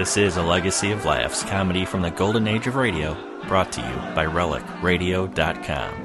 This 0.00 0.16
is 0.16 0.38
a 0.38 0.42
legacy 0.42 0.92
of 0.92 1.04
laughs, 1.04 1.42
comedy 1.42 1.84
from 1.84 2.00
the 2.00 2.10
golden 2.10 2.48
age 2.48 2.66
of 2.66 2.74
radio, 2.74 3.14
brought 3.46 3.70
to 3.72 3.82
you 3.82 4.14
by 4.14 4.24
RelicRadio.com. 4.24 6.04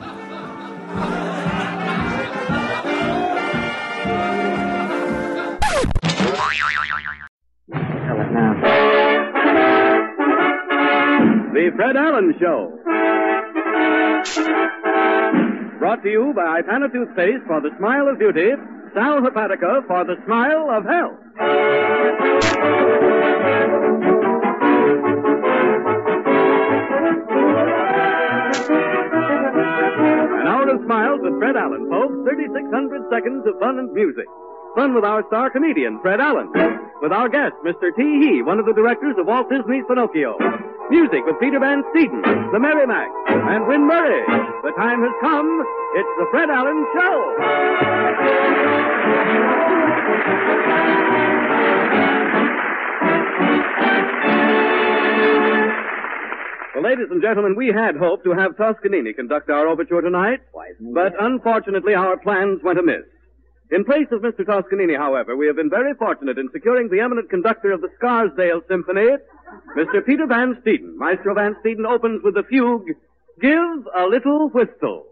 The 11.53 11.71
Fred 11.77 11.95
Allen 11.95 12.33
Show. 12.37 12.77
Brought 15.79 16.03
to 16.03 16.09
you 16.09 16.33
by 16.35 16.61
Ipana 16.61 16.91
Toothpaste 16.91 17.45
for 17.47 17.61
the 17.61 17.69
smile 17.77 18.09
of 18.09 18.19
beauty, 18.19 18.49
Sal 18.93 19.21
Hepatica 19.21 19.87
for 19.87 20.03
the 20.03 20.15
smile 20.25 20.69
of 20.69 20.83
health. 20.83 21.24
3,600 32.25 33.05
seconds 33.13 33.45
of 33.45 33.53
fun 33.61 33.77
and 33.77 33.93
music. 33.93 34.25
Fun 34.73 34.95
with 34.95 35.05
our 35.05 35.23
star 35.27 35.51
comedian, 35.51 36.01
Fred 36.01 36.19
Allen. 36.19 36.49
With 37.01 37.13
our 37.13 37.29
guest, 37.29 37.53
Mr. 37.63 37.93
T. 37.95 38.01
Hee, 38.01 38.41
one 38.41 38.57
of 38.57 38.65
the 38.65 38.73
directors 38.73 39.15
of 39.19 39.27
Walt 39.27 39.47
Disney's 39.47 39.85
Pinocchio. 39.87 40.33
Music 40.89 41.21
with 41.25 41.39
Peter 41.39 41.59
Van 41.59 41.83
Steeden, 41.93 42.25
the 42.51 42.59
Merry 42.59 42.87
Macs, 42.87 43.13
and 43.29 43.67
Wynn 43.67 43.85
Murray. 43.85 44.25
The 44.65 44.73
time 44.75 45.01
has 45.05 45.13
come. 45.21 45.65
It's 45.93 46.09
the 46.17 46.25
Fred 46.31 46.49
Allen 46.49 46.85
Show. 46.97 48.25
Well, 56.75 56.83
ladies 56.83 57.07
and 57.09 57.21
gentlemen, 57.21 57.55
we 57.55 57.67
had 57.67 57.95
hoped 57.95 58.25
to 58.25 58.33
have 58.33 58.57
Toscanini 58.57 59.13
conduct 59.13 59.49
our 59.49 59.65
overture 59.65 60.01
tonight, 60.01 60.41
but 60.93 61.13
unfortunately 61.17 61.93
our 61.95 62.17
plans 62.17 62.59
went 62.63 62.77
amiss. 62.77 63.05
In 63.71 63.85
place 63.85 64.07
of 64.11 64.21
Mr. 64.21 64.45
Toscanini, 64.45 64.93
however, 64.93 65.37
we 65.37 65.47
have 65.47 65.55
been 65.55 65.69
very 65.69 65.93
fortunate 65.93 66.37
in 66.37 66.49
securing 66.51 66.89
the 66.89 66.99
eminent 66.99 67.29
conductor 67.29 67.71
of 67.71 67.79
the 67.79 67.87
Scarsdale 67.95 68.61
Symphony, 68.67 69.07
Mr. 69.77 70.05
Peter 70.05 70.27
Van 70.27 70.61
Steeden. 70.61 70.97
Maestro 70.97 71.33
Van 71.33 71.55
Steeden 71.63 71.85
opens 71.87 72.21
with 72.25 72.33
the 72.33 72.43
fugue, 72.43 72.89
Give 73.39 73.87
a 73.95 74.05
Little 74.07 74.49
Whistle. 74.49 75.05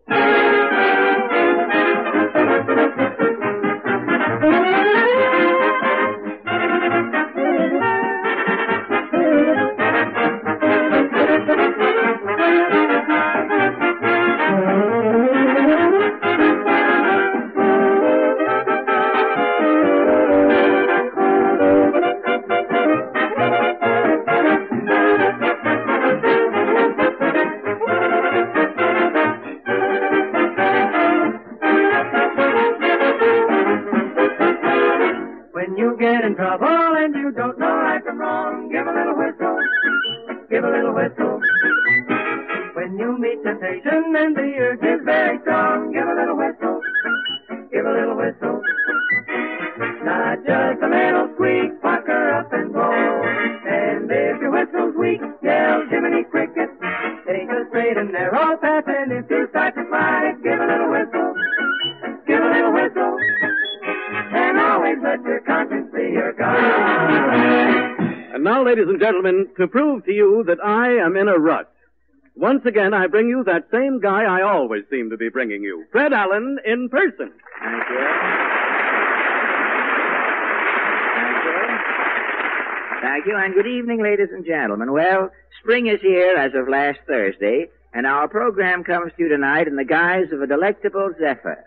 Gentlemen, 69.03 69.47
to 69.57 69.67
prove 69.67 70.05
to 70.05 70.13
you 70.13 70.45
that 70.47 70.63
I 70.63 70.93
am 71.05 71.17
in 71.17 71.27
a 71.27 71.37
rut, 71.37 71.69
once 72.35 72.65
again 72.65 72.93
I 72.93 73.07
bring 73.07 73.27
you 73.27 73.43
that 73.43 73.67
same 73.69 73.99
guy 73.99 74.23
I 74.23 74.41
always 74.43 74.83
seem 74.89 75.09
to 75.09 75.17
be 75.17 75.27
bringing 75.27 75.61
you, 75.61 75.85
Fred 75.91 76.13
Allen 76.13 76.57
in 76.65 76.87
person. 76.87 77.31
Thank 77.61 77.83
you. 77.89 77.99
Thank 81.19 81.43
you. 81.43 81.59
Thank 83.01 83.25
you, 83.25 83.35
and 83.35 83.53
good 83.53 83.67
evening, 83.67 84.01
ladies 84.01 84.29
and 84.31 84.45
gentlemen. 84.45 84.93
Well, 84.93 85.31
spring 85.59 85.87
is 85.87 85.99
here 86.01 86.37
as 86.37 86.53
of 86.55 86.69
last 86.69 86.99
Thursday, 87.05 87.67
and 87.93 88.07
our 88.07 88.29
program 88.29 88.85
comes 88.85 89.11
to 89.17 89.23
you 89.23 89.29
tonight 89.29 89.67
in 89.67 89.75
the 89.75 89.83
guise 89.83 90.31
of 90.31 90.41
a 90.41 90.47
delectable 90.47 91.11
zephyr. 91.19 91.65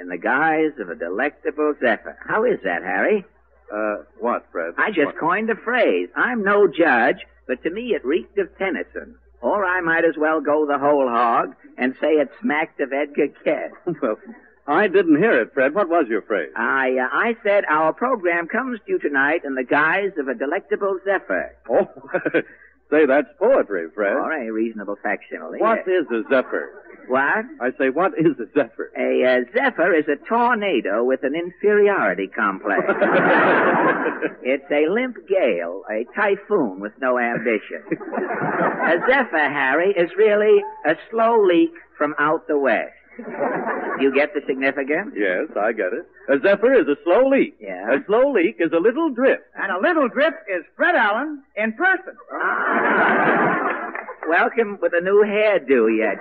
In 0.00 0.08
the 0.08 0.16
guise 0.16 0.72
of 0.80 0.88
a 0.88 0.94
delectable 0.94 1.74
zephyr. 1.80 2.16
How 2.26 2.44
is 2.44 2.60
that, 2.64 2.82
Harry? 2.82 3.26
Uh, 3.72 3.96
what, 4.18 4.46
Fred? 4.52 4.74
I 4.78 4.88
just 4.90 5.06
What? 5.06 5.18
coined 5.18 5.50
a 5.50 5.54
phrase. 5.56 6.08
I'm 6.16 6.42
no 6.42 6.66
judge, 6.66 7.18
but 7.46 7.62
to 7.62 7.70
me 7.70 7.94
it 7.94 8.04
reeked 8.04 8.38
of 8.38 8.48
Tennyson. 8.58 9.16
Or 9.40 9.64
I 9.64 9.80
might 9.80 10.04
as 10.04 10.16
well 10.16 10.40
go 10.40 10.66
the 10.66 10.78
whole 10.78 11.08
hog 11.08 11.54
and 11.76 11.94
say 12.00 12.08
it 12.14 12.28
smacked 12.40 12.80
of 12.80 12.92
Edgar 12.92 13.28
Guest. 13.44 13.74
Well, 14.02 14.18
I 14.66 14.86
didn't 14.86 15.16
hear 15.16 15.40
it, 15.40 15.54
Fred. 15.54 15.74
What 15.74 15.88
was 15.88 16.08
your 16.08 16.20
phrase? 16.20 16.50
I, 16.54 16.90
uh, 16.98 17.08
I 17.10 17.36
said 17.42 17.64
our 17.70 17.94
program 17.94 18.48
comes 18.48 18.78
to 18.80 18.92
you 18.92 18.98
tonight 18.98 19.40
in 19.44 19.54
the 19.54 19.64
guise 19.64 20.10
of 20.18 20.28
a 20.28 20.34
delectable 20.34 20.98
zephyr. 21.06 21.56
Oh, 21.70 21.88
say, 22.90 23.06
that's 23.06 23.28
poetry, 23.38 23.86
Fred. 23.94 24.12
Or 24.12 24.32
a 24.32 24.50
reasonable 24.50 24.96
facsimile. 25.02 25.60
What 25.60 25.80
is 25.80 26.06
a 26.10 26.22
zephyr? 26.28 26.84
What? 27.08 27.44
I 27.60 27.70
say, 27.78 27.88
what 27.88 28.12
is 28.18 28.38
a 28.38 28.46
zephyr? 28.52 28.92
A 28.96 29.24
uh, 29.24 29.44
zephyr 29.54 29.94
is 29.94 30.04
a 30.08 30.16
tornado 30.28 31.04
with 31.04 31.20
an 31.22 31.34
inferiority 31.34 32.26
complex. 32.26 32.82
it's 34.42 34.70
a 34.70 34.92
limp 34.92 35.16
gale, 35.26 35.82
a 35.90 36.04
typhoon 36.14 36.80
with 36.80 36.92
no 37.00 37.18
ambition. 37.18 37.82
a 37.90 38.96
zephyr, 39.08 39.48
Harry, 39.48 39.94
is 39.96 40.10
really 40.18 40.62
a 40.86 40.94
slow 41.10 41.42
leak 41.42 41.72
from 41.96 42.14
out 42.18 42.46
the 42.46 42.58
west. 42.58 42.92
You 44.00 44.14
get 44.14 44.32
the 44.32 44.40
significance? 44.46 45.12
yes, 45.16 45.48
I 45.58 45.72
get 45.72 45.92
it. 45.92 46.06
A 46.28 46.38
zephyr 46.38 46.72
is 46.72 46.86
a 46.86 46.94
slow 47.02 47.28
leak. 47.28 47.56
Yeah. 47.60 47.94
A 47.96 48.04
slow 48.06 48.30
leak 48.32 48.56
is 48.60 48.70
a 48.72 48.78
little 48.78 49.10
drip. 49.10 49.44
And 49.56 49.72
a 49.72 49.80
little 49.80 50.08
drip 50.08 50.34
is 50.48 50.62
Fred 50.76 50.94
Allen 50.94 51.42
in 51.56 51.72
person. 51.72 52.14
Ah. 52.32 53.90
Welcome 54.28 54.78
with 54.80 54.92
a 54.94 55.00
new 55.00 55.24
hairdo 55.26 55.88
yet. 55.98 56.18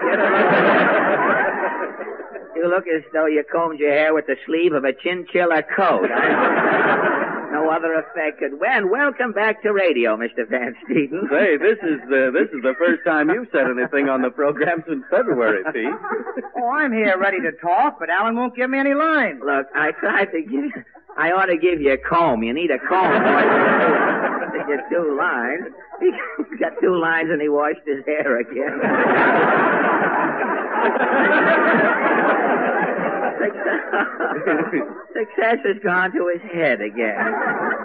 You 2.56 2.68
look 2.68 2.86
as 2.88 3.04
though 3.14 3.28
you 3.28 3.44
combed 3.52 3.80
your 3.80 3.92
hair 3.92 4.14
with 4.16 4.26
the 4.26 4.38
sleeve 4.48 4.74
of 4.74 4.84
a 4.84 4.94
chinchilla 4.94 5.62
coat. 5.76 6.10
no 7.52 7.70
other 7.70 7.94
effect 7.94 8.40
could. 8.40 8.54
And 8.62 8.90
welcome 8.90 9.32
back 9.32 9.62
to 9.64 9.72
radio, 9.74 10.16
Mr. 10.18 10.48
Van 10.50 10.76
Steeden. 10.86 11.30
Say, 11.30 11.58
this 11.62 11.78
is 11.84 12.00
the 12.10 12.32
this 12.34 12.50
is 12.54 12.62
the 12.64 12.74
first 12.78 13.04
time 13.06 13.30
you've 13.30 13.48
said 13.52 13.66
anything 13.70 14.10
on 14.10 14.22
the 14.22 14.30
program 14.30 14.84
since 14.88 15.04
February, 15.10 15.64
Pete. 15.74 15.88
Oh, 16.60 16.70
I'm 16.70 16.92
here 16.92 17.16
ready 17.20 17.40
to 17.42 17.52
talk, 17.62 18.00
but 18.00 18.10
Allen 18.10 18.36
won't 18.36 18.56
give 18.56 18.68
me 18.70 18.80
any 18.80 18.94
lines. 18.96 19.40
Look, 19.46 19.68
I 19.76 19.92
tried 20.00 20.26
to 20.32 20.42
give. 20.42 20.72
I 21.16 21.32
ought 21.32 21.46
to 21.46 21.58
give 21.58 21.80
you 21.82 21.94
a 21.94 21.98
comb. 21.98 22.44
You 22.44 22.54
need 22.54 22.72
a 22.72 22.80
comb 22.80 23.14
to 24.54 24.60
get 24.68 24.90
two 24.90 25.16
lines. 25.18 25.66
He 26.00 26.12
got 26.58 26.74
two 26.82 27.00
lines 27.00 27.30
and 27.32 27.42
he 27.42 27.48
washed 27.50 27.86
his 27.86 28.04
hair 28.06 28.40
again. 28.40 28.82
Success 35.14 35.58
has 35.66 35.78
gone 35.84 36.12
to 36.14 36.28
his 36.34 36.42
head 36.52 36.82
again 36.82 37.34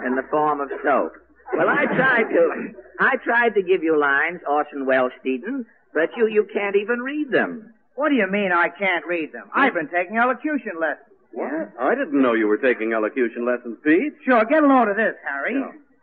in 0.05 0.15
the 0.15 0.23
form 0.29 0.61
of 0.61 0.69
soap. 0.83 1.13
Well, 1.55 1.69
I 1.69 1.85
tried 1.85 2.29
to. 2.29 2.73
I 2.99 3.17
tried 3.17 3.53
to 3.55 3.61
give 3.61 3.83
you 3.83 3.97
lines, 3.99 4.41
Orson 4.49 4.85
Welles 4.85 5.11
Steeden, 5.23 5.65
but 5.93 6.09
you 6.17 6.27
you 6.27 6.47
can't 6.53 6.75
even 6.75 6.99
read 6.99 7.31
them. 7.31 7.73
What 7.95 8.09
do 8.09 8.15
you 8.15 8.27
mean 8.27 8.51
I 8.51 8.69
can't 8.69 9.05
read 9.05 9.31
them? 9.33 9.45
Hmm? 9.51 9.59
I've 9.59 9.73
been 9.73 9.89
taking 9.89 10.17
elocution 10.17 10.73
lessons. 10.79 11.05
What? 11.31 11.71
I 11.79 11.95
didn't 11.95 12.21
know 12.21 12.33
you 12.33 12.47
were 12.47 12.57
taking 12.57 12.93
elocution 12.93 13.45
lessons, 13.45 13.77
Pete. 13.83 14.13
Sure, 14.25 14.45
get 14.45 14.63
a 14.63 14.67
load 14.67 14.89
of 14.89 14.97
this, 14.97 15.15
Harry. 15.27 15.55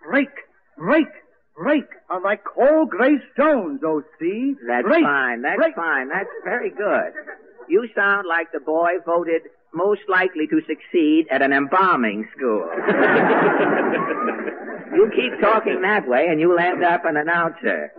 Break, 0.04 0.30
break, 0.76 1.06
break 1.60 1.84
are 2.08 2.22
like 2.22 2.42
cold 2.44 2.88
gray 2.88 3.20
stones, 3.34 3.80
oh, 3.84 4.02
see? 4.18 4.54
That's 4.66 4.82
break, 4.82 5.04
fine. 5.04 5.42
That's 5.42 5.56
break. 5.56 5.76
fine. 5.76 6.08
That's 6.08 6.30
very 6.42 6.70
good. 6.70 7.12
You 7.68 7.86
sound 7.94 8.26
like 8.26 8.50
the 8.52 8.60
boy 8.60 8.92
voted 9.04 9.42
most 9.72 10.00
likely 10.08 10.46
to 10.48 10.60
succeed 10.66 11.26
at 11.30 11.42
an 11.42 11.52
embalming 11.52 12.26
school. 12.36 12.68
you 14.94 15.10
keep 15.14 15.40
talking 15.40 15.80
that 15.82 16.08
way 16.08 16.26
and 16.28 16.40
you'll 16.40 16.58
end 16.58 16.82
up 16.82 17.04
an 17.04 17.16
announcer. 17.16 17.92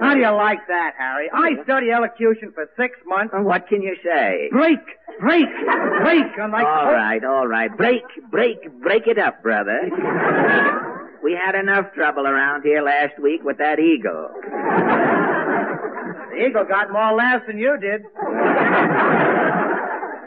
How 0.00 0.14
do 0.14 0.20
you 0.20 0.30
like 0.30 0.66
that, 0.68 0.94
Harry? 0.96 1.28
I 1.32 1.62
studied 1.64 1.92
elocution 1.92 2.52
for 2.54 2.70
six 2.76 2.96
months. 3.06 3.34
And 3.34 3.44
what 3.44 3.68
can 3.68 3.82
you 3.82 3.96
say? 4.02 4.48
Break, 4.50 4.80
break, 5.20 5.48
break. 6.00 6.24
Unlike 6.38 6.64
All 6.66 6.92
right, 6.92 7.22
all 7.22 7.46
right. 7.46 7.76
Break, 7.76 8.04
break, 8.30 8.80
break 8.80 9.06
it 9.06 9.18
up, 9.18 9.42
brother. 9.42 9.90
we 11.22 11.32
had 11.32 11.54
enough 11.54 11.92
trouble 11.94 12.26
around 12.26 12.62
here 12.62 12.82
last 12.82 13.18
week 13.20 13.42
with 13.44 13.58
that 13.58 13.78
eagle. 13.78 14.30
The 16.30 16.46
eagle 16.46 16.64
got 16.64 16.90
more 16.90 17.12
laughs 17.12 17.44
than 17.46 17.58
you 17.58 17.76
did. 17.78 18.00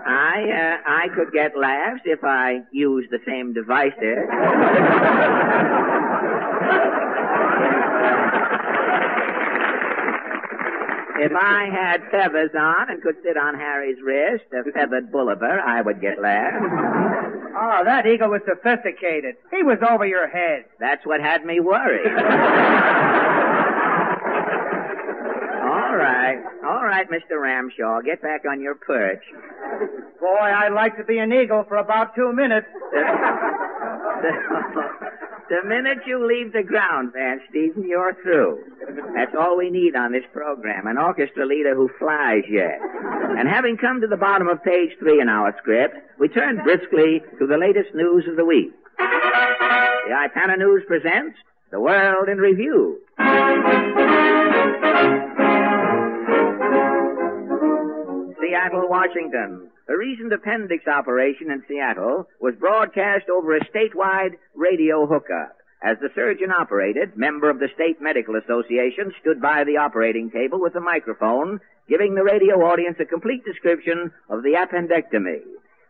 I, 0.06 0.44
uh, 0.44 0.78
I 0.86 1.08
could 1.16 1.32
get 1.32 1.58
laughs 1.58 2.02
if 2.06 2.24
I 2.24 2.62
used 2.72 3.10
the 3.12 3.20
same 3.26 3.54
devices. 3.54 4.28
If 11.24 11.32
I 11.32 11.70
had 11.72 12.02
feathers 12.12 12.52
on 12.54 12.90
and 12.90 13.02
could 13.02 13.16
sit 13.24 13.38
on 13.38 13.56
Harry's 13.56 14.02
wrist, 14.04 14.44
a 14.52 14.70
feathered 14.72 15.10
Bolivar, 15.10 15.58
I 15.62 15.82
would 15.82 16.02
get 16.02 16.20
laughs. 16.22 16.66
Oh, 17.56 17.82
that 17.86 18.06
eagle 18.06 18.30
was 18.30 18.42
sophisticated. 18.46 19.36
He 19.50 19.64
was 19.64 19.78
over 19.90 20.06
your 20.06 20.28
head. 20.28 20.66
That's 20.82 21.06
what 21.06 21.22
had 21.22 21.46
me 21.46 21.62
worried. 21.62 22.12
All 26.04 26.10
right, 26.12 26.44
all 26.66 26.84
right, 26.84 27.08
Mr. 27.10 27.40
Ramshaw, 27.40 28.04
get 28.04 28.22
back 28.22 28.42
on 28.50 28.60
your 28.60 28.76
perch. 28.76 29.24
Boy, 30.20 30.38
I'd 30.38 30.74
like 30.74 30.98
to 30.98 31.06
be 31.06 31.18
an 31.18 31.32
eagle 31.32 31.64
for 31.68 31.78
about 31.78 32.14
two 32.16 32.34
minutes. 32.34 32.68
The, 34.24 34.32
the 35.50 35.68
minute 35.68 35.98
you 36.08 36.26
leave 36.26 36.54
the 36.54 36.64
ground, 36.64 37.12
Van 37.12 37.42
Steeden, 37.52 37.86
you're 37.86 38.16
through. 38.24 38.64
That's 39.14 39.36
all 39.38 39.58
we 39.58 39.70
need 39.70 39.98
on 39.98 40.14
this 40.14 40.24
program, 40.32 40.88
an 40.88 40.98
orchestra 40.98 41.46
leader 41.46 41.76
who 41.76 41.90
flies 42.00 42.44
yet. 42.50 42.80
And 43.38 43.50
having 43.50 43.76
come 43.76 44.00
to 44.00 44.08
the 44.08 44.16
bottom 44.16 44.48
of 44.48 44.64
page 44.64 44.92
three 44.98 45.20
in 45.20 45.28
our 45.28 45.54
script, 45.58 45.98
we 46.20 46.30
turn 46.30 46.64
briskly 46.64 47.22
to 47.38 47.46
the 47.46 47.58
latest 47.58 47.94
news 47.94 48.24
of 48.30 48.38
the 48.38 48.46
week. 48.46 48.72
The 48.98 50.14
Ipana 50.14 50.58
News 50.58 50.84
presents 50.88 51.38
The 51.72 51.82
World 51.82 52.30
in 52.30 52.38
Review. 52.38 53.00
Seattle, 58.54 58.88
Washington. 58.88 59.72
A 59.90 59.98
recent 59.98 60.32
appendix 60.32 60.86
operation 60.86 61.50
in 61.50 61.64
Seattle 61.68 62.28
was 62.40 62.54
broadcast 62.60 63.26
over 63.28 63.56
a 63.56 63.66
statewide 63.66 64.38
radio 64.54 65.08
hookup. 65.08 65.58
As 65.82 65.98
the 66.00 66.10
surgeon 66.14 66.52
operated, 66.52 67.18
member 67.18 67.50
of 67.50 67.58
the 67.58 67.70
State 67.74 68.00
Medical 68.00 68.36
Association 68.36 69.12
stood 69.20 69.42
by 69.42 69.64
the 69.64 69.78
operating 69.78 70.30
table 70.30 70.62
with 70.62 70.76
a 70.76 70.80
microphone, 70.80 71.62
giving 71.90 72.14
the 72.14 72.24
radio 72.24 72.62
audience 72.62 72.98
a 73.00 73.06
complete 73.06 73.44
description 73.44 74.12
of 74.30 74.44
the 74.44 74.54
appendectomy. 74.54 75.42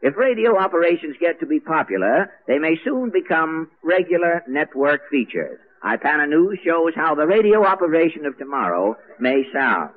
If 0.02 0.16
radio 0.16 0.58
operations 0.58 1.18
get 1.20 1.42
to 1.42 1.46
be 1.46 1.60
popular, 1.60 2.32
they 2.48 2.60
may 2.60 2.78
soon 2.86 3.10
become 3.10 3.72
regular 3.84 4.42
network 4.48 5.10
features. 5.10 5.60
Ipana 5.84 6.30
News 6.30 6.60
shows 6.64 6.94
how 6.96 7.14
the 7.14 7.28
radio 7.28 7.66
operation 7.66 8.26
of 8.26 8.38
tomorrow 8.38 8.96
may 9.20 9.44
sound. 9.52 9.92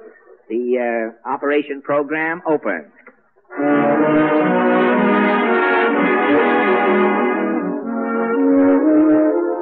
The 0.48 1.12
uh, 1.26 1.28
operation 1.28 1.82
program 1.82 2.40
opens. 2.46 2.92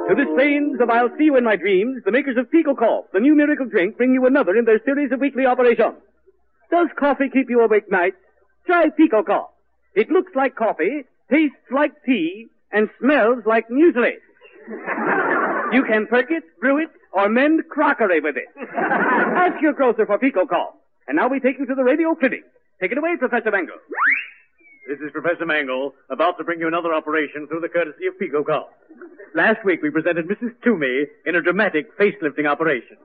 To 0.07 0.13
the 0.13 0.25
strains 0.33 0.79
of 0.79 0.89
I'll 0.89 1.09
See 1.17 1.25
You 1.25 1.37
in 1.37 1.43
My 1.43 1.55
Dreams, 1.55 2.03
the 2.05 2.11
makers 2.11 2.37
of 2.37 2.51
Peko 2.51 2.77
Cough, 2.77 3.05
the 3.13 3.19
new 3.19 3.35
miracle 3.35 3.65
drink, 3.65 3.97
bring 3.97 4.13
you 4.13 4.27
another 4.27 4.55
in 4.55 4.65
their 4.65 4.79
series 4.85 5.11
of 5.11 5.19
weekly 5.19 5.45
operations. 5.45 5.97
Does 6.69 6.87
coffee 6.97 7.29
keep 7.33 7.49
you 7.49 7.61
awake 7.61 7.89
nights? 7.91 8.17
Try 8.67 8.89
Peko 8.89 9.25
Cough. 9.25 9.49
It 9.95 10.09
looks 10.11 10.33
like 10.35 10.55
coffee, 10.55 11.05
tastes 11.31 11.57
like 11.71 11.93
tea, 12.05 12.47
and 12.71 12.89
smells 12.99 13.43
like 13.47 13.67
muesli. 13.69 14.13
You 15.73 15.83
can 15.83 16.05
perk 16.07 16.29
it, 16.29 16.43
brew 16.59 16.77
it, 16.77 16.89
or 17.15 17.29
mend 17.29 17.63
crockery 17.69 18.19
with 18.19 18.35
it. 18.35 18.51
Ask 18.75 19.61
your 19.61 19.73
grocer 19.73 20.05
for 20.05 20.19
Peko 20.19 20.47
Cough. 20.47 20.75
And 21.07 21.15
now 21.15 21.29
we 21.29 21.39
take 21.39 21.57
you 21.57 21.65
to 21.65 21.75
the 21.75 21.83
radio 21.83 22.13
clinic. 22.13 22.43
Take 22.81 22.91
it 22.91 22.97
away, 22.97 23.15
Professor 23.17 23.51
Mangle. 23.51 23.79
This 24.87 24.99
is 24.99 25.11
Professor 25.13 25.45
Mangle, 25.45 25.93
about 26.09 26.37
to 26.37 26.43
bring 26.43 26.59
you 26.59 26.67
another 26.67 26.93
operation 26.93 27.47
through 27.47 27.61
the 27.61 27.69
courtesy 27.69 28.05
of 28.07 28.19
Pico 28.19 28.43
Cough. 28.43 28.67
Last 29.33 29.63
week 29.63 29.81
we 29.81 29.89
presented 29.89 30.27
Mrs. 30.27 30.53
Toomey 30.63 31.05
in 31.25 31.35
a 31.35 31.41
dramatic 31.41 31.97
facelifting 31.97 32.47
operation. 32.47 32.97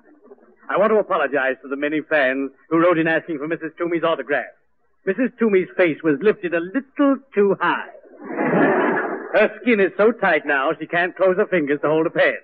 I 0.69 0.77
want 0.77 0.91
to 0.91 0.99
apologize 0.99 1.57
to 1.63 1.69
the 1.69 1.77
many 1.77 2.01
fans 2.01 2.51
who 2.69 2.79
wrote 2.79 2.99
in 2.99 3.07
asking 3.07 3.39
for 3.39 3.49
Mrs. 3.49 3.77
Toomey's 3.79 4.05
autograph. 4.05 4.53
Mrs. 5.07 5.39
Toomey's 5.39 5.69
face 5.77 5.99
was 6.03 6.19
lifted 6.21 6.53
a 6.53 6.61
little 6.61 7.17
too 7.35 7.57
high. 7.61 7.89
Her 9.33 9.51
skin 9.63 9.81
is 9.81 9.93
so 9.97 10.11
tight 10.11 10.45
now 10.45 10.73
she 10.79 10.87
can't 10.87 11.17
close 11.17 11.37
her 11.37 11.47
fingers 11.47 11.81
to 11.83 11.89
hold 11.89 12.07
a 12.07 12.11
pen. 12.11 12.37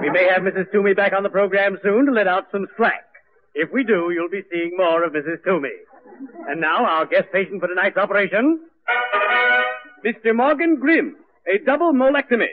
We 0.00 0.10
may 0.10 0.28
have 0.32 0.42
Mrs. 0.42 0.70
Toomey 0.72 0.94
back 0.94 1.12
on 1.12 1.22
the 1.22 1.28
program 1.30 1.78
soon 1.82 2.06
to 2.06 2.12
let 2.12 2.26
out 2.26 2.44
some 2.52 2.66
slack. 2.76 3.04
If 3.54 3.70
we 3.72 3.84
do, 3.84 4.10
you'll 4.14 4.28
be 4.30 4.42
seeing 4.50 4.72
more 4.76 5.04
of 5.04 5.12
Mrs. 5.12 5.42
Toomey. 5.44 5.70
And 6.48 6.60
now, 6.60 6.84
our 6.84 7.06
guest 7.06 7.28
patient 7.32 7.60
for 7.60 7.68
tonight's 7.68 7.96
operation, 7.96 8.60
Mr. 10.04 10.34
Morgan 10.34 10.76
Grimm, 10.76 11.16
a 11.52 11.58
double 11.64 11.92
molectomy. 11.92 12.48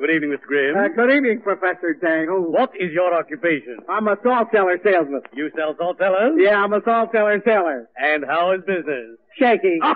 Good 0.00 0.10
evening, 0.16 0.30
Mr. 0.30 0.46
Grimm. 0.46 0.76
Uh, 0.78 0.88
good 0.88 1.14
evening, 1.14 1.42
Professor 1.42 1.92
Dangle. 1.92 2.50
what 2.50 2.72
is 2.74 2.90
your 2.90 3.12
occupation? 3.12 3.76
I'm 3.86 4.08
a 4.08 4.16
salt 4.22 4.48
cellar 4.50 4.80
salesman. 4.82 5.20
You 5.34 5.50
sell 5.54 5.76
salt 5.76 5.98
cellars? 5.98 6.32
Yeah, 6.38 6.56
I'm 6.56 6.72
a 6.72 6.80
salt 6.82 7.10
cellar 7.12 7.38
seller. 7.44 7.86
And 7.98 8.24
how 8.24 8.52
is 8.52 8.62
business? 8.66 9.18
Shaky. 9.38 9.78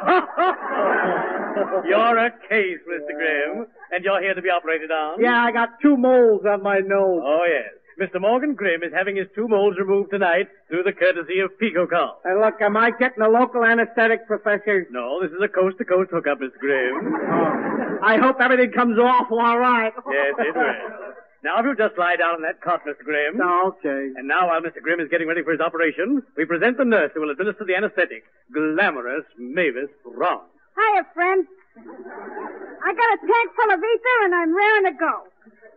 you're 1.89 2.19
a 2.19 2.31
case, 2.51 2.81
Mr. 2.85 3.15
Grimm, 3.17 3.67
and 3.93 4.05
you're 4.05 4.21
here 4.21 4.35
to 4.35 4.43
be 4.43 4.51
operated 4.51 4.91
on? 4.91 5.23
Yeah, 5.23 5.43
I 5.43 5.53
got 5.53 5.71
two 5.81 5.97
moles 5.97 6.43
on 6.47 6.62
my 6.62 6.81
nose. 6.81 7.23
Oh, 7.25 7.47
yes. 7.49 7.73
Mr. 8.00 8.20
Morgan 8.20 8.55
Grimm 8.55 8.82
is 8.82 8.93
having 8.93 9.17
his 9.17 9.29
two 9.35 9.46
moles 9.46 9.76
removed 9.79 10.11
tonight 10.11 10.49
through 10.69 10.82
the 10.82 10.93
courtesy 10.93 11.38
of 11.41 11.50
Peko 11.61 11.88
Cough. 11.88 12.17
And 12.25 12.41
look, 12.41 12.61
am 12.61 12.76
I 12.76 12.91
getting 12.91 13.23
a 13.23 13.29
local 13.29 13.64
anesthetic, 13.64 14.26
Professor? 14.26 14.87
No, 14.91 15.23
this 15.23 15.31
is 15.31 15.38
a 15.43 15.49
coast-to-coast 15.49 16.11
hookup, 16.11 16.41
Mr. 16.41 16.58
Grimm. 16.58 17.14
Oh. 17.14 17.99
I 18.02 18.19
hope 18.19 18.37
everything 18.41 18.73
comes 18.73 18.99
off 18.99 19.31
all 19.31 19.58
right. 19.58 19.93
yes, 20.11 20.35
it 20.38 20.55
will. 20.55 21.15
Now, 21.44 21.60
if 21.60 21.65
you'll 21.65 21.77
just 21.77 21.98
lie 21.98 22.17
down 22.17 22.36
on 22.36 22.43
that 22.43 22.60
cot, 22.63 22.81
Mr. 22.89 23.05
Grimm. 23.05 23.39
Okay. 23.41 24.10
And 24.17 24.27
now, 24.27 24.48
while 24.48 24.60
Mr. 24.60 24.81
Grimm 24.82 24.98
is 24.98 25.08
getting 25.10 25.29
ready 25.29 25.43
for 25.43 25.53
his 25.53 25.60
operation, 25.60 26.22
we 26.36 26.46
present 26.46 26.79
the 26.79 26.84
nurse 26.84 27.10
who 27.15 27.20
will 27.20 27.31
administer 27.31 27.65
the 27.65 27.77
anesthetic, 27.77 28.24
glamorous 28.53 29.24
Mavis 29.39 29.91
Brown. 30.17 30.41
Hiya, 30.74 31.05
friend. 31.15 31.46
I 31.76 32.90
got 32.94 33.08
a 33.14 33.19
tank 33.19 33.46
full 33.56 33.70
of 33.74 33.81
ether 33.82 34.16
and 34.24 34.34
I'm 34.34 34.54
raring 34.54 34.86
to 34.93 34.94
go. 34.98 35.14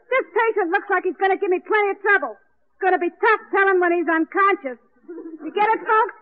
This 0.10 0.26
patient 0.30 0.72
looks 0.72 0.88
like 0.90 1.04
he's 1.04 1.18
going 1.18 1.32
to 1.32 1.38
give 1.42 1.50
me 1.50 1.60
plenty 1.60 1.90
of 1.92 2.02
trouble. 2.02 2.38
It's 2.38 2.82
going 2.82 2.94
to 2.94 3.02
be 3.02 3.10
tough 3.10 3.42
telling 3.52 3.80
when 3.82 3.92
he's 3.98 4.08
unconscious. 4.08 4.78
You 5.42 5.52
get 5.52 5.68
it, 5.68 5.82
folks? 5.82 6.18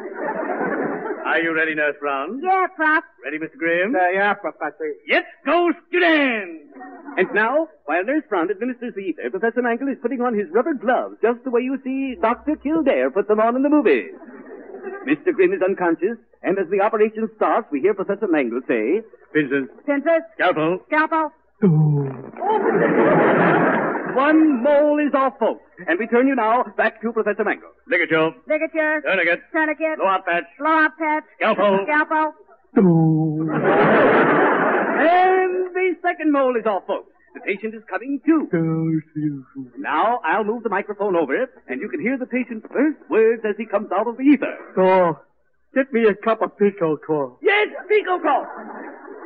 Are 1.26 1.38
you 1.40 1.54
ready, 1.54 1.74
Nurse 1.74 1.96
Brown? 2.00 2.40
yeah, 2.42 2.66
Prof. 2.74 3.04
Ready, 3.22 3.38
Mr. 3.38 3.56
Grimm? 3.58 3.94
Uh, 3.94 4.08
yeah, 4.14 4.34
Professor. 4.34 4.94
Let's 5.08 5.28
go, 5.44 5.70
student! 5.88 6.62
And 7.18 7.28
now, 7.34 7.68
while 7.84 8.02
Nurse 8.04 8.24
Brown 8.28 8.50
administers 8.50 8.94
the 8.94 9.00
ether, 9.02 9.28
Professor 9.30 9.60
Mangle 9.62 9.88
is 9.88 9.98
putting 10.00 10.20
on 10.22 10.34
his 10.36 10.48
rubber 10.50 10.72
gloves, 10.74 11.16
just 11.22 11.44
the 11.44 11.50
way 11.50 11.60
you 11.60 11.78
see 11.84 12.16
Dr. 12.20 12.56
Kildare 12.56 13.10
put 13.10 13.28
them 13.28 13.38
on 13.38 13.54
in 13.56 13.62
the 13.62 13.68
movies. 13.68 14.10
Mr. 15.06 15.32
Grimm 15.34 15.52
is 15.52 15.60
unconscious, 15.62 16.16
and 16.42 16.58
as 16.58 16.66
the 16.70 16.80
operation 16.80 17.28
starts, 17.36 17.68
we 17.70 17.80
hear 17.80 17.94
Professor 17.94 18.26
Mangle 18.28 18.60
say, 18.68 19.02
Pincers, 19.34 19.68
Pincers, 19.86 20.22
scalpel, 20.34 20.78
scalpel. 20.86 21.32
One 24.14 24.62
mole 24.62 24.98
is 25.06 25.14
off, 25.14 25.34
folks. 25.38 25.62
And 25.86 25.98
we 25.98 26.06
turn 26.08 26.26
you 26.26 26.34
now 26.34 26.64
back 26.76 27.00
to 27.02 27.12
Professor 27.12 27.44
Mangle. 27.44 27.68
ligature, 27.88 28.30
Ligature, 28.48 29.00
tourniquet, 29.02 29.40
tourniquet, 29.52 29.98
blow-out 29.98 30.26
patch, 30.26 30.44
blow-up 30.58 30.92
patch, 30.98 31.24
Scalpel. 31.38 31.80
scalpel. 31.84 32.34
And 35.00 35.74
the 35.74 35.94
second 36.02 36.32
mole 36.32 36.56
is 36.56 36.66
off, 36.66 36.86
folks. 36.86 37.10
The 37.34 37.40
patient 37.40 37.74
is 37.74 37.82
coming 37.88 38.20
to. 38.26 38.48
Now 39.78 40.20
I'll 40.24 40.42
move 40.44 40.64
the 40.64 40.68
microphone 40.68 41.14
over 41.14 41.34
it, 41.40 41.50
and 41.68 41.80
you 41.80 41.88
can 41.88 42.00
hear 42.00 42.18
the 42.18 42.26
patient's 42.26 42.66
first 42.72 42.98
words 43.08 43.42
as 43.48 43.54
he 43.56 43.64
comes 43.66 43.90
out 43.96 44.08
of 44.08 44.16
the 44.16 44.22
ether. 44.24 44.56
Oh, 44.76 45.18
get 45.74 45.92
me 45.92 46.04
a 46.06 46.14
cup 46.14 46.42
of 46.42 46.56
peko 46.58 46.96
cough. 47.06 47.38
Yes, 47.42 47.68
Peko 47.90 48.22
cough. 48.22 48.46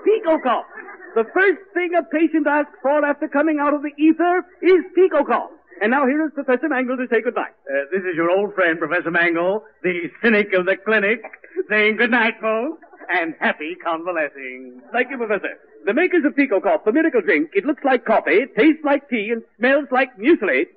Peko 0.07 0.43
cough. 0.43 0.67
The 1.15 1.25
first 1.33 1.61
thing 1.75 1.91
a 1.97 2.03
patient 2.03 2.47
asks 2.47 2.75
for 2.83 3.05
after 3.05 3.29
coming 3.29 3.59
out 3.61 3.73
of 3.73 3.83
the 3.83 3.93
ether 4.03 4.45
is 4.63 4.83
Peko 4.99 5.27
cough. 5.27 5.51
And 5.81 5.91
now 5.91 6.07
here 6.07 6.25
is 6.27 6.33
Professor 6.35 6.69
Mangle 6.69 6.97
to 6.97 7.07
say 7.11 7.21
goodbye. 7.23 7.51
Uh, 7.69 7.85
this 7.93 8.03
is 8.03 8.15
your 8.17 8.31
old 8.31 8.55
friend, 8.55 8.79
Professor 8.79 9.11
Mangle, 9.11 9.65
the 9.83 10.11
cynic 10.23 10.53
of 10.53 10.67
the 10.67 10.77
clinic, 10.77 11.23
saying 11.69 11.97
good 11.97 12.11
night, 12.11 12.35
folks, 12.41 12.83
and 13.11 13.35
happy 13.41 13.77
convalescing. 13.85 14.81
Thank 14.93 15.11
you, 15.11 15.17
Professor. 15.19 15.59
The 15.85 15.93
makers 15.93 16.25
of 16.25 16.35
Peko 16.35 16.63
Cough, 16.63 16.85
the 16.85 16.93
miracle 16.93 17.21
drink, 17.21 17.51
it 17.55 17.65
looks 17.65 17.85
like 17.85 18.05
coffee, 18.05 18.47
tastes 18.57 18.83
like 18.85 19.09
tea, 19.11 19.31
and 19.33 19.43
smells 19.59 19.87
like 19.91 20.17
mucilage, 20.19 20.69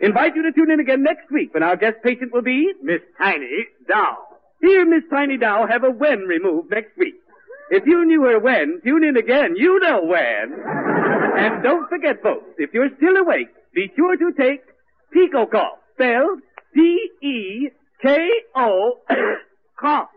invite 0.00 0.34
you 0.36 0.42
to 0.42 0.52
tune 0.52 0.70
in 0.70 0.80
again 0.80 1.02
next 1.02 1.30
week 1.30 1.52
when 1.52 1.62
our 1.62 1.76
guest 1.76 1.96
patient 2.02 2.32
will 2.32 2.42
be 2.42 2.72
Miss 2.82 3.00
Tiny 3.18 3.66
Dow. 3.88 4.16
Here, 4.64 4.86
Miss 4.86 5.02
Tiny 5.10 5.36
Dow, 5.36 5.66
have 5.66 5.84
a 5.84 5.90
when 5.90 6.20
removed 6.20 6.70
next 6.70 6.96
week. 6.96 7.16
If 7.70 7.84
you 7.86 8.02
knew 8.06 8.22
her 8.22 8.38
when, 8.38 8.80
tune 8.82 9.04
in 9.04 9.14
again. 9.14 9.56
You 9.56 9.78
know 9.78 10.02
when. 10.04 10.54
and 11.36 11.62
don't 11.62 11.86
forget, 11.90 12.22
folks, 12.22 12.46
if 12.56 12.72
you're 12.72 12.88
still 12.96 13.16
awake, 13.16 13.48
be 13.74 13.92
sure 13.94 14.16
to 14.16 14.32
take 14.32 14.62
Peko 15.14 15.50
Cough, 15.50 15.80
spelled 15.92 16.40
P-E-K-O, 16.72 17.72
cough. 19.78 20.08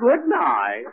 Good 0.00 0.26
night. 0.26 0.84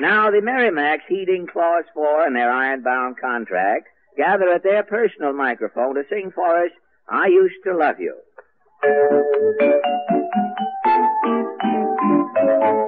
Now, 0.00 0.30
the 0.32 0.40
Merry 0.42 0.72
Macs' 0.72 1.04
Heating 1.08 1.46
Clause 1.46 1.84
4 1.94 2.26
in 2.26 2.34
their 2.34 2.50
iron-bound 2.50 3.16
contract 3.20 3.88
gather 4.16 4.48
at 4.50 4.62
their 4.62 4.82
personal 4.82 5.32
microphone 5.32 5.94
to 5.94 6.02
sing 6.08 6.30
for 6.34 6.64
us, 6.64 6.70
I 7.08 7.26
Used 7.28 7.56
to 7.64 7.76
Love 7.76 8.00
You. 8.00 8.14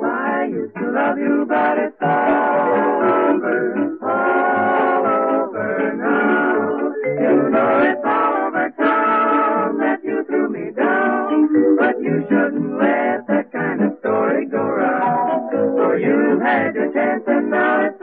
I 0.03 0.49
used 0.51 0.75
to 0.77 0.91
love 0.91 1.19
you, 1.19 1.45
but 1.49 1.79
it's 1.79 1.97
all 2.01 3.03
over, 3.03 3.99
all 4.03 5.07
over 5.07 5.93
now. 5.97 6.93
You 7.21 7.51
know 7.51 7.79
it's 7.91 8.05
all 8.05 8.47
over 8.47 8.71
town 8.79 9.79
that 9.79 10.05
you 10.05 10.25
threw 10.27 10.49
me 10.49 10.71
down, 10.73 11.77
but 11.79 12.01
you 12.01 12.25
shouldn't 12.29 12.79
let 12.79 13.27
that 13.29 13.53
kind 13.53 13.83
of 13.83 13.99
story 14.01 14.47
go 14.47 14.63
round. 14.63 15.51
For 15.53 15.99
you 15.99 16.41
had 16.41 16.75
your 16.75 16.93
chance 16.93 17.25
and 17.27 17.51
now 17.51 17.87
it's 17.87 17.96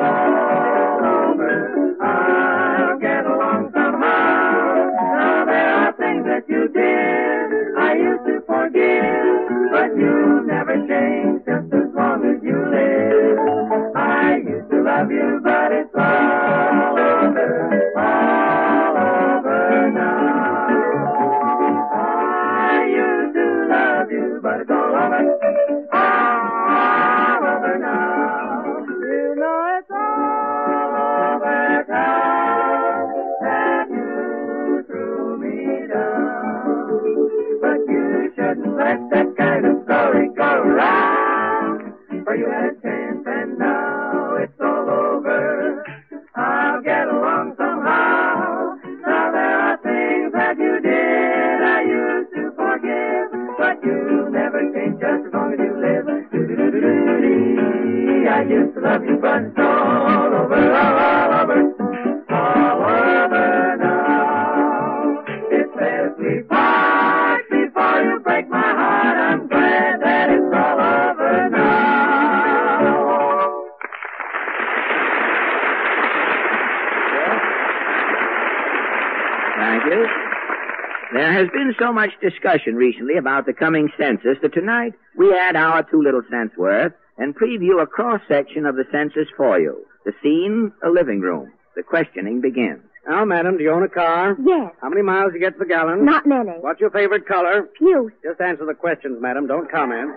never 10.94 11.43
been 81.78 81.86
so 81.88 81.94
much 81.94 82.12
discussion 82.22 82.76
recently 82.76 83.18
about 83.18 83.46
the 83.46 83.54
coming 83.54 83.90
census 83.98 84.38
that 84.42 84.54
tonight 84.54 84.94
we 85.18 85.34
add 85.34 85.56
our 85.56 85.84
two 85.84 86.02
little 86.02 86.22
cents 86.30 86.56
worth 86.58 86.94
and 87.18 87.36
preview 87.36 87.82
a 87.82 87.86
cross 87.86 88.22
section 88.28 88.66
of 88.66 88.76
the 88.76 88.86
census 88.92 89.28
for 89.38 89.60
you. 89.60 89.86
The 90.06 90.14
scene, 90.22 90.72
a 90.84 90.90
living 90.90 91.22
room. 91.22 91.52
The 91.76 91.84
questioning 91.84 92.42
begins. 92.42 92.82
Now, 93.08 93.26
madam, 93.26 93.58
do 93.58 93.64
you 93.64 93.72
own 93.72 93.84
a 93.84 93.90
car? 93.90 94.36
Yes. 94.44 94.72
How 94.82 94.90
many 94.90 95.02
miles 95.02 95.32
do 95.34 95.38
you 95.40 95.44
get 95.44 95.58
per 95.58 95.66
gallon? 95.66 96.06
Not 96.06 96.26
many. 96.26 96.52
What's 96.62 96.80
your 96.80 96.90
favorite 96.92 97.28
color? 97.28 97.68
Few. 97.78 98.12
Just 98.24 98.40
answer 98.40 98.66
the 98.66 98.74
questions, 98.74 99.18
madam. 99.22 99.48
Don't 99.48 99.70
comment. 99.70 100.10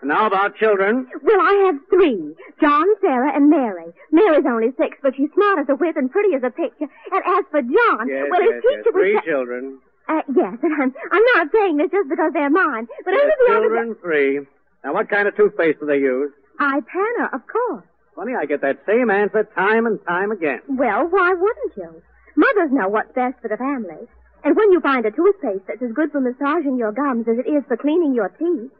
And 0.00 0.08
now 0.08 0.26
about 0.26 0.56
children. 0.56 1.06
Well, 1.22 1.40
I 1.40 1.64
have 1.66 1.76
three. 1.90 2.34
John, 2.60 2.86
Sarah, 3.02 3.34
and 3.36 3.50
Mary. 3.50 3.92
Mary's 4.12 4.44
only 4.48 4.68
six, 4.78 4.96
but 5.02 5.14
she's 5.16 5.28
smart 5.34 5.58
as 5.60 5.66
a 5.68 5.74
whip 5.76 5.96
and 5.96 6.10
pretty 6.10 6.34
as 6.34 6.42
a 6.42 6.50
picture. 6.50 6.88
And 7.12 7.22
as 7.26 7.44
for 7.50 7.60
John, 7.60 8.08
Yes, 8.08 8.24
well, 8.30 8.40
his 8.40 8.50
yes, 8.54 8.62
yes. 8.64 8.76
teacher 8.84 8.92
Three 8.92 9.14
was... 9.14 9.22
sa- 9.24 9.30
children. 9.30 9.78
Uh, 10.08 10.22
yes, 10.34 10.54
and 10.62 10.72
I'm, 10.82 10.94
I'm 11.12 11.22
not 11.34 11.48
saying 11.52 11.76
this 11.78 11.90
just 11.90 12.08
because 12.08 12.32
they're 12.32 12.50
mine, 12.50 12.86
but 13.04 13.10
Yes, 13.12 13.20
under 13.22 13.34
the 13.46 13.52
other... 13.52 13.60
children, 13.68 13.96
three. 14.00 14.40
Now, 14.84 14.94
what 14.94 15.08
kind 15.08 15.26
of 15.26 15.36
toothpaste 15.36 15.80
do 15.80 15.86
they 15.86 15.98
use? 15.98 16.30
Ipana, 16.60 17.32
of 17.34 17.42
course. 17.46 17.84
Funny, 18.14 18.32
I 18.38 18.46
get 18.46 18.62
that 18.62 18.78
same 18.86 19.10
answer 19.10 19.44
time 19.54 19.84
and 19.86 19.98
time 20.06 20.30
again. 20.30 20.60
Well, 20.68 21.06
why 21.08 21.34
wouldn't 21.34 21.76
you? 21.76 22.02
Mothers 22.36 22.70
know 22.72 22.88
what's 22.88 23.12
best 23.14 23.40
for 23.42 23.48
the 23.48 23.56
family. 23.56 24.08
And 24.44 24.56
when 24.56 24.70
you 24.72 24.80
find 24.80 25.04
a 25.04 25.10
toothpaste 25.10 25.66
that's 25.66 25.82
as 25.82 25.92
good 25.92 26.12
for 26.12 26.20
massaging 26.20 26.76
your 26.78 26.92
gums 26.92 27.26
as 27.28 27.36
it 27.38 27.48
is 27.50 27.64
for 27.66 27.76
cleaning 27.76 28.14
your 28.14 28.28
teeth, 28.28 28.70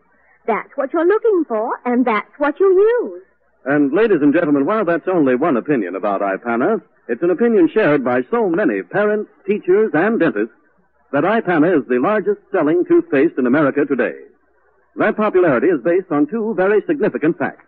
that's 0.47 0.71
what 0.77 0.93
you're 0.93 1.07
looking 1.07 1.45
for, 1.49 1.73
and 1.85 2.05
that's 2.05 2.31
what 2.39 2.61
you 2.61 2.73
use. 3.03 3.23
And 3.65 3.93
ladies 3.93 4.23
and 4.23 4.33
gentlemen, 4.33 4.65
while 4.65 4.85
that's 4.85 5.09
only 5.09 5.35
one 5.35 5.57
opinion 5.57 5.97
about 5.97 6.21
Ipana, 6.21 6.81
it's 7.09 7.23
an 7.23 7.31
opinion 7.31 7.69
shared 7.73 8.05
by 8.05 8.23
so 8.31 8.49
many 8.49 8.83
parents, 8.83 9.29
teachers, 9.47 9.91
and 9.93 10.21
dentists 10.21 10.55
that 11.13 11.25
Ipana 11.25 11.79
is 11.79 11.87
the 11.89 11.99
largest 11.99 12.41
selling 12.53 12.85
toothpaste 12.87 13.39
in 13.39 13.47
America 13.47 13.85
today. 13.85 14.15
That 14.97 15.17
popularity 15.17 15.69
is 15.69 15.83
based 15.83 16.11
on 16.11 16.27
two 16.27 16.55
very 16.57 16.83
significant 16.87 17.39
facts. 17.39 17.67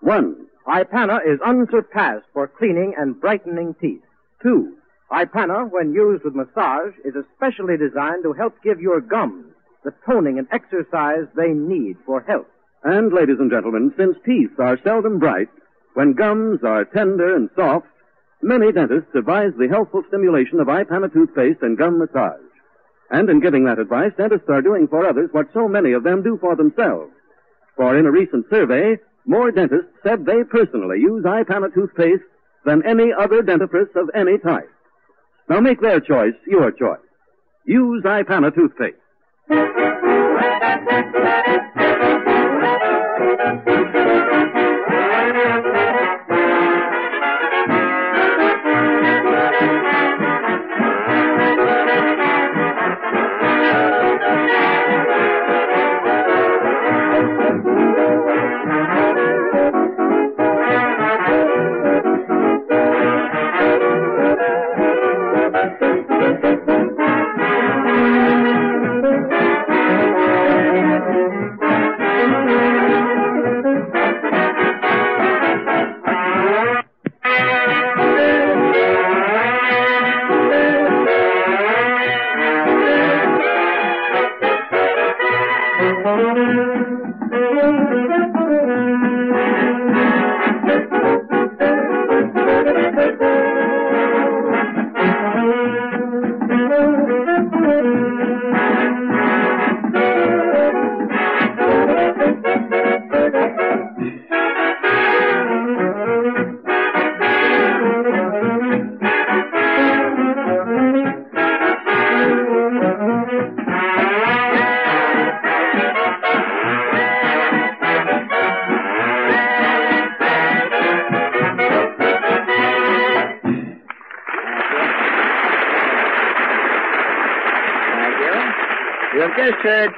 One, 0.00 0.46
Ipana 0.66 1.20
is 1.26 1.40
unsurpassed 1.44 2.26
for 2.32 2.48
cleaning 2.48 2.94
and 2.96 3.20
brightening 3.20 3.74
teeth. 3.80 4.02
two, 4.42 4.76
Ipana, 5.10 5.70
when 5.70 5.92
used 5.92 6.24
with 6.24 6.34
massage, 6.36 6.94
is 7.04 7.14
especially 7.16 7.76
designed 7.76 8.22
to 8.22 8.32
help 8.32 8.54
give 8.62 8.80
your 8.80 9.00
gums 9.00 9.52
the 9.84 9.92
toning 10.06 10.38
and 10.38 10.46
exercise 10.52 11.26
they 11.34 11.48
need 11.48 11.96
for 12.06 12.20
health. 12.20 12.46
and 12.84 13.12
ladies 13.12 13.38
and 13.38 13.50
gentlemen, 13.50 13.92
since 13.96 14.16
teeth 14.24 14.58
are 14.58 14.78
seldom 14.84 15.18
bright, 15.18 15.48
when 15.94 16.12
gums 16.12 16.62
are 16.62 16.84
tender 16.84 17.34
and 17.34 17.50
soft, 17.56 17.86
many 18.42 18.72
dentists 18.72 19.14
advise 19.14 19.52
the 19.58 19.68
healthful 19.68 20.02
stimulation 20.08 20.60
of 20.60 20.68
Ipana 20.68 21.12
toothpaste 21.12 21.62
and 21.62 21.76
gum 21.76 21.98
massage. 21.98 22.40
And 23.10 23.28
in 23.28 23.40
giving 23.40 23.64
that 23.64 23.78
advice, 23.78 24.12
dentists 24.16 24.48
are 24.48 24.62
doing 24.62 24.86
for 24.86 25.06
others 25.06 25.30
what 25.32 25.52
so 25.52 25.66
many 25.68 25.92
of 25.92 26.04
them 26.04 26.22
do 26.22 26.38
for 26.40 26.54
themselves. 26.54 27.12
For 27.76 27.98
in 27.98 28.06
a 28.06 28.10
recent 28.10 28.46
survey, 28.48 28.98
more 29.26 29.50
dentists 29.50 29.90
said 30.02 30.24
they 30.24 30.44
personally 30.44 31.00
use 31.00 31.24
Ipana 31.24 31.74
toothpaste 31.74 32.22
than 32.64 32.86
any 32.86 33.12
other 33.12 33.42
dentifrice 33.42 33.94
of 33.96 34.10
any 34.14 34.38
type. 34.38 34.70
Now 35.48 35.60
make 35.60 35.80
their 35.80 36.00
choice 36.00 36.34
your 36.46 36.70
choice. 36.70 36.98
Use 37.64 38.04
Ipana 38.04 38.54
toothpaste. 38.54 38.96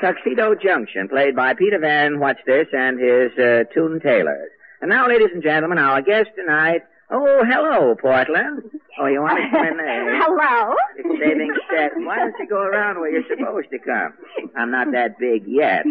Tuxedo 0.02 0.56
Junction, 0.56 1.08
played 1.08 1.36
by 1.36 1.54
Peter 1.54 1.78
Van 1.78 2.18
What's-This 2.18 2.66
and 2.72 2.98
his 2.98 3.30
uh, 3.38 3.62
Toon 3.72 4.00
Tailors. 4.00 4.50
And 4.80 4.90
now, 4.90 5.06
ladies 5.06 5.28
and 5.32 5.44
gentlemen, 5.44 5.78
our 5.78 6.02
guest 6.02 6.30
tonight. 6.36 6.82
Oh, 7.08 7.44
hello, 7.46 7.94
Portland. 7.94 8.64
Oh, 8.98 9.06
you 9.06 9.20
want 9.20 9.38
to 9.38 9.48
come 9.50 9.66
in 9.68 9.76
there? 9.76 10.22
Hello. 10.24 10.74
It's 10.96 11.20
saving 11.22 11.54
set. 11.70 11.92
Why 11.98 12.16
don't 12.16 12.34
you 12.38 12.48
go 12.48 12.58
around 12.62 12.98
where 13.00 13.10
you're 13.12 13.28
supposed 13.28 13.68
to 13.70 13.78
come? 13.78 14.14
I'm 14.56 14.70
not 14.72 14.90
that 14.92 15.18
big 15.20 15.44
yet. 15.46 15.84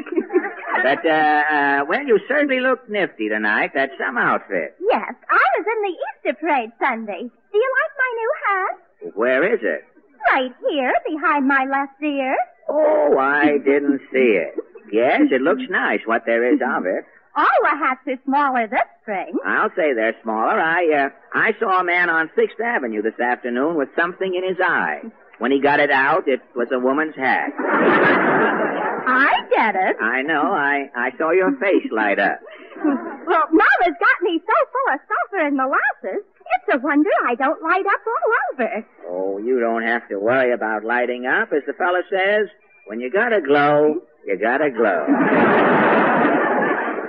But, 0.83 1.05
uh, 1.05 1.09
uh, 1.09 1.85
well, 1.87 2.03
you 2.03 2.19
certainly 2.27 2.59
look 2.59 2.89
nifty 2.89 3.29
tonight. 3.29 3.69
That's 3.75 3.91
some 4.03 4.17
outfit. 4.17 4.75
Yes, 4.81 5.13
I 5.29 5.43
was 5.59 5.65
in 5.67 5.81
the 5.83 5.95
Easter 6.33 6.39
parade 6.41 6.71
Sunday. 6.81 7.21
Do 7.21 7.57
you 7.57 7.71
like 7.79 7.93
my 8.01 8.11
new 8.17 8.31
hat? 8.43 9.13
Where 9.15 9.53
is 9.53 9.59
it? 9.61 9.85
Right 10.33 10.51
here, 10.69 10.93
behind 11.07 11.47
my 11.47 11.65
left 11.69 12.01
ear. 12.01 12.35
Oh, 12.69 13.17
I 13.17 13.57
didn't 13.57 13.99
see 14.11 14.37
it. 14.39 14.55
Yes, 14.91 15.21
it 15.31 15.41
looks 15.41 15.63
nice, 15.69 15.99
what 16.05 16.23
there 16.25 16.53
is 16.53 16.59
of 16.65 16.85
it. 16.85 17.05
All 17.35 17.45
the 17.63 17.77
hats 17.77 18.01
are 18.07 18.19
smaller 18.25 18.67
this 18.67 18.79
spring. 19.01 19.33
I'll 19.45 19.69
say 19.69 19.93
they're 19.93 20.15
smaller. 20.21 20.59
I, 20.59 21.05
uh, 21.05 21.09
I 21.33 21.53
saw 21.59 21.79
a 21.79 21.83
man 21.83 22.09
on 22.09 22.29
Sixth 22.35 22.59
Avenue 22.59 23.01
this 23.01 23.19
afternoon 23.19 23.75
with 23.75 23.89
something 23.97 24.33
in 24.35 24.47
his 24.47 24.57
eye. 24.61 24.99
When 25.39 25.51
he 25.51 25.59
got 25.61 25.79
it 25.79 25.91
out, 25.91 26.27
it 26.27 26.41
was 26.55 26.67
a 26.73 26.79
woman's 26.79 27.15
hat. 27.15 27.49
I 27.57 29.41
get 29.49 29.75
it. 29.75 29.95
I 30.01 30.21
know. 30.21 30.51
I, 30.51 30.89
I 30.95 31.11
saw 31.17 31.31
your 31.31 31.51
face 31.57 31.87
light 31.91 32.19
up. 32.19 32.39
Well, 32.83 33.47
Mama's 33.51 33.97
got 33.99 34.17
me 34.21 34.39
so 34.39 34.53
full 34.71 34.93
of 34.93 34.99
sulfur 35.07 35.45
and 35.47 35.55
molasses, 35.55 36.23
it's 36.58 36.75
a 36.75 36.79
wonder 36.79 37.10
I 37.27 37.36
don't 37.36 37.62
light 37.62 37.86
up 37.86 38.01
all 38.08 38.34
over. 38.53 38.86
Oh, 39.08 39.38
you 39.38 39.60
don't 39.60 39.84
have 39.84 40.08
to 40.10 40.20
worry 40.20 40.53
about 40.53 40.84
lighting 40.84 41.25
up. 41.25 41.51
As 41.53 41.63
the 41.67 41.74
fella 41.74 42.01
says, 42.10 42.48
when 42.86 43.00
you 43.00 43.12
gotta 43.12 43.41
glow, 43.41 44.01
you 44.25 44.38
gotta 44.38 44.70
glow. 44.72 45.05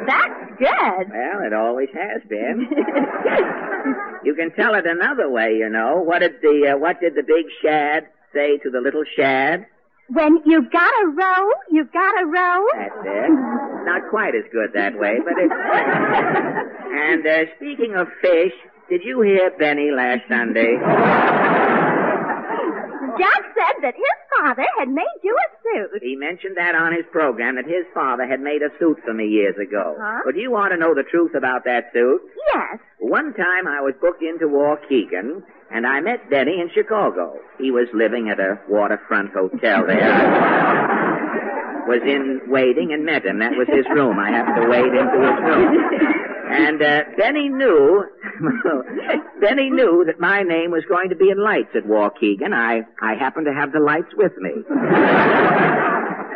That's 0.07 0.59
good. 0.59 1.11
Well, 1.11 1.47
it 1.47 1.53
always 1.53 1.89
has 1.95 2.23
been. 2.29 2.67
you 4.25 4.35
can 4.35 4.51
tell 4.53 4.75
it 4.75 4.87
another 4.87 5.31
way, 5.31 5.57
you 5.59 5.69
know. 5.69 6.03
What 6.03 6.21
did 6.21 6.41
the 6.43 6.73
uh, 6.75 6.79
what 6.79 7.01
did 7.01 7.15
the 7.15 7.23
big 7.23 7.47
shad 7.63 8.09
say 8.35 8.59
to 8.59 8.71
the 8.71 8.81
little 8.81 9.05
shad? 9.17 9.67
When 10.09 10.43
you've 10.45 10.71
got 10.71 10.91
a 11.05 11.07
row, 11.07 11.49
you've 11.71 11.93
got 11.93 12.21
a 12.21 12.27
row. 12.27 12.67
That's 12.75 13.07
it. 13.07 13.31
Not 13.85 14.11
quite 14.11 14.35
as 14.35 14.45
good 14.53 14.73
that 14.75 14.99
way, 14.99 15.19
but 15.25 15.35
it's. 15.39 15.55
and 16.93 17.27
uh, 17.27 17.55
speaking 17.57 17.95
of 17.95 18.09
fish, 18.21 18.53
did 18.89 19.03
you 19.05 19.21
hear 19.23 19.51
Benny 19.59 19.91
last 19.91 20.23
Sunday? 20.29 20.77
Jack 23.19 23.43
said 23.55 23.83
that 23.83 23.95
his 23.95 24.19
father 24.39 24.65
had 24.79 24.89
made 24.89 25.21
you 25.23 25.37
a 25.37 25.49
suit. 25.63 26.03
He 26.03 26.17
mentioned 26.17 26.57
that 26.57 26.75
on 26.75 26.95
his 26.95 27.05
program 27.13 27.57
that 27.57 27.67
his 27.67 27.85
father 27.93 28.27
had 28.27 28.41
made 28.41 28.63
a 28.63 28.71
suit 28.79 28.99
for 29.05 29.13
me 29.13 29.27
years 29.27 29.55
ago. 29.61 29.97
Huh? 30.01 30.21
But 30.25 30.37
you 30.37 30.51
want 30.51 30.73
to 30.73 30.79
know 30.79 30.95
the 30.95 31.05
truth 31.05 31.35
about 31.35 31.65
that 31.65 31.93
suit? 31.93 32.23
Yes. 32.55 32.79
One 32.99 33.35
time 33.35 33.69
I 33.69 33.81
was 33.81 33.95
booked 34.01 34.23
into 34.23 34.47
Waukegan, 34.47 35.43
and 35.71 35.87
I 35.87 36.01
met 36.01 36.31
Benny 36.31 36.61
in 36.61 36.71
Chicago. 36.73 37.37
He 37.59 37.71
was 37.71 37.89
living 37.93 38.29
at 38.31 38.41
a 38.41 38.59
waterfront 38.69 39.33
hotel 39.33 39.87
there. 39.87 41.03
was 41.87 42.01
in 42.07 42.41
waiting 42.47 42.93
and 42.93 43.05
met 43.05 43.25
him. 43.27 43.41
That 43.41 43.53
was 43.53 43.69
his 43.69 43.85
room. 43.91 44.19
I 44.19 44.31
happened 44.31 44.63
to 44.63 44.69
wade 44.71 44.95
into 44.95 45.19
his 45.19 45.39
room. 45.43 46.22
And 46.53 46.83
uh, 46.83 47.03
Benny 47.17 47.49
knew, 47.49 48.05
Benny 49.41 49.71
knew 49.71 50.05
that 50.07 50.21
my 50.21 50.43
name 50.43 50.71
was 50.71 50.85
going 50.87 51.09
to 51.09 51.17
be 51.17 51.31
in 51.31 51.43
lights 51.43 51.71
at 51.75 51.85
Waukegan. 51.85 52.53
I, 52.53 52.83
I 53.01 53.15
happened 53.15 53.47
to 53.47 53.55
have 53.55 53.73
the 53.73 53.81
lights 53.81 54.13
with 54.17 54.37
me. 54.37 54.51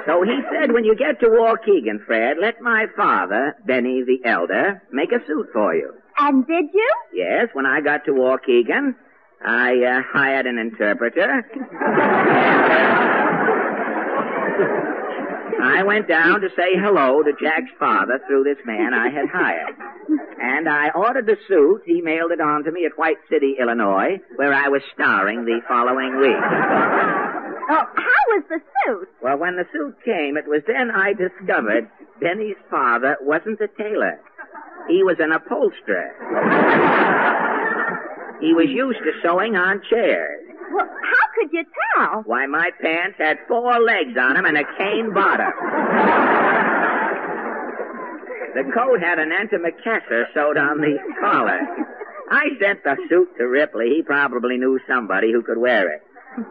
So 0.06 0.22
he 0.22 0.40
said, 0.52 0.72
when 0.72 0.84
you 0.84 0.94
get 0.96 1.20
to 1.20 1.26
Waukegan, 1.26 2.04
Fred, 2.06 2.38
let 2.40 2.62
my 2.62 2.86
father, 2.96 3.56
Benny 3.66 4.04
the 4.06 4.26
Elder, 4.26 4.82
make 4.90 5.12
a 5.12 5.18
suit 5.26 5.48
for 5.52 5.74
you. 5.74 5.92
And 6.16 6.46
did 6.46 6.66
you? 6.72 6.94
Yes, 7.12 7.48
when 7.52 7.66
I 7.66 7.82
got 7.82 8.06
to 8.06 8.12
Waukegan, 8.12 8.94
I 9.44 9.74
uh, 9.84 10.02
hired 10.10 10.46
an 10.46 10.56
interpreter. 10.58 11.44
I 15.62 15.82
went 15.82 16.08
down 16.08 16.40
to 16.40 16.48
say 16.50 16.76
hello 16.76 17.22
to 17.22 17.32
Jack's 17.40 17.70
father 17.78 18.20
through 18.26 18.44
this 18.44 18.58
man 18.64 18.94
I 18.94 19.08
had 19.08 19.28
hired. 19.32 19.74
And 20.40 20.68
I 20.68 20.90
ordered 20.90 21.26
the 21.26 21.36
suit. 21.48 21.82
He 21.86 22.00
mailed 22.00 22.30
it 22.32 22.40
on 22.40 22.64
to 22.64 22.72
me 22.72 22.84
at 22.86 22.98
White 22.98 23.18
City, 23.30 23.56
Illinois, 23.58 24.20
where 24.36 24.52
I 24.52 24.68
was 24.68 24.82
starring 24.94 25.44
the 25.44 25.60
following 25.66 26.16
week. 26.18 26.36
Oh, 27.68 27.84
how 27.96 28.22
was 28.36 28.44
the 28.48 28.60
suit? 28.60 29.08
Well, 29.22 29.38
when 29.38 29.56
the 29.56 29.66
suit 29.72 29.96
came, 30.04 30.36
it 30.36 30.46
was 30.46 30.62
then 30.66 30.90
I 30.90 31.12
discovered 31.14 31.88
Benny's 32.20 32.56
father 32.70 33.16
wasn't 33.20 33.60
a 33.60 33.68
tailor. 33.68 34.20
He 34.88 35.02
was 35.02 35.16
an 35.18 35.32
upholsterer. 35.32 36.14
He 38.40 38.52
was 38.54 38.68
used 38.68 39.00
to 39.00 39.12
sewing 39.22 39.56
on 39.56 39.82
chairs. 39.90 40.42
Well, 40.72 40.86
how 40.86 41.26
could 41.38 41.52
you 41.52 41.64
tell? 41.96 42.22
Why, 42.26 42.46
my 42.46 42.70
pants 42.80 43.16
had 43.18 43.38
four 43.48 43.78
legs 43.80 44.16
on 44.18 44.34
them 44.34 44.44
and 44.46 44.56
a 44.58 44.64
cane 44.78 45.12
bottom. 45.14 45.52
The 48.54 48.64
coat 48.72 49.00
had 49.02 49.18
an 49.18 49.30
antimacassar 49.30 50.32
sewed 50.32 50.56
on 50.56 50.80
the 50.80 50.96
collar. 51.20 51.60
I 52.30 52.48
sent 52.60 52.82
the 52.84 52.96
suit 53.08 53.28
to 53.38 53.44
Ripley. 53.46 53.90
He 53.96 54.02
probably 54.02 54.56
knew 54.56 54.80
somebody 54.88 55.30
who 55.30 55.42
could 55.42 55.58
wear 55.58 55.92
it. 55.92 56.02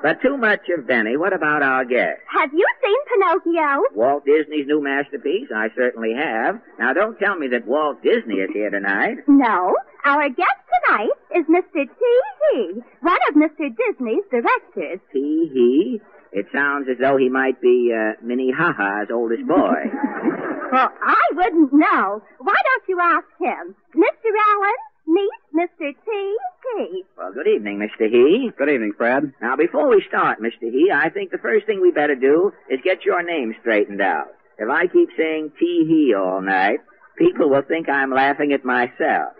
But 0.01 0.21
too 0.21 0.37
much 0.37 0.61
of 0.75 0.87
Benny. 0.87 1.15
What 1.17 1.33
about 1.33 1.61
our 1.61 1.85
guest? 1.85 2.19
Have 2.39 2.51
you 2.53 2.65
seen 2.83 2.95
Pinocchio? 3.13 3.83
Walt 3.93 4.25
Disney's 4.25 4.65
new 4.67 4.81
masterpiece? 4.81 5.49
I 5.55 5.67
certainly 5.75 6.13
have. 6.13 6.59
Now, 6.79 6.93
don't 6.93 7.17
tell 7.19 7.35
me 7.37 7.47
that 7.49 7.67
Walt 7.67 8.01
Disney 8.01 8.35
is 8.35 8.49
here 8.53 8.69
tonight. 8.71 9.17
No. 9.27 9.75
Our 10.05 10.29
guest 10.29 10.61
tonight 10.87 11.09
is 11.35 11.45
Mr. 11.45 11.83
T. 11.85 12.05
Hee, 12.53 12.81
one 13.01 13.17
of 13.29 13.35
Mr. 13.35 13.69
Disney's 13.75 14.23
directors. 14.31 14.99
Tee 15.11 15.49
hee. 15.53 16.01
It 16.31 16.47
sounds 16.53 16.87
as 16.89 16.97
though 16.99 17.17
he 17.17 17.29
might 17.29 17.61
be 17.61 17.93
uh, 17.95 18.13
Minnehaha's 18.23 19.09
oldest 19.13 19.47
boy. 19.47 19.83
Well, 20.71 20.89
I 21.01 21.21
wouldn't 21.31 21.71
know. 21.71 22.21
Why 22.39 22.55
don't 22.55 22.83
you 22.89 22.99
ask 22.99 23.27
him? 23.39 23.75
Mr. 23.95 24.29
Allen, 24.49 24.73
meet 25.07 25.29
Mr. 25.55 25.93
T. 25.93 26.35
Hee. 26.75 27.03
well, 27.15 27.31
good 27.31 27.47
evening, 27.47 27.77
Mr. 27.79 28.09
Hee. 28.09 28.51
Good 28.57 28.69
evening, 28.69 28.91
Fred. 28.97 29.31
Now, 29.41 29.55
before 29.55 29.87
we 29.87 30.03
start, 30.09 30.41
Mr. 30.41 30.69
Hee, 30.71 30.91
I 30.93 31.09
think 31.09 31.29
the 31.31 31.37
first 31.37 31.65
thing 31.67 31.81
we 31.81 31.91
better 31.91 32.15
do 32.15 32.51
is 32.69 32.79
get 32.83 33.05
your 33.05 33.23
name 33.23 33.55
straightened 33.61 34.01
out. 34.01 34.29
If 34.57 34.67
I 34.67 34.87
keep 34.87 35.09
saying 35.15 35.51
Tee 35.59 35.85
Hee 35.87 36.15
all 36.17 36.41
night, 36.41 36.79
people 37.15 37.47
will 37.49 37.61
think 37.61 37.87
I'm 37.87 38.11
laughing 38.11 38.51
at 38.51 38.65
myself. 38.65 39.33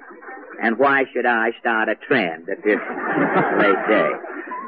And 0.62 0.78
why 0.78 1.06
should 1.14 1.26
I 1.26 1.52
start 1.60 1.90
a 1.90 1.96
trend 1.96 2.50
at 2.50 2.64
this 2.64 2.80
late 3.60 3.88
day? 3.88 4.12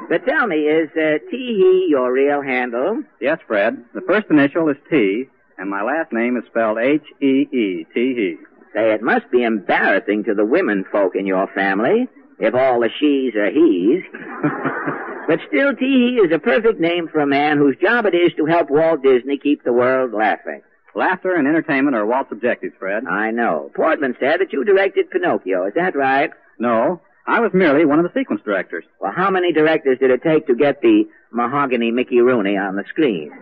But 0.08 0.24
tell 0.26 0.46
me, 0.46 0.56
is 0.56 0.88
uh, 0.96 1.18
Tee 1.30 1.54
Hee 1.56 1.86
your 1.90 2.12
real 2.12 2.40
handle? 2.42 3.02
Yes, 3.20 3.38
Fred. 3.46 3.84
The 3.94 4.00
first 4.00 4.26
initial 4.30 4.68
is 4.68 4.76
T, 4.88 5.26
and 5.58 5.68
my 5.68 5.82
last 5.82 6.12
name 6.12 6.36
is 6.36 6.44
spelled 6.46 6.78
H-E-E, 6.78 7.86
T-E. 7.92 8.36
Say, 8.74 8.92
it 8.92 9.02
must 9.02 9.30
be 9.30 9.42
embarrassing 9.42 10.24
to 10.24 10.34
the 10.34 10.44
women 10.44 10.84
folk 10.90 11.14
in 11.14 11.26
your 11.26 11.46
family 11.48 12.08
if 12.38 12.54
all 12.54 12.80
the 12.80 12.88
she's 12.98 13.34
are 13.34 13.50
he's. 13.50 14.02
but 15.28 15.40
still, 15.48 15.74
Tee 15.74 16.16
Hee 16.16 16.20
is 16.24 16.32
a 16.32 16.38
perfect 16.38 16.80
name 16.80 17.08
for 17.08 17.20
a 17.20 17.26
man 17.26 17.58
whose 17.58 17.76
job 17.76 18.06
it 18.06 18.14
is 18.14 18.32
to 18.36 18.46
help 18.46 18.70
Walt 18.70 19.02
Disney 19.02 19.38
keep 19.38 19.64
the 19.64 19.72
world 19.72 20.12
laughing. 20.12 20.62
Laughter 20.98 21.36
and 21.36 21.46
entertainment 21.46 21.94
are 21.94 22.04
Walt's 22.04 22.32
objectives, 22.32 22.74
Fred. 22.76 23.06
I 23.06 23.30
know. 23.30 23.70
Portland 23.76 24.16
said 24.18 24.40
that 24.40 24.52
you 24.52 24.64
directed 24.64 25.08
Pinocchio. 25.10 25.64
Is 25.66 25.74
that 25.76 25.94
right? 25.94 26.30
No, 26.58 27.00
I 27.24 27.38
was 27.38 27.52
merely 27.54 27.84
one 27.84 28.00
of 28.00 28.04
the 28.04 28.18
sequence 28.18 28.42
directors. 28.44 28.82
Well, 29.00 29.12
how 29.14 29.30
many 29.30 29.52
directors 29.52 30.00
did 30.00 30.10
it 30.10 30.24
take 30.24 30.48
to 30.48 30.56
get 30.56 30.80
the 30.82 31.04
mahogany 31.30 31.92
Mickey 31.92 32.20
Rooney 32.20 32.56
on 32.56 32.74
the 32.74 32.84
screen? 32.88 33.30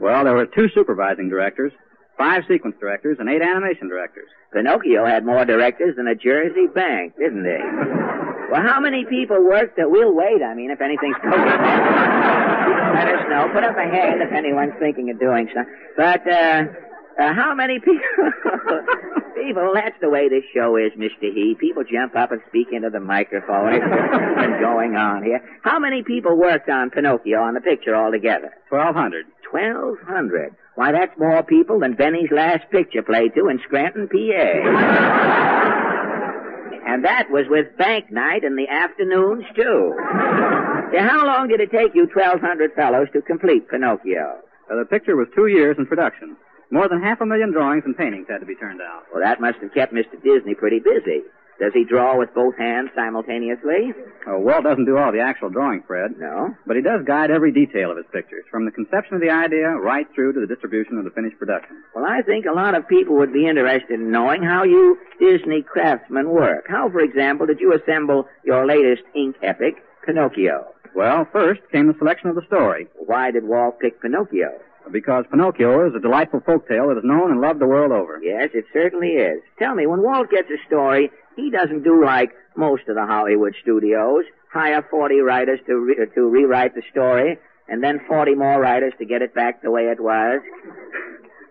Well, 0.00 0.22
there 0.22 0.34
were 0.36 0.46
two 0.46 0.68
supervising 0.72 1.28
directors, 1.28 1.72
five 2.16 2.44
sequence 2.46 2.76
directors, 2.78 3.16
and 3.18 3.28
eight 3.28 3.42
animation 3.42 3.88
directors. 3.88 4.28
Pinocchio 4.52 5.04
had 5.04 5.26
more 5.26 5.44
directors 5.44 5.96
than 5.96 6.06
a 6.06 6.14
Jersey 6.14 6.68
bank, 6.72 7.14
didn't 7.18 7.44
he? 7.44 7.58
well, 8.52 8.62
how 8.62 8.78
many 8.78 9.04
people 9.10 9.42
worked 9.42 9.76
that 9.76 9.90
we'll 9.90 10.14
wait, 10.14 10.40
I 10.40 10.54
mean, 10.54 10.70
if 10.70 10.80
anything's 10.80 11.16
Let 12.94 13.08
us 13.08 13.24
know. 13.28 13.48
Put 13.52 13.64
up 13.64 13.76
a 13.76 13.88
hand 13.88 14.22
if 14.22 14.32
anyone's 14.32 14.74
thinking 14.78 15.10
of 15.10 15.18
doing 15.18 15.48
something. 15.54 15.74
But, 15.96 16.22
uh, 16.26 16.64
uh, 17.18 17.34
how 17.34 17.54
many 17.54 17.80
people? 17.80 17.98
people, 19.34 19.72
that's 19.74 19.98
the 20.00 20.08
way 20.08 20.28
this 20.28 20.44
show 20.54 20.76
is, 20.76 20.92
Mr. 20.96 21.34
Hee. 21.34 21.56
People 21.58 21.82
jump 21.82 22.14
up 22.14 22.30
and 22.30 22.40
speak 22.48 22.68
into 22.72 22.90
the 22.90 23.00
microphone. 23.00 23.74
It's 23.74 23.84
been 23.84 24.60
going 24.60 24.94
on 24.94 25.24
here. 25.24 25.40
How 25.62 25.80
many 25.80 26.04
people 26.04 26.36
worked 26.38 26.68
on 26.68 26.90
Pinocchio 26.90 27.40
on 27.40 27.54
the 27.54 27.60
picture 27.60 27.96
altogether? 27.96 28.54
Twelve 28.68 28.94
hundred. 28.94 29.26
Twelve 29.50 29.98
hundred. 30.06 30.54
Why, 30.76 30.92
that's 30.92 31.18
more 31.18 31.42
people 31.42 31.80
than 31.80 31.94
Benny's 31.94 32.30
last 32.30 32.70
picture 32.70 33.02
played 33.02 33.34
to 33.34 33.48
in 33.48 33.58
Scranton, 33.66 34.06
PA. 34.06 35.84
and 36.88 37.04
that 37.04 37.30
was 37.30 37.44
with 37.50 37.76
bank 37.76 38.10
night 38.10 38.44
in 38.44 38.56
the 38.56 38.66
afternoons, 38.66 39.44
too. 39.54 39.94
Now, 40.90 41.06
how 41.06 41.26
long 41.26 41.48
did 41.48 41.60
it 41.60 41.70
take 41.70 41.94
you 41.94 42.08
1,200 42.08 42.72
fellows 42.72 43.08
to 43.12 43.20
complete 43.20 43.68
Pinocchio? 43.68 44.40
Uh, 44.72 44.76
the 44.76 44.86
picture 44.86 45.14
was 45.14 45.28
two 45.34 45.48
years 45.48 45.76
in 45.78 45.84
production. 45.84 46.34
More 46.70 46.88
than 46.88 47.02
half 47.02 47.20
a 47.20 47.26
million 47.26 47.52
drawings 47.52 47.84
and 47.84 47.94
paintings 47.94 48.26
had 48.28 48.38
to 48.40 48.46
be 48.46 48.54
turned 48.54 48.80
out. 48.80 49.04
Well, 49.12 49.22
that 49.22 49.38
must 49.38 49.58
have 49.60 49.74
kept 49.74 49.92
Mr. 49.92 50.16
Disney 50.24 50.54
pretty 50.54 50.80
busy. 50.80 51.28
Does 51.58 51.72
he 51.74 51.84
draw 51.84 52.16
with 52.16 52.32
both 52.34 52.56
hands 52.56 52.90
simultaneously? 52.94 53.92
Uh, 54.26 54.38
Walt 54.38 54.62
doesn't 54.62 54.84
do 54.84 54.96
all 54.96 55.10
the 55.10 55.18
actual 55.20 55.50
drawing, 55.50 55.82
Fred. 55.86 56.12
No. 56.18 56.54
But 56.66 56.76
he 56.76 56.82
does 56.82 57.04
guide 57.04 57.30
every 57.32 57.50
detail 57.52 57.90
of 57.90 57.96
his 57.96 58.06
pictures, 58.12 58.44
from 58.50 58.64
the 58.64 58.70
conception 58.70 59.14
of 59.16 59.20
the 59.20 59.30
idea 59.30 59.68
right 59.70 60.06
through 60.14 60.34
to 60.34 60.40
the 60.40 60.46
distribution 60.46 60.98
of 60.98 61.04
the 61.04 61.10
finished 61.10 61.38
production. 61.38 61.82
Well, 61.94 62.04
I 62.04 62.22
think 62.22 62.46
a 62.46 62.52
lot 62.54 62.76
of 62.76 62.86
people 62.86 63.16
would 63.16 63.32
be 63.32 63.46
interested 63.48 63.98
in 63.98 64.10
knowing 64.12 64.42
how 64.42 64.62
you 64.64 64.98
Disney 65.18 65.62
craftsmen 65.62 66.30
work. 66.30 66.66
How, 66.68 66.88
for 66.90 67.00
example, 67.00 67.46
did 67.46 67.58
you 67.60 67.74
assemble 67.74 68.26
your 68.44 68.64
latest 68.64 69.02
ink 69.16 69.36
epic, 69.42 69.82
Pinocchio? 70.06 70.66
Well, 70.94 71.26
first 71.32 71.60
came 71.72 71.86
the 71.88 71.94
selection 71.98 72.28
of 72.30 72.36
the 72.36 72.46
story, 72.46 72.86
Why 72.94 73.30
did 73.30 73.44
Walt 73.44 73.80
pick 73.80 74.00
Pinocchio? 74.00 74.50
because 74.90 75.26
Pinocchio 75.30 75.86
is 75.86 75.94
a 75.94 76.00
delightful 76.00 76.40
folk 76.46 76.66
tale 76.66 76.88
that 76.88 76.96
is 76.96 77.04
known 77.04 77.30
and 77.30 77.42
loved 77.42 77.60
the 77.60 77.66
world 77.66 77.92
over. 77.92 78.18
Yes, 78.22 78.48
it 78.54 78.64
certainly 78.72 79.08
is. 79.20 79.42
Tell 79.58 79.74
me, 79.74 79.86
when 79.86 80.00
Walt 80.02 80.30
gets 80.30 80.48
a 80.48 80.56
story, 80.66 81.10
he 81.38 81.50
doesn't 81.50 81.84
do 81.84 82.04
like 82.04 82.32
most 82.56 82.82
of 82.88 82.96
the 82.96 83.06
Hollywood 83.06 83.54
studios, 83.62 84.24
hire 84.52 84.84
40 84.90 85.20
writers 85.20 85.60
to, 85.66 85.76
re- 85.76 86.06
to 86.14 86.20
rewrite 86.28 86.74
the 86.74 86.82
story, 86.90 87.38
and 87.68 87.82
then 87.82 88.00
40 88.08 88.34
more 88.34 88.60
writers 88.60 88.92
to 88.98 89.04
get 89.04 89.22
it 89.22 89.34
back 89.34 89.62
the 89.62 89.70
way 89.70 89.82
it 89.82 90.00
was. 90.00 90.40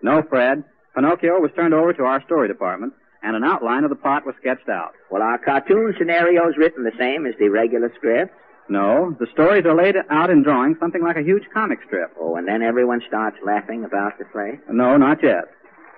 No, 0.02 0.22
Fred. 0.28 0.62
Pinocchio 0.94 1.40
was 1.40 1.50
turned 1.56 1.72
over 1.72 1.92
to 1.94 2.02
our 2.04 2.22
story 2.24 2.48
department, 2.48 2.92
and 3.22 3.34
an 3.34 3.44
outline 3.44 3.84
of 3.84 3.90
the 3.90 3.96
plot 3.96 4.26
was 4.26 4.34
sketched 4.40 4.68
out. 4.68 4.92
Well, 5.10 5.22
are 5.22 5.38
cartoon 5.38 5.94
scenarios 5.98 6.54
written 6.58 6.84
the 6.84 6.92
same 6.98 7.24
as 7.26 7.34
the 7.38 7.48
regular 7.48 7.90
scripts? 7.96 8.34
No, 8.68 9.16
the 9.18 9.26
stories 9.32 9.64
are 9.64 9.74
laid 9.74 9.94
out 10.10 10.28
in 10.28 10.42
drawings, 10.42 10.76
something 10.78 11.02
like 11.02 11.16
a 11.16 11.22
huge 11.22 11.44
comic 11.54 11.78
strip. 11.86 12.10
Oh, 12.20 12.36
and 12.36 12.46
then 12.46 12.60
everyone 12.62 13.00
starts 13.08 13.38
laughing 13.42 13.84
about 13.84 14.18
the 14.18 14.26
play? 14.26 14.60
No, 14.70 14.98
not 14.98 15.22
yet. 15.22 15.44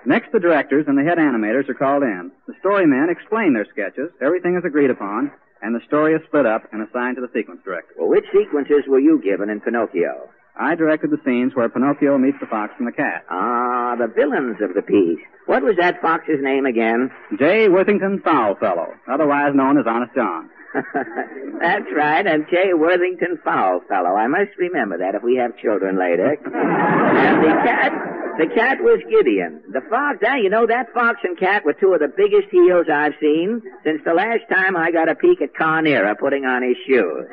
Next, 0.07 0.33
the 0.33 0.41
directors 0.41 0.87
and 0.89 0.97
the 0.97 1.05
head 1.05 1.19
animators 1.19 1.69
are 1.69 1.75
called 1.75 2.03
in. 2.03 2.31
The 2.47 2.55
story 2.61 2.87
men 2.87 3.09
explain 3.11 3.53
their 3.53 3.67
sketches, 3.71 4.11
everything 4.21 4.57
is 4.57 4.65
agreed 4.65 4.91
upon, 4.91 5.31
and 5.63 5.75
the 5.75 5.85
story 5.87 6.15
is 6.15 6.23
split 6.27 6.47
up 6.47 6.63
and 6.73 6.83
assigned 6.87 7.17
to 7.17 7.23
the 7.23 7.31
sequence 7.35 7.61
director. 7.65 7.93
Well, 7.99 8.09
which 8.09 8.25
sequences 8.33 8.85
were 8.89 8.99
you 9.01 9.21
given 9.23 9.51
in 9.51 9.61
Pinocchio? 9.61 10.29
I 10.59 10.75
directed 10.75 11.11
the 11.11 11.21
scenes 11.25 11.55
where 11.55 11.69
Pinocchio 11.69 12.19
meets 12.19 12.39
the 12.41 12.47
fox 12.47 12.73
and 12.79 12.87
the 12.87 12.93
cat. 12.93 13.25
Ah, 13.31 13.95
the 13.99 14.09
villains 14.09 14.57
of 14.61 14.75
the 14.75 14.83
piece. 14.83 15.21
What 15.47 15.63
was 15.63 15.77
that 15.79 16.01
fox's 16.01 16.43
name 16.43 16.67
again? 16.67 17.11
J. 17.39 17.69
Worthington 17.69 18.21
Foulfellow, 18.21 18.93
otherwise 19.11 19.55
known 19.55 19.79
as 19.79 19.87
Honest 19.87 20.15
John. 20.15 20.51
That's 21.61 21.87
right, 21.94 22.26
and 22.26 22.46
J. 22.50 22.74
Worthington 22.74 23.38
Foulfellow. 23.44 24.16
I 24.16 24.26
must 24.28 24.56
remember 24.56 24.98
that 24.98 25.14
if 25.14 25.22
we 25.22 25.37
have 25.37 25.56
children 25.59 25.98
later. 25.98 26.30
and 26.44 27.44
the 27.44 27.54
cat, 27.64 27.92
the 28.38 28.46
cat 28.54 28.78
was 28.80 29.00
Gideon. 29.11 29.62
The 29.72 29.80
fox, 29.90 30.18
ah, 30.24 30.37
you 30.37 30.48
know, 30.48 30.66
that 30.66 30.92
fox 30.94 31.18
and 31.24 31.37
cat 31.38 31.64
were 31.64 31.74
two 31.74 31.92
of 31.92 32.00
the 32.00 32.09
biggest 32.09 32.48
heels 32.50 32.87
I've 32.92 33.14
seen 33.20 33.62
since 33.85 34.00
the 34.04 34.14
last 34.14 34.42
time 34.48 34.76
I 34.76 34.92
got 34.92 35.09
a 35.09 35.14
peek 35.14 35.42
at 35.42 35.54
Carnera 35.54 36.14
putting 36.14 36.44
on 36.44 36.62
his 36.62 36.76
shoes. 36.87 37.26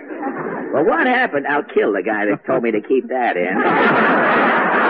Well, 0.73 0.85
what 0.85 1.05
happened? 1.05 1.45
I'll 1.47 1.63
kill 1.63 1.93
the 1.93 2.03
guy 2.03 2.25
that 2.25 2.45
told 2.45 2.63
me 2.63 2.71
to 2.71 2.81
keep 2.81 3.07
that 3.09 3.37
in. 3.37 4.83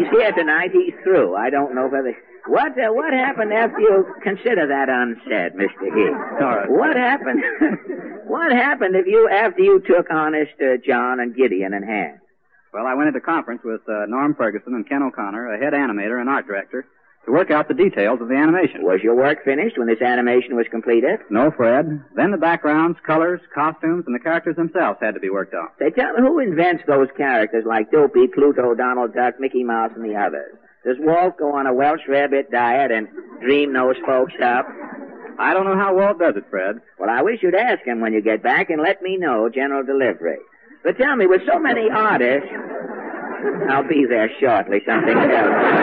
he's 0.00 0.10
here 0.10 0.32
tonight, 0.32 0.70
he's 0.72 0.94
through. 1.02 1.36
I 1.36 1.50
don't 1.50 1.74
know 1.74 1.88
whether. 1.88 2.16
What 2.46 2.72
uh, 2.72 2.88
what 2.92 3.12
happened 3.12 3.52
after 3.52 3.80
you 3.80 4.06
consider 4.22 4.66
that 4.66 4.88
unsaid, 4.88 5.54
Mister? 5.54 6.40
All 6.40 6.56
right. 6.56 6.70
What 6.70 6.96
happened? 6.96 7.42
what 8.26 8.50
happened 8.50 8.96
if 8.96 9.06
you 9.06 9.28
after 9.28 9.62
you 9.62 9.80
took 9.86 10.10
honest 10.10 10.52
uh, 10.60 10.76
John 10.84 11.20
and 11.20 11.36
Gideon 11.36 11.74
in 11.74 11.82
hand? 11.82 12.20
Well, 12.72 12.86
I 12.86 12.94
went 12.94 13.08
into 13.08 13.20
conference 13.20 13.60
with 13.64 13.82
uh, 13.88 14.06
Norm 14.06 14.34
Ferguson 14.34 14.74
and 14.74 14.88
Ken 14.88 15.02
O'Connor, 15.02 15.54
a 15.54 15.58
head 15.58 15.74
animator 15.74 16.20
and 16.20 16.30
art 16.30 16.46
director, 16.46 16.86
to 17.26 17.32
work 17.32 17.50
out 17.50 17.68
the 17.68 17.74
details 17.74 18.20
of 18.20 18.28
the 18.28 18.34
animation. 18.34 18.82
Was 18.82 19.00
your 19.02 19.14
work 19.14 19.44
finished 19.44 19.76
when 19.78 19.86
this 19.88 20.00
animation 20.00 20.56
was 20.56 20.66
completed? 20.70 21.20
No, 21.28 21.50
Fred. 21.50 22.02
Then 22.16 22.30
the 22.30 22.38
backgrounds, 22.38 22.98
colors, 23.06 23.40
costumes, 23.54 24.04
and 24.06 24.14
the 24.14 24.20
characters 24.20 24.56
themselves 24.56 24.98
had 25.02 25.14
to 25.14 25.20
be 25.20 25.30
worked 25.30 25.54
out. 25.54 25.74
Say, 25.78 25.90
tell 25.90 26.12
me 26.14 26.20
who 26.22 26.38
invents 26.38 26.82
those 26.86 27.08
characters 27.16 27.64
like 27.66 27.90
Dopey, 27.90 28.26
Pluto, 28.28 28.74
Donald 28.74 29.14
Duck, 29.14 29.38
Mickey 29.38 29.64
Mouse, 29.64 29.92
and 29.94 30.04
the 30.04 30.16
others? 30.16 30.56
Does 30.84 30.96
Walt 30.98 31.36
go 31.36 31.52
on 31.52 31.66
a 31.66 31.74
Welsh 31.74 32.00
rabbit 32.08 32.50
diet 32.50 32.90
and 32.90 33.06
dream 33.42 33.74
those 33.74 33.96
folks 34.06 34.32
up? 34.42 34.66
I 35.38 35.52
don't 35.52 35.64
know 35.64 35.76
how 35.76 35.94
Walt 35.94 36.18
does 36.18 36.36
it, 36.36 36.44
Fred. 36.48 36.80
Well, 36.98 37.10
I 37.10 37.22
wish 37.22 37.42
you'd 37.42 37.54
ask 37.54 37.84
him 37.86 38.00
when 38.00 38.14
you 38.14 38.22
get 38.22 38.42
back 38.42 38.70
and 38.70 38.80
let 38.80 39.02
me 39.02 39.18
know 39.18 39.48
general 39.48 39.84
delivery. 39.84 40.38
But 40.82 40.96
tell 40.96 41.16
me, 41.16 41.26
with 41.26 41.42
so 41.46 41.58
many 41.58 41.90
artists, 41.90 42.48
I'll 43.68 43.86
be 43.86 44.06
there 44.08 44.30
shortly, 44.40 44.80
something 44.86 45.16
else. 45.16 45.79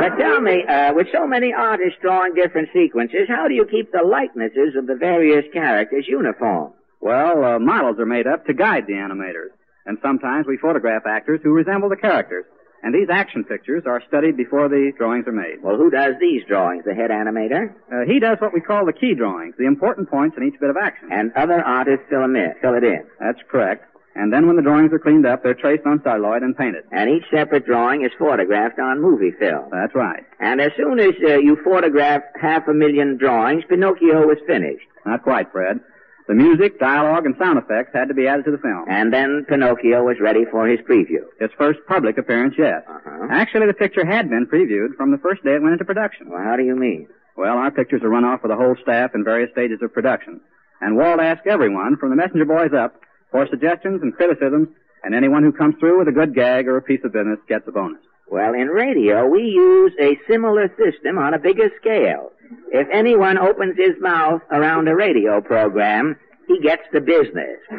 But 0.00 0.16
tell 0.16 0.40
me, 0.40 0.64
uh, 0.64 0.94
with 0.94 1.08
so 1.12 1.26
many 1.26 1.52
artists 1.52 1.98
drawing 2.00 2.34
different 2.34 2.70
sequences, 2.72 3.28
how 3.28 3.48
do 3.48 3.54
you 3.54 3.66
keep 3.66 3.92
the 3.92 4.02
likenesses 4.02 4.74
of 4.74 4.86
the 4.86 4.94
various 4.94 5.44
characters 5.52 6.06
uniform? 6.08 6.72
Well, 7.00 7.44
uh, 7.44 7.58
models 7.58 7.98
are 7.98 8.06
made 8.06 8.26
up 8.26 8.46
to 8.46 8.54
guide 8.54 8.86
the 8.86 8.94
animators. 8.94 9.52
And 9.84 9.98
sometimes 10.00 10.46
we 10.46 10.56
photograph 10.56 11.02
actors 11.06 11.40
who 11.42 11.50
resemble 11.52 11.90
the 11.90 11.96
characters. 11.96 12.46
And 12.82 12.94
these 12.94 13.08
action 13.10 13.44
pictures 13.44 13.82
are 13.86 14.02
studied 14.08 14.38
before 14.38 14.70
the 14.70 14.92
drawings 14.96 15.26
are 15.26 15.32
made. 15.32 15.62
Well, 15.62 15.76
who 15.76 15.90
does 15.90 16.14
these 16.18 16.42
drawings? 16.48 16.84
The 16.86 16.94
head 16.94 17.10
animator? 17.10 17.74
Uh, 17.92 18.06
he 18.06 18.20
does 18.20 18.38
what 18.40 18.54
we 18.54 18.62
call 18.62 18.86
the 18.86 18.94
key 18.94 19.14
drawings, 19.14 19.54
the 19.58 19.66
important 19.66 20.08
points 20.08 20.34
in 20.38 20.48
each 20.48 20.58
bit 20.58 20.70
of 20.70 20.78
action. 20.80 21.10
And 21.12 21.30
other 21.36 21.60
artists 21.60 22.06
fill 22.08 22.24
in, 22.24 22.54
fill 22.62 22.74
it 22.74 22.84
in. 22.84 23.04
That's 23.18 23.40
correct. 23.50 23.84
And 24.14 24.32
then 24.32 24.46
when 24.46 24.56
the 24.56 24.62
drawings 24.62 24.92
are 24.92 24.98
cleaned 24.98 25.24
up, 25.24 25.42
they're 25.42 25.54
traced 25.54 25.86
on 25.86 26.02
celluloid 26.02 26.42
and 26.42 26.56
painted. 26.56 26.84
And 26.90 27.08
each 27.08 27.24
separate 27.30 27.64
drawing 27.64 28.04
is 28.04 28.10
photographed 28.18 28.78
on 28.78 29.00
movie 29.00 29.30
film. 29.38 29.68
That's 29.70 29.94
right. 29.94 30.24
And 30.40 30.60
as 30.60 30.72
soon 30.76 30.98
as 30.98 31.14
uh, 31.22 31.38
you 31.38 31.56
photograph 31.64 32.22
half 32.40 32.66
a 32.66 32.74
million 32.74 33.16
drawings, 33.16 33.64
Pinocchio 33.68 34.26
was 34.26 34.38
finished. 34.46 34.86
Not 35.06 35.22
quite, 35.22 35.52
Fred. 35.52 35.80
The 36.26 36.34
music, 36.34 36.78
dialogue, 36.78 37.26
and 37.26 37.34
sound 37.38 37.58
effects 37.58 37.90
had 37.92 38.08
to 38.08 38.14
be 38.14 38.28
added 38.28 38.44
to 38.44 38.52
the 38.52 38.58
film. 38.58 38.84
And 38.88 39.12
then 39.12 39.46
Pinocchio 39.48 40.04
was 40.04 40.16
ready 40.20 40.44
for 40.50 40.68
his 40.68 40.78
preview. 40.80 41.26
Its 41.40 41.54
first 41.58 41.80
public 41.88 42.18
appearance 42.18 42.54
yet. 42.58 42.84
Uh-huh. 42.88 43.26
Actually, 43.30 43.66
the 43.66 43.74
picture 43.74 44.04
had 44.04 44.30
been 44.30 44.46
previewed 44.46 44.96
from 44.96 45.10
the 45.10 45.18
first 45.18 45.42
day 45.42 45.54
it 45.54 45.62
went 45.62 45.72
into 45.72 45.84
production. 45.84 46.30
Well, 46.30 46.42
how 46.42 46.56
do 46.56 46.62
you 46.62 46.76
mean? 46.76 47.08
Well, 47.36 47.58
our 47.58 47.70
pictures 47.70 48.02
are 48.02 48.08
run 48.08 48.24
off 48.24 48.42
with 48.42 48.50
the 48.50 48.56
whole 48.56 48.76
staff 48.82 49.14
in 49.14 49.24
various 49.24 49.50
stages 49.52 49.80
of 49.82 49.92
production. 49.92 50.40
And 50.80 50.96
Walt 50.96 51.20
asked 51.20 51.46
everyone, 51.46 51.96
from 51.96 52.10
the 52.10 52.16
messenger 52.16 52.44
boys 52.44 52.72
up, 52.78 53.00
for 53.30 53.46
suggestions 53.48 54.02
and 54.02 54.14
criticisms, 54.14 54.68
and 55.02 55.14
anyone 55.14 55.42
who 55.42 55.52
comes 55.52 55.76
through 55.80 55.98
with 55.98 56.08
a 56.08 56.12
good 56.12 56.34
gag 56.34 56.68
or 56.68 56.76
a 56.76 56.82
piece 56.82 57.00
of 57.04 57.12
business 57.12 57.38
gets 57.48 57.66
a 57.68 57.72
bonus. 57.72 58.00
Well, 58.30 58.54
in 58.54 58.68
radio, 58.68 59.26
we 59.26 59.42
use 59.42 59.92
a 60.00 60.18
similar 60.30 60.68
system 60.78 61.18
on 61.18 61.34
a 61.34 61.38
bigger 61.38 61.70
scale. 61.80 62.32
If 62.72 62.86
anyone 62.92 63.38
opens 63.38 63.76
his 63.76 64.00
mouth 64.00 64.42
around 64.50 64.88
a 64.88 64.94
radio 64.94 65.40
program, 65.40 66.16
he 66.46 66.60
gets 66.60 66.82
the 66.92 67.00
business. 67.00 67.58
but, 67.70 67.78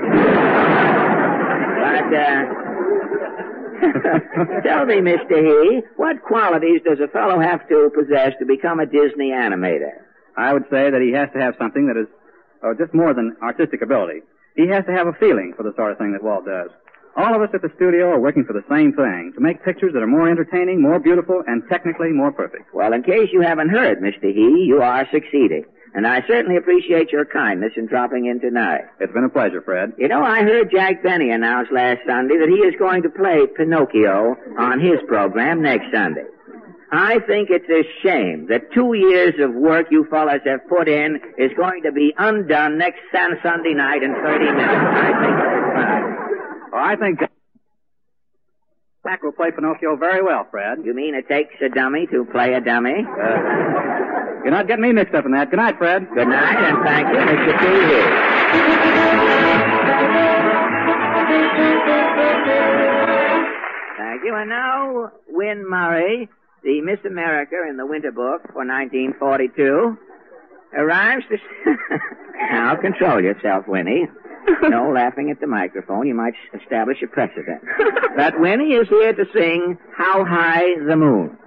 uh, 2.13 2.45
tell 4.63 4.85
me, 4.85 4.95
Mr. 4.95 5.39
Hee, 5.39 5.81
what 5.95 6.21
qualities 6.21 6.81
does 6.85 6.99
a 6.99 7.07
fellow 7.07 7.39
have 7.39 7.67
to 7.69 7.89
possess 7.95 8.33
to 8.39 8.45
become 8.45 8.79
a 8.79 8.85
Disney 8.85 9.31
animator? 9.31 10.03
I 10.37 10.53
would 10.53 10.63
say 10.69 10.89
that 10.89 11.01
he 11.01 11.11
has 11.13 11.29
to 11.33 11.39
have 11.39 11.55
something 11.57 11.87
that 11.87 11.97
is 11.97 12.07
oh, 12.63 12.73
just 12.73 12.93
more 12.93 13.13
than 13.13 13.35
artistic 13.41 13.81
ability. 13.81 14.21
He 14.55 14.67
has 14.67 14.85
to 14.85 14.91
have 14.91 15.07
a 15.07 15.13
feeling 15.13 15.53
for 15.55 15.63
the 15.63 15.73
sort 15.75 15.91
of 15.91 15.97
thing 15.97 16.11
that 16.13 16.23
Walt 16.23 16.45
does. 16.45 16.69
All 17.15 17.35
of 17.35 17.41
us 17.41 17.49
at 17.53 17.61
the 17.61 17.71
studio 17.75 18.09
are 18.09 18.19
working 18.19 18.45
for 18.45 18.53
the 18.53 18.63
same 18.69 18.93
thing, 18.93 19.33
to 19.35 19.41
make 19.41 19.63
pictures 19.65 19.91
that 19.93 20.01
are 20.01 20.07
more 20.07 20.29
entertaining, 20.29 20.81
more 20.81 20.99
beautiful, 20.99 21.43
and 21.45 21.63
technically 21.69 22.11
more 22.11 22.31
perfect. 22.31 22.73
Well, 22.73 22.93
in 22.93 23.03
case 23.03 23.29
you 23.33 23.41
haven't 23.41 23.69
heard, 23.69 23.99
Mr. 23.99 24.33
Hee, 24.33 24.65
you 24.65 24.81
are 24.81 25.07
succeeding. 25.11 25.65
And 25.93 26.07
I 26.07 26.25
certainly 26.25 26.55
appreciate 26.55 27.11
your 27.11 27.25
kindness 27.25 27.73
in 27.75 27.85
dropping 27.85 28.25
in 28.25 28.39
tonight. 28.39 28.85
It's 29.01 29.11
been 29.11 29.25
a 29.25 29.29
pleasure, 29.29 29.61
Fred. 29.61 29.91
You 29.97 30.07
know, 30.07 30.23
I 30.23 30.41
heard 30.43 30.71
Jack 30.71 31.03
Benny 31.03 31.31
announce 31.31 31.67
last 31.69 31.99
Sunday 32.07 32.37
that 32.37 32.47
he 32.47 32.65
is 32.65 32.75
going 32.79 33.03
to 33.03 33.09
play 33.09 33.45
Pinocchio 33.57 34.37
on 34.57 34.79
his 34.79 34.99
program 35.07 35.61
next 35.61 35.91
Sunday. 35.91 36.23
I 36.93 37.19
think 37.19 37.49
it's 37.49 37.69
a 37.69 37.83
shame 38.03 38.47
that 38.49 38.73
two 38.73 38.93
years 38.93 39.35
of 39.39 39.53
work 39.53 39.87
you 39.91 40.05
fellas 40.11 40.41
have 40.45 40.67
put 40.67 40.89
in 40.89 41.21
is 41.37 41.51
going 41.55 41.83
to 41.83 41.91
be 41.91 42.13
undone 42.17 42.77
next 42.77 42.99
Sun- 43.13 43.39
Sunday 43.41 43.73
night 43.73 44.03
in 44.03 44.13
30 44.13 44.45
minutes. 44.45 44.59
I 44.61 45.11
think 45.21 45.37
fine. 45.73 46.03
Oh, 46.73 46.77
I 46.77 46.95
think 46.97 47.19
Jack 49.03 49.23
will 49.23 49.31
play 49.31 49.51
Pinocchio 49.51 49.95
very 49.95 50.21
well, 50.21 50.45
Fred. 50.51 50.79
You 50.83 50.93
mean 50.93 51.15
it 51.15 51.27
takes 51.29 51.53
a 51.61 51.69
dummy 51.69 52.07
to 52.11 52.25
play 52.25 52.53
a 52.53 52.61
dummy? 52.61 53.05
Uh, 53.07 53.37
you're 54.43 54.51
not 54.51 54.67
getting 54.67 54.83
me 54.83 54.91
mixed 54.91 55.15
up 55.15 55.25
in 55.25 55.31
that. 55.31 55.49
Good 55.49 55.57
night, 55.57 55.77
Fred. 55.77 56.07
Good 56.13 56.27
night, 56.27 56.57
and 56.57 56.83
thank 56.83 57.07
you, 57.07 57.19
Mr. 57.19 57.57
Peavy. 57.59 59.11
Thank 63.97 64.23
you. 64.25 64.35
And 64.35 64.49
now, 64.49 65.11
Wynn 65.29 65.67
Murray, 65.69 66.29
the 66.63 66.81
Miss 66.81 66.99
America 67.05 67.55
in 67.67 67.77
the 67.77 67.85
Winter 67.85 68.11
Book 68.11 68.41
for 68.53 68.65
1942, 68.65 69.97
arrives 70.77 71.23
to... 71.29 71.37
now, 72.51 72.75
control 72.75 73.21
yourself, 73.21 73.67
Winnie. 73.67 74.07
no, 74.63 74.91
laughing 74.93 75.31
at 75.31 75.39
the 75.39 75.47
microphone. 75.47 76.07
You 76.07 76.15
might 76.15 76.33
establish 76.59 76.97
a 77.03 77.07
precedent. 77.07 77.61
but 78.15 78.39
Winnie 78.39 78.73
is 78.73 78.87
here 78.89 79.13
to 79.13 79.25
sing 79.33 79.77
How 79.95 80.23
High 80.23 80.75
the 80.85 80.95
Moon. 80.95 81.37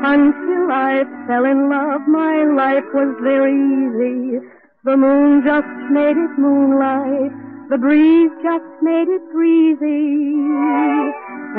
Until 0.00 0.72
I 0.72 1.04
fell 1.26 1.44
in 1.44 1.68
love, 1.68 2.08
my 2.08 2.44
life 2.56 2.84
was 2.94 3.14
very 3.22 3.52
easy. 3.52 4.38
The 4.84 4.96
moon 4.96 5.42
just 5.44 5.66
made 5.90 6.16
it 6.16 6.38
moonlight. 6.38 7.47
The 7.70 7.76
breeze 7.76 8.30
just 8.42 8.64
made 8.80 9.08
it 9.08 9.30
breezy. 9.30 10.32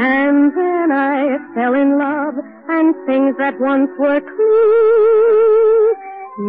And 0.02 0.52
then 0.58 0.92
I 0.92 1.38
fell 1.54 1.76
in 1.76 2.00
love, 2.00 2.34
and 2.68 2.96
things 3.06 3.38
that 3.38 3.60
once 3.60 3.92
were 4.00 4.20
clean, 4.20 5.96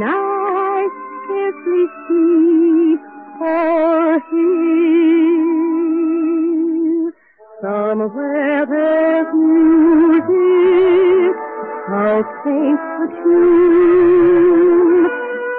now 0.00 0.16
I 0.16 0.88
scarcely 1.24 1.86
see 2.08 2.96
or 3.42 4.20
hear. 4.30 5.50
Somewhere 7.60 8.64
there's 8.64 9.34
music, 9.34 10.24
how 11.88 12.24
faint 12.44 12.80
the 12.98 13.06
tune. 13.22 15.04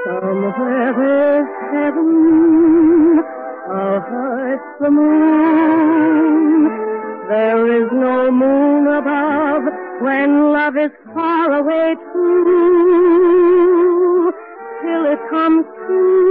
Somewhere 0.06 0.92
there's 0.98 1.50
heaven, 1.72 3.22
how 3.72 4.04
high 4.12 4.58
the 4.82 4.92
moon. 4.92 6.64
There 7.30 7.64
is 7.82 7.90
no 7.94 8.30
moon 8.32 8.88
above 8.88 9.64
when 10.02 10.52
love 10.52 10.76
is 10.76 10.92
far 11.14 11.54
away 11.60 11.96
too. 12.12 14.34
Till 14.84 15.06
it 15.14 15.20
comes 15.30 15.66
true 15.86 16.31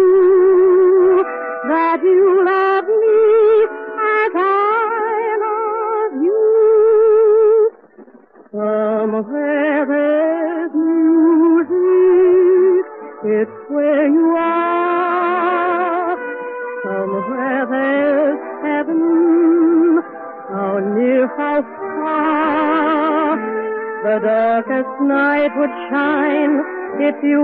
if 27.11 27.25
you 27.25 27.40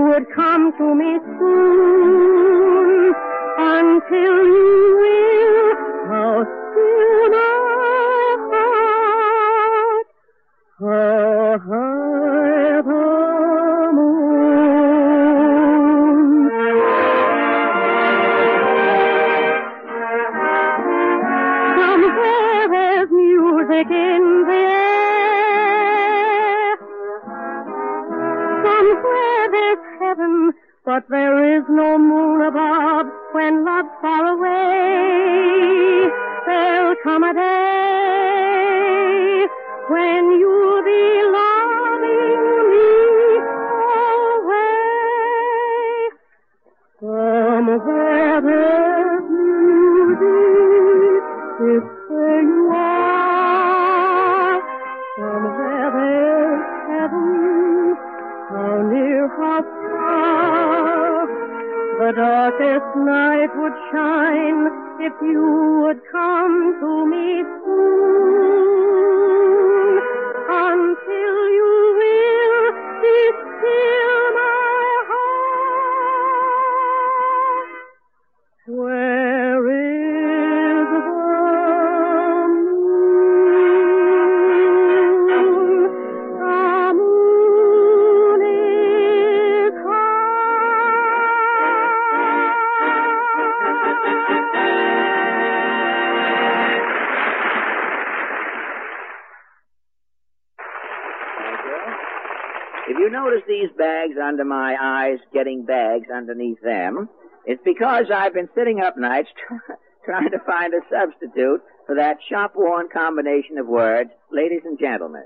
bags 104.07 104.19
under 104.23 104.45
my 104.45 104.75
eyes 104.79 105.19
getting 105.33 105.65
bags 105.65 106.07
underneath 106.13 106.61
them, 106.61 107.09
it's 107.45 107.61
because 107.63 108.05
I've 108.13 108.33
been 108.33 108.49
sitting 108.55 108.81
up 108.81 108.97
nights 108.97 109.29
trying 110.05 110.31
to 110.31 110.39
find 110.39 110.73
a 110.73 110.81
substitute 110.89 111.61
for 111.85 111.95
that 111.95 112.17
shop-worn 112.29 112.89
combination 112.91 113.57
of 113.57 113.67
words, 113.67 114.09
ladies 114.31 114.61
and 114.65 114.79
gentlemen. 114.79 115.23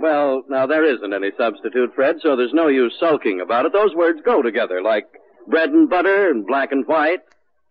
Well, 0.00 0.42
now 0.48 0.66
there 0.66 0.84
isn't 0.84 1.12
any 1.12 1.30
substitute, 1.36 1.94
Fred, 1.94 2.16
so 2.22 2.36
there's 2.36 2.54
no 2.54 2.68
use 2.68 2.94
sulking 2.98 3.40
about 3.40 3.66
it. 3.66 3.72
Those 3.72 3.94
words 3.94 4.20
go 4.24 4.42
together, 4.42 4.80
like 4.82 5.06
bread 5.46 5.70
and 5.70 5.90
butter 5.90 6.30
and 6.30 6.46
black 6.46 6.72
and 6.72 6.86
white, 6.86 7.20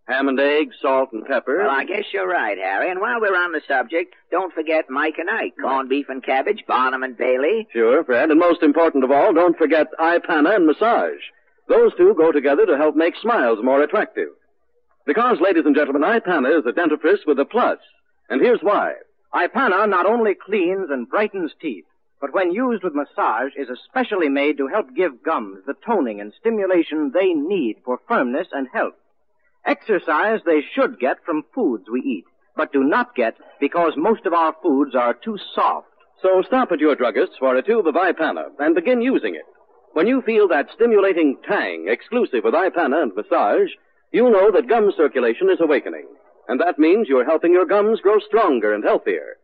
ham 0.08 0.28
and 0.30 0.40
eggs, 0.40 0.76
salt 0.82 1.12
and 1.12 1.26
pepper. 1.26 1.58
Well, 1.58 1.70
I 1.70 1.84
guess 1.84 2.06
you're 2.14 2.28
right, 2.28 2.58
Harry. 2.58 2.90
And 2.90 3.00
while 3.02 3.20
we're 3.20 3.36
on 3.36 3.52
the 3.52 3.62
subject, 3.68 4.16
don't 4.32 4.54
forget 4.54 4.90
Mike 4.90 5.16
and 5.18 5.30
Ike, 5.30 5.56
corned 5.62 5.90
beef 5.90 6.08
and 6.10 6.24
cabbage, 6.24 6.64
Barnum 6.68 7.04
and 7.04 7.18
Bailey. 7.18 7.68
Sure, 7.74 8.04
Fred. 8.04 8.32
And 8.32 8.40
most 8.40 8.64
important 8.64 9.04
of 9.04 9.12
all, 9.12 9.34
don't 9.34 9.58
forget 9.58 9.88
Ipana 10.00 10.56
and 10.56 10.66
massage. 10.66 11.22
Those 11.68 11.92
two 11.98 12.14
go 12.18 12.32
together 12.32 12.66
to 12.66 12.78
help 12.78 12.96
make 12.96 13.16
smiles 13.22 13.60
more 13.62 13.84
attractive. 13.84 14.30
Because, 15.06 15.40
ladies 15.42 15.66
and 15.66 15.76
gentlemen, 15.76 16.04
Ipana 16.04 16.58
is 16.58 16.66
a 16.66 16.72
dentifrice 16.72 17.26
with 17.26 17.40
a 17.40 17.46
plus. 17.46 17.80
And 18.30 18.42
here's 18.42 18.62
why. 18.62 18.94
Ipana 19.34 19.90
not 19.90 20.06
only 20.06 20.36
cleans 20.36 20.90
and 20.90 21.10
brightens 21.10 21.52
teeth, 21.62 21.86
but 22.22 22.34
when 22.34 22.54
used 22.54 22.84
with 22.84 22.96
massage 22.96 23.52
is 23.58 23.70
especially 23.70 24.30
made 24.30 24.58
to 24.58 24.68
help 24.68 24.96
give 24.96 25.24
gums 25.24 25.60
the 25.68 25.76
toning 25.86 26.20
and 26.20 26.34
stimulation 26.40 27.12
they 27.14 27.34
need 27.34 27.76
for 27.86 28.00
firmness 28.08 28.48
and 28.54 28.68
health. 28.74 28.96
Exercise 29.68 30.40
they 30.46 30.62
should 30.74 30.98
get 30.98 31.18
from 31.26 31.44
foods 31.54 31.84
we 31.92 32.00
eat, 32.00 32.24
but 32.56 32.72
do 32.72 32.86
not 32.86 33.14
get 33.16 33.36
because 33.60 33.92
most 33.98 34.26
of 34.26 34.32
our 34.34 34.56
foods 34.64 34.96
are 34.96 35.14
too 35.14 35.38
soft. 35.54 35.88
So 36.22 36.42
stop 36.48 36.72
at 36.72 36.80
your 36.80 36.96
druggist 36.96 37.34
for 37.38 37.56
a 37.56 37.62
tube 37.62 37.86
of 37.86 37.96
Ipana 37.96 38.46
and 38.60 38.74
begin 38.74 39.02
using 39.02 39.36
it. 39.36 39.44
When 39.92 40.08
you 40.08 40.22
feel 40.22 40.48
that 40.48 40.70
stimulating 40.74 41.38
tang 41.46 41.88
exclusive 41.90 42.46
with 42.46 42.54
Ipana 42.54 43.04
and 43.04 43.12
massage, 43.14 43.70
you'll 44.14 44.32
know 44.32 44.52
that 44.52 44.70
gum 44.70 44.94
circulation 44.96 45.50
is 45.50 45.60
awakening. 45.60 46.08
And 46.48 46.62
that 46.62 46.80
means 46.80 47.10
you're 47.10 47.26
helping 47.26 47.52
your 47.52 47.66
gums 47.66 48.00
grow 48.00 48.20
stronger 48.20 48.74
and 48.74 48.86
healthier. 48.86 49.36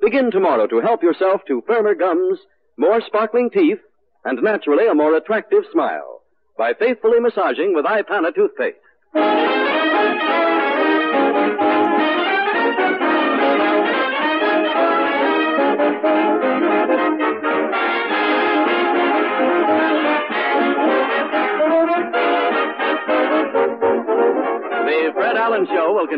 Begin 0.00 0.30
tomorrow 0.30 0.66
to 0.68 0.80
help 0.80 1.02
yourself 1.02 1.42
to 1.48 1.62
firmer 1.66 1.94
gums, 1.94 2.38
more 2.78 3.02
sparkling 3.02 3.50
teeth, 3.50 3.80
and 4.24 4.42
naturally 4.42 4.86
a 4.86 4.94
more 4.94 5.14
attractive 5.16 5.64
smile 5.70 6.22
by 6.56 6.72
faithfully 6.72 7.20
massaging 7.20 7.74
with 7.74 7.84
Ipana 7.84 8.34
toothpaste. 8.34 9.65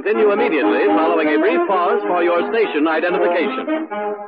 Continue 0.03 0.31
immediately 0.31 0.87
following 0.95 1.27
a 1.27 1.39
brief 1.41 1.59
pause 1.67 2.01
for 2.07 2.23
your 2.23 2.39
station 2.53 2.87
identification. 2.87 4.28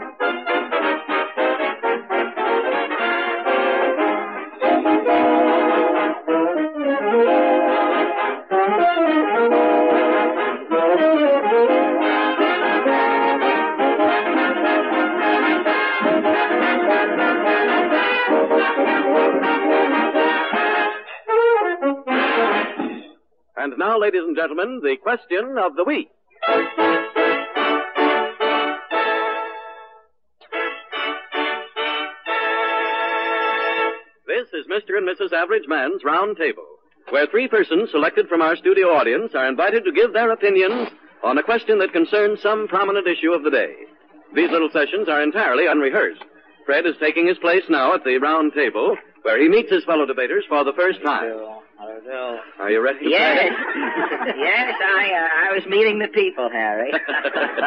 Ladies 24.01 24.23
and 24.27 24.35
gentlemen, 24.35 24.81
the 24.83 24.97
question 25.03 25.57
of 25.59 25.77
the 25.77 25.85
week. 25.85 26.09
This 34.27 34.49
is 34.55 34.65
Mr. 34.73 34.97
and 34.97 35.07
Mrs. 35.07 35.35
Average 35.35 35.65
Man's 35.69 36.03
Round 36.03 36.35
Table, 36.39 36.65
where 37.11 37.27
three 37.27 37.47
persons 37.47 37.91
selected 37.91 38.27
from 38.27 38.41
our 38.41 38.57
studio 38.57 38.87
audience 38.89 39.33
are 39.35 39.47
invited 39.47 39.85
to 39.85 39.93
give 39.93 40.15
their 40.15 40.33
opinions 40.33 40.89
on 41.23 41.37
a 41.37 41.43
question 41.43 41.79
that 41.81 41.93
concerns 41.93 42.41
some 42.41 42.69
prominent 42.69 43.07
issue 43.07 43.33
of 43.33 43.45
the 43.45 43.51
day. 43.51 43.75
These 44.35 44.51
little 44.51 44.71
sessions 44.73 45.11
are 45.11 45.23
entirely 45.23 45.67
unrehearsed. 45.67 46.23
Fred 46.65 46.87
is 46.87 46.95
taking 47.01 47.27
his 47.27 47.39
place 47.39 47.65
now 47.69 47.95
at 47.95 48.05
the 48.05 48.17
round 48.17 48.55
table, 48.55 48.97
where 49.23 49.41
he 49.43 49.51
meets 49.51 49.71
his 49.71 49.85
fellow 49.85 50.07
debaters 50.07 50.45
for 50.49 50.65
the 50.65 50.73
first 50.73 51.03
time. 51.05 51.61
Are 52.09 52.71
you 52.71 52.81
ready? 52.83 52.99
Yes. 53.03 53.53
yes, 54.37 54.75
I 54.81 55.11
uh, 55.13 55.51
I 55.51 55.53
was 55.55 55.67
meeting 55.67 55.99
the 55.99 56.09
people, 56.09 56.49
Harry. 56.51 56.91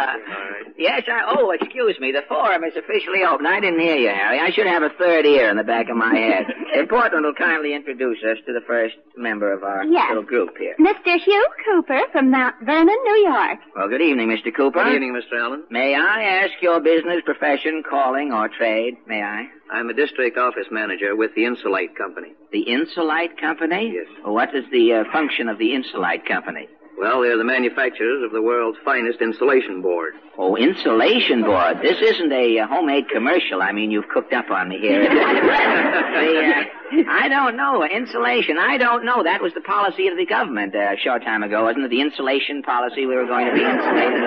yes, 0.78 1.04
I. 1.08 1.36
Oh, 1.38 1.52
excuse 1.52 2.00
me. 2.00 2.12
The 2.12 2.24
forum 2.28 2.64
is 2.64 2.74
officially 2.76 3.22
open. 3.28 3.46
I 3.46 3.60
didn't 3.60 3.80
hear 3.80 3.96
you, 3.96 4.10
Harry. 4.10 4.40
I 4.40 4.50
should 4.52 4.66
have 4.68 4.82
a 4.84 4.90
third 4.98 5.26
ear 5.26 5.50
in 5.50 5.58
the 5.58 5.64
back 5.64 5.90
of 5.90 5.96
my 5.98 6.14
head. 6.16 6.46
If 6.74 6.90
Portland 6.90 7.26
will 7.26 7.34
kindly 7.36 7.76
introduce 7.76 8.20
us 8.24 8.38
to 8.48 8.54
the 8.54 8.62
first 8.66 8.96
member 9.18 9.52
of 9.54 9.64
our 9.64 9.84
Yes. 9.86 10.06
little 10.10 10.24
group 10.24 10.58
here. 10.58 10.76
Mr. 10.80 11.20
Hugh 11.20 11.48
Cooper 11.66 12.02
from 12.12 12.32
Mount 12.32 12.56
Vernon, 12.64 12.98
New 13.04 13.18
York. 13.30 13.60
Well, 13.76 13.90
good 13.90 14.02
evening, 14.02 14.30
Mr. 14.30 14.56
Cooper. 14.56 14.84
Good 14.84 14.94
evening, 14.96 15.14
Mr. 15.14 15.40
Allen. 15.40 15.64
May 15.70 15.94
I 15.96 16.24
ask 16.24 16.54
your 16.62 16.80
business, 16.80 17.22
profession, 17.26 17.84
calling, 17.88 18.32
or 18.32 18.50
trade? 18.50 18.96
May 19.08 19.22
I? 19.22 19.46
I'm 19.72 19.90
a 19.90 19.94
district 19.94 20.38
office 20.38 20.68
manager 20.72 21.16
with 21.16 21.32
the 21.36 21.42
Insulite 21.46 21.96
Company. 21.98 22.34
The 22.52 22.64
Insulite 22.70 23.40
Company? 23.40 23.94
Yes. 23.96 24.08
What 24.24 24.56
is 24.56 24.64
the 24.72 24.94
uh, 24.94 25.12
function 25.12 25.50
of 25.50 25.58
the 25.58 25.74
Insulite 25.74 26.26
Company? 26.26 26.68
Well, 26.98 27.22
they're 27.22 27.38
the 27.38 27.44
manufacturers 27.44 28.24
of 28.24 28.32
the 28.32 28.42
world's 28.42 28.78
finest 28.86 29.20
insulation 29.20 29.82
board. 29.82 30.14
Oh, 30.38 30.56
insulation 30.56 31.42
board. 31.42 31.82
This 31.82 31.98
isn't 32.00 32.32
a 32.32 32.60
uh, 32.60 32.68
homemade 32.68 33.10
commercial. 33.10 33.62
I 33.62 33.72
mean, 33.72 33.92
you've 33.92 34.08
cooked 34.08 34.32
up 34.32 34.50
on 34.52 34.70
me 34.70 34.80
here. 34.80 35.02
the, 35.10 35.10
uh, 35.10 37.04
I 37.10 37.28
don't 37.28 37.58
know. 37.58 37.84
Insulation. 37.84 38.58
I 38.58 38.78
don't 38.78 39.04
know. 39.04 39.24
That 39.24 39.42
was 39.42 39.54
the 39.54 39.62
policy 39.62 40.08
of 40.08 40.18
the 40.18 40.26
government 40.26 40.76
uh, 40.76 40.94
a 40.94 40.98
short 40.98 41.24
time 41.24 41.44
ago, 41.44 41.64
wasn't 41.64 41.86
it? 41.86 41.90
The 41.90 42.02
insulation 42.02 42.62
policy. 42.62 43.06
We 43.06 43.16
were 43.16 43.26
going 43.26 43.48
to 43.48 43.54
be 43.54 43.64
insulated. 43.64 44.22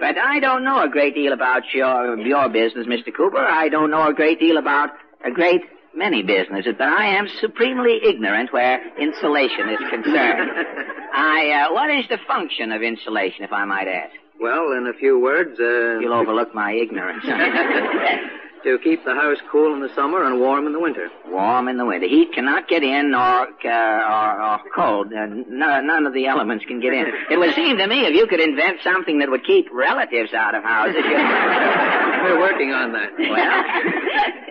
But 0.00 0.18
I 0.18 0.38
don't 0.38 0.62
know 0.62 0.84
a 0.84 0.88
great 0.88 1.14
deal 1.14 1.32
about 1.32 1.62
your 1.74 2.18
your 2.18 2.48
business, 2.48 2.86
Mr. 2.86 3.12
Cooper. 3.14 3.44
I 3.44 3.68
don't 3.68 3.90
know 3.90 4.06
a 4.08 4.14
great 4.14 4.38
deal 4.38 4.58
about 4.58 4.90
a 5.24 5.30
great 5.30 5.62
many 5.98 6.22
businesses, 6.22 6.74
but 6.78 6.88
I 6.88 7.06
am 7.06 7.26
supremely 7.40 7.98
ignorant 8.02 8.52
where 8.52 8.80
insulation 8.98 9.68
is 9.68 9.78
concerned. 9.90 10.50
I, 11.14 11.66
uh, 11.68 11.74
what 11.74 11.90
is 11.90 12.04
the 12.08 12.18
function 12.26 12.70
of 12.72 12.82
insulation, 12.82 13.44
if 13.44 13.52
I 13.52 13.64
might 13.64 13.88
ask? 13.88 14.14
Well, 14.40 14.72
in 14.72 14.86
a 14.86 14.96
few 14.96 15.18
words, 15.18 15.58
uh, 15.58 15.98
You'll 15.98 16.14
overlook 16.14 16.54
my 16.54 16.72
ignorance. 16.72 17.24
to 18.64 18.78
keep 18.82 19.04
the 19.04 19.14
house 19.14 19.38
cool 19.50 19.74
in 19.74 19.80
the 19.80 19.92
summer 19.94 20.24
and 20.24 20.40
warm 20.40 20.66
in 20.66 20.72
the 20.72 20.80
winter. 20.80 21.08
Warm 21.28 21.68
in 21.68 21.76
the 21.76 21.84
winter. 21.84 22.08
Heat 22.08 22.32
cannot 22.34 22.68
get 22.68 22.82
in, 22.82 23.14
or 23.14 23.48
uh, 23.64 23.68
or, 23.68 24.42
or 24.42 24.60
cold. 24.74 25.12
Uh, 25.12 25.26
no, 25.26 25.80
none 25.80 26.06
of 26.06 26.14
the 26.14 26.26
elements 26.26 26.64
can 26.66 26.80
get 26.80 26.92
in. 26.92 27.06
It 27.30 27.38
would 27.38 27.54
seem 27.54 27.76
to 27.76 27.86
me 27.86 28.06
if 28.06 28.14
you 28.14 28.26
could 28.26 28.40
invent 28.40 28.78
something 28.82 29.18
that 29.18 29.30
would 29.30 29.44
keep 29.44 29.66
relatives 29.72 30.32
out 30.32 30.54
of 30.54 30.62
houses. 30.64 31.02
We're 32.24 32.40
working 32.40 32.72
on 32.72 32.92
that. 32.92 33.10
Well, 33.18 33.52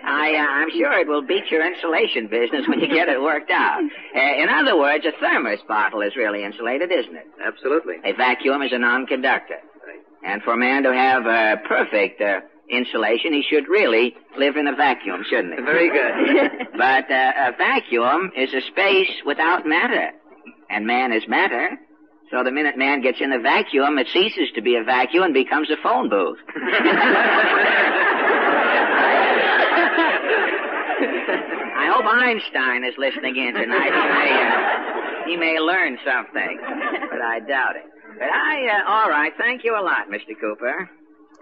I, 0.04 0.34
uh, 0.34 0.50
I'm 0.62 0.70
sure 0.70 0.92
it 0.98 1.08
will 1.08 1.22
beat 1.22 1.50
your 1.50 1.66
insulation 1.66 2.28
business 2.28 2.66
when 2.66 2.80
you 2.80 2.88
get 2.88 3.08
it 3.08 3.20
worked 3.20 3.50
out. 3.50 3.82
Uh, 3.82 4.42
in 4.42 4.48
other 4.48 4.78
words, 4.78 5.04
a 5.04 5.12
thermos 5.20 5.58
bottle 5.68 6.00
is 6.00 6.16
really 6.16 6.44
insulated, 6.44 6.90
isn't 6.90 7.14
it? 7.16 7.26
Absolutely. 7.44 7.96
A 8.04 8.14
vacuum 8.14 8.62
is 8.62 8.72
a 8.72 8.78
non-conductor. 8.78 9.58
Right. 9.86 10.02
And 10.24 10.42
for 10.42 10.54
a 10.54 10.56
man 10.56 10.84
to 10.84 10.94
have 10.94 11.26
a 11.26 11.56
perfect 11.66 12.20
uh, 12.22 12.40
insulation, 12.70 13.32
he 13.32 13.42
should 13.48 13.68
really 13.68 14.14
live 14.36 14.56
in 14.56 14.66
a 14.66 14.74
vacuum, 14.76 15.24
shouldn't 15.28 15.54
he? 15.54 15.60
Very 15.62 15.90
good. 15.90 16.68
but 16.76 17.10
uh, 17.10 17.32
a 17.48 17.52
vacuum 17.56 18.30
is 18.36 18.52
a 18.54 18.60
space 18.70 19.10
without 19.24 19.66
matter. 19.66 20.10
And 20.70 20.86
man 20.86 21.12
is 21.12 21.22
matter. 21.28 21.78
So 22.30 22.44
the 22.44 22.50
minute 22.50 22.76
man 22.76 23.00
gets 23.00 23.18
in 23.20 23.32
a 23.32 23.40
vacuum, 23.40 23.98
it 23.98 24.06
ceases 24.12 24.50
to 24.54 24.60
be 24.60 24.76
a 24.76 24.84
vacuum 24.84 25.24
and 25.24 25.34
becomes 25.34 25.70
a 25.70 25.76
phone 25.82 26.10
booth. 26.10 26.38
I 31.78 31.88
hope 31.88 32.04
Einstein 32.04 32.84
is 32.84 32.94
listening 32.98 33.36
in 33.36 33.54
tonight. 33.54 33.92
He 33.94 34.06
may, 34.12 34.32
uh, 34.44 35.26
he 35.26 35.36
may 35.36 35.58
learn 35.58 35.98
something, 36.04 36.60
but 37.10 37.22
I 37.22 37.40
doubt 37.40 37.76
it. 37.76 37.84
But 38.18 38.28
I, 38.28 38.66
uh, 38.66 38.90
all 38.90 39.08
right. 39.08 39.32
Thank 39.38 39.64
you 39.64 39.74
a 39.78 39.80
lot, 39.82 40.08
Mr. 40.10 40.38
Cooper. 40.38 40.90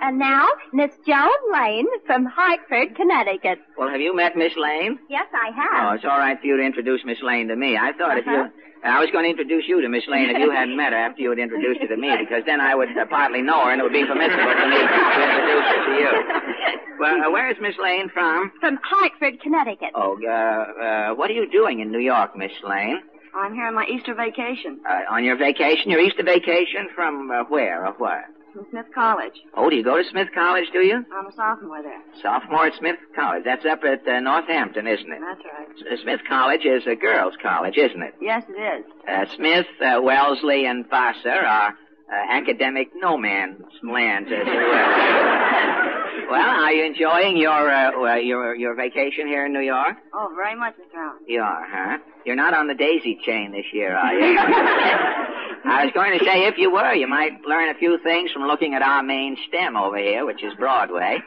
And 0.00 0.18
now, 0.18 0.46
Miss 0.72 0.90
Joan 1.06 1.30
Lane 1.52 1.86
from 2.06 2.26
Hartford, 2.26 2.94
Connecticut. 2.96 3.58
Well, 3.78 3.88
have 3.88 4.00
you 4.00 4.14
met 4.14 4.36
Miss 4.36 4.52
Lane? 4.56 4.98
Yes, 5.08 5.26
I 5.32 5.50
have. 5.56 5.92
Oh, 5.92 5.94
it's 5.94 6.04
all 6.04 6.18
right 6.18 6.38
for 6.38 6.46
you 6.46 6.56
to 6.58 6.62
introduce 6.62 7.00
Miss 7.04 7.22
Lane 7.22 7.48
to 7.48 7.56
me. 7.56 7.76
I 7.76 7.92
thought 7.96 8.18
if 8.18 8.26
you, 8.26 8.32
Uh-huh. 8.32 8.48
I 8.84 9.00
was 9.00 9.10
going 9.10 9.24
to 9.24 9.30
introduce 9.30 9.64
you 9.66 9.80
to 9.80 9.88
Miss 9.88 10.04
Lane 10.06 10.30
if 10.30 10.36
you 10.38 10.50
hadn't 10.50 10.76
met 10.76 10.92
her 10.92 10.98
after 10.98 11.22
you 11.22 11.30
had 11.30 11.38
introduced 11.38 11.80
her 11.80 11.88
to 11.88 11.96
me, 11.96 12.14
because 12.20 12.44
then 12.46 12.60
I 12.60 12.74
would 12.74 12.90
uh, 12.96 13.06
partly 13.06 13.42
know 13.42 13.64
her, 13.64 13.70
and 13.72 13.80
it 13.80 13.84
would 13.84 13.92
be 13.92 14.04
permissible 14.04 14.52
for 14.52 14.68
me 14.68 14.78
to 14.78 14.94
introduce 15.26 15.66
her 15.72 15.80
to 15.86 15.92
you. 16.00 16.12
Well, 16.98 17.24
uh, 17.24 17.30
where 17.30 17.50
is 17.50 17.58
Miss 17.60 17.74
Lane 17.78 18.08
from? 18.08 18.50
From 18.58 18.78
Hartford, 18.82 19.38
Connecticut. 19.42 19.90
Oh, 19.94 20.16
uh, 20.26 20.30
uh, 20.32 21.14
what 21.14 21.28
are 21.30 21.34
you 21.34 21.46
doing 21.50 21.80
in 21.80 21.92
New 21.92 21.98
York, 22.00 22.34
Miss 22.34 22.52
Lane? 22.66 23.02
I'm 23.34 23.52
here 23.52 23.66
on 23.66 23.74
my 23.74 23.84
Easter 23.84 24.14
vacation 24.14 24.80
Uh, 24.88 25.00
on 25.10 25.22
your 25.22 25.36
vacation, 25.36 25.90
your 25.90 26.00
Easter 26.00 26.22
vacation 26.22 26.88
from 26.94 27.30
uh, 27.30 27.44
where 27.50 27.84
or 27.86 27.92
what? 27.98 28.24
From 28.56 28.66
Smith 28.70 28.86
College. 28.94 29.34
Oh, 29.54 29.68
do 29.68 29.76
you 29.76 29.84
go 29.84 29.96
to 29.96 30.04
Smith 30.10 30.28
College, 30.34 30.64
do 30.72 30.78
you? 30.80 31.04
I'm 31.14 31.26
a 31.26 31.32
sophomore 31.34 31.82
there. 31.82 32.00
Sophomore 32.22 32.66
at 32.66 32.74
Smith 32.78 32.96
College. 33.14 33.42
That's 33.44 33.64
up 33.66 33.80
at 33.84 34.06
uh, 34.08 34.20
Northampton, 34.20 34.86
isn't 34.86 35.12
it? 35.12 35.20
That's 35.20 35.40
right. 35.44 35.92
S- 35.92 36.00
Smith 36.02 36.20
College 36.28 36.64
is 36.64 36.82
a 36.86 36.96
girls' 36.96 37.34
college, 37.42 37.76
isn't 37.76 38.02
it? 38.02 38.14
Yes, 38.20 38.44
it 38.48 38.52
is. 38.80 38.84
Uh, 39.06 39.24
Smith, 39.36 39.66
uh, 39.84 40.00
Wellesley, 40.02 40.64
and 40.66 40.88
Vassar 40.88 41.44
are 41.46 41.74
uh, 42.10 42.32
academic 42.32 42.88
no 42.94 43.16
man's 43.16 43.62
lands, 43.82 44.28
as 44.30 44.46
it 44.46 44.46
were. 44.46 46.30
well, 46.30 46.40
are 46.40 46.72
you 46.72 46.84
enjoying 46.84 47.36
your 47.36 47.70
uh, 47.70 47.90
uh, 47.92 48.14
your 48.16 48.54
your 48.54 48.74
vacation 48.74 49.26
here 49.26 49.46
in 49.46 49.52
New 49.52 49.60
York? 49.60 49.96
Oh, 50.14 50.32
very 50.36 50.56
much, 50.56 50.74
Mr. 50.74 50.98
Allen. 50.98 51.18
You 51.26 51.40
are, 51.40 51.64
huh? 51.66 51.98
You're 52.24 52.36
not 52.36 52.54
on 52.54 52.68
the 52.68 52.74
daisy 52.74 53.18
chain 53.24 53.52
this 53.52 53.66
year, 53.72 53.96
are 53.96 54.12
you? 54.14 54.38
I 55.66 55.84
was 55.84 55.92
going 55.94 56.16
to 56.16 56.24
say, 56.24 56.46
if 56.46 56.58
you 56.58 56.70
were, 56.70 56.94
you 56.94 57.08
might 57.08 57.42
learn 57.44 57.68
a 57.70 57.78
few 57.78 57.98
things 58.02 58.30
from 58.30 58.42
looking 58.42 58.74
at 58.74 58.82
our 58.82 59.02
main 59.02 59.36
stem 59.48 59.76
over 59.76 59.98
here, 59.98 60.24
which 60.24 60.42
is 60.44 60.52
Broadway. 60.58 61.18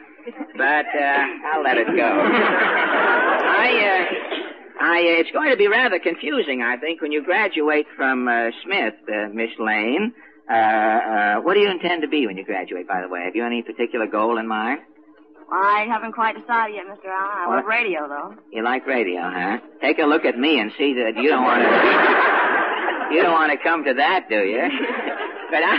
But 0.56 0.86
uh, 0.96 1.24
I'll 1.52 1.62
let 1.62 1.76
it 1.76 1.86
go. 1.86 2.08
I, 2.08 3.68
uh, 3.84 4.30
I, 4.80 4.98
uh, 5.00 5.20
it's 5.20 5.30
going 5.30 5.50
to 5.50 5.56
be 5.56 5.68
rather 5.68 5.98
confusing, 5.98 6.62
I 6.62 6.76
think, 6.76 7.00
when 7.02 7.12
you 7.12 7.22
graduate 7.22 7.86
from 7.96 8.28
uh, 8.28 8.50
Smith, 8.64 8.94
uh, 9.08 9.28
Miss 9.32 9.50
Lane. 9.58 10.14
Uh, 10.50 10.54
uh, 10.54 11.34
what 11.42 11.54
do 11.54 11.60
you 11.60 11.70
intend 11.70 12.02
to 12.02 12.08
be 12.08 12.26
when 12.26 12.36
you 12.36 12.44
graduate, 12.44 12.88
by 12.88 13.00
the 13.00 13.08
way? 13.08 13.22
Have 13.24 13.36
you 13.36 13.44
any 13.44 13.62
particular 13.62 14.06
goal 14.06 14.38
in 14.38 14.48
mind? 14.48 14.80
I 15.52 15.86
haven't 15.88 16.12
quite 16.12 16.36
decided 16.38 16.76
yet, 16.76 16.86
Mr. 16.86 17.06
Allen. 17.06 17.52
I 17.52 17.56
love 17.56 17.64
radio, 17.66 18.08
though. 18.08 18.34
You 18.52 18.62
like 18.62 18.86
radio, 18.86 19.20
huh? 19.22 19.58
Take 19.80 19.98
a 19.98 20.04
look 20.04 20.24
at 20.24 20.38
me 20.38 20.60
and 20.60 20.72
see 20.78 20.94
that 20.94 21.16
you 21.16 21.28
don't 21.28 21.42
want 21.42 21.62
to. 21.62 23.14
you 23.14 23.22
don't 23.22 23.32
want 23.32 23.52
to 23.52 23.58
come 23.58 23.84
to 23.84 23.94
that, 23.94 24.28
do 24.28 24.42
you? 24.44 24.62
But 25.50 25.64
I, 25.64 25.78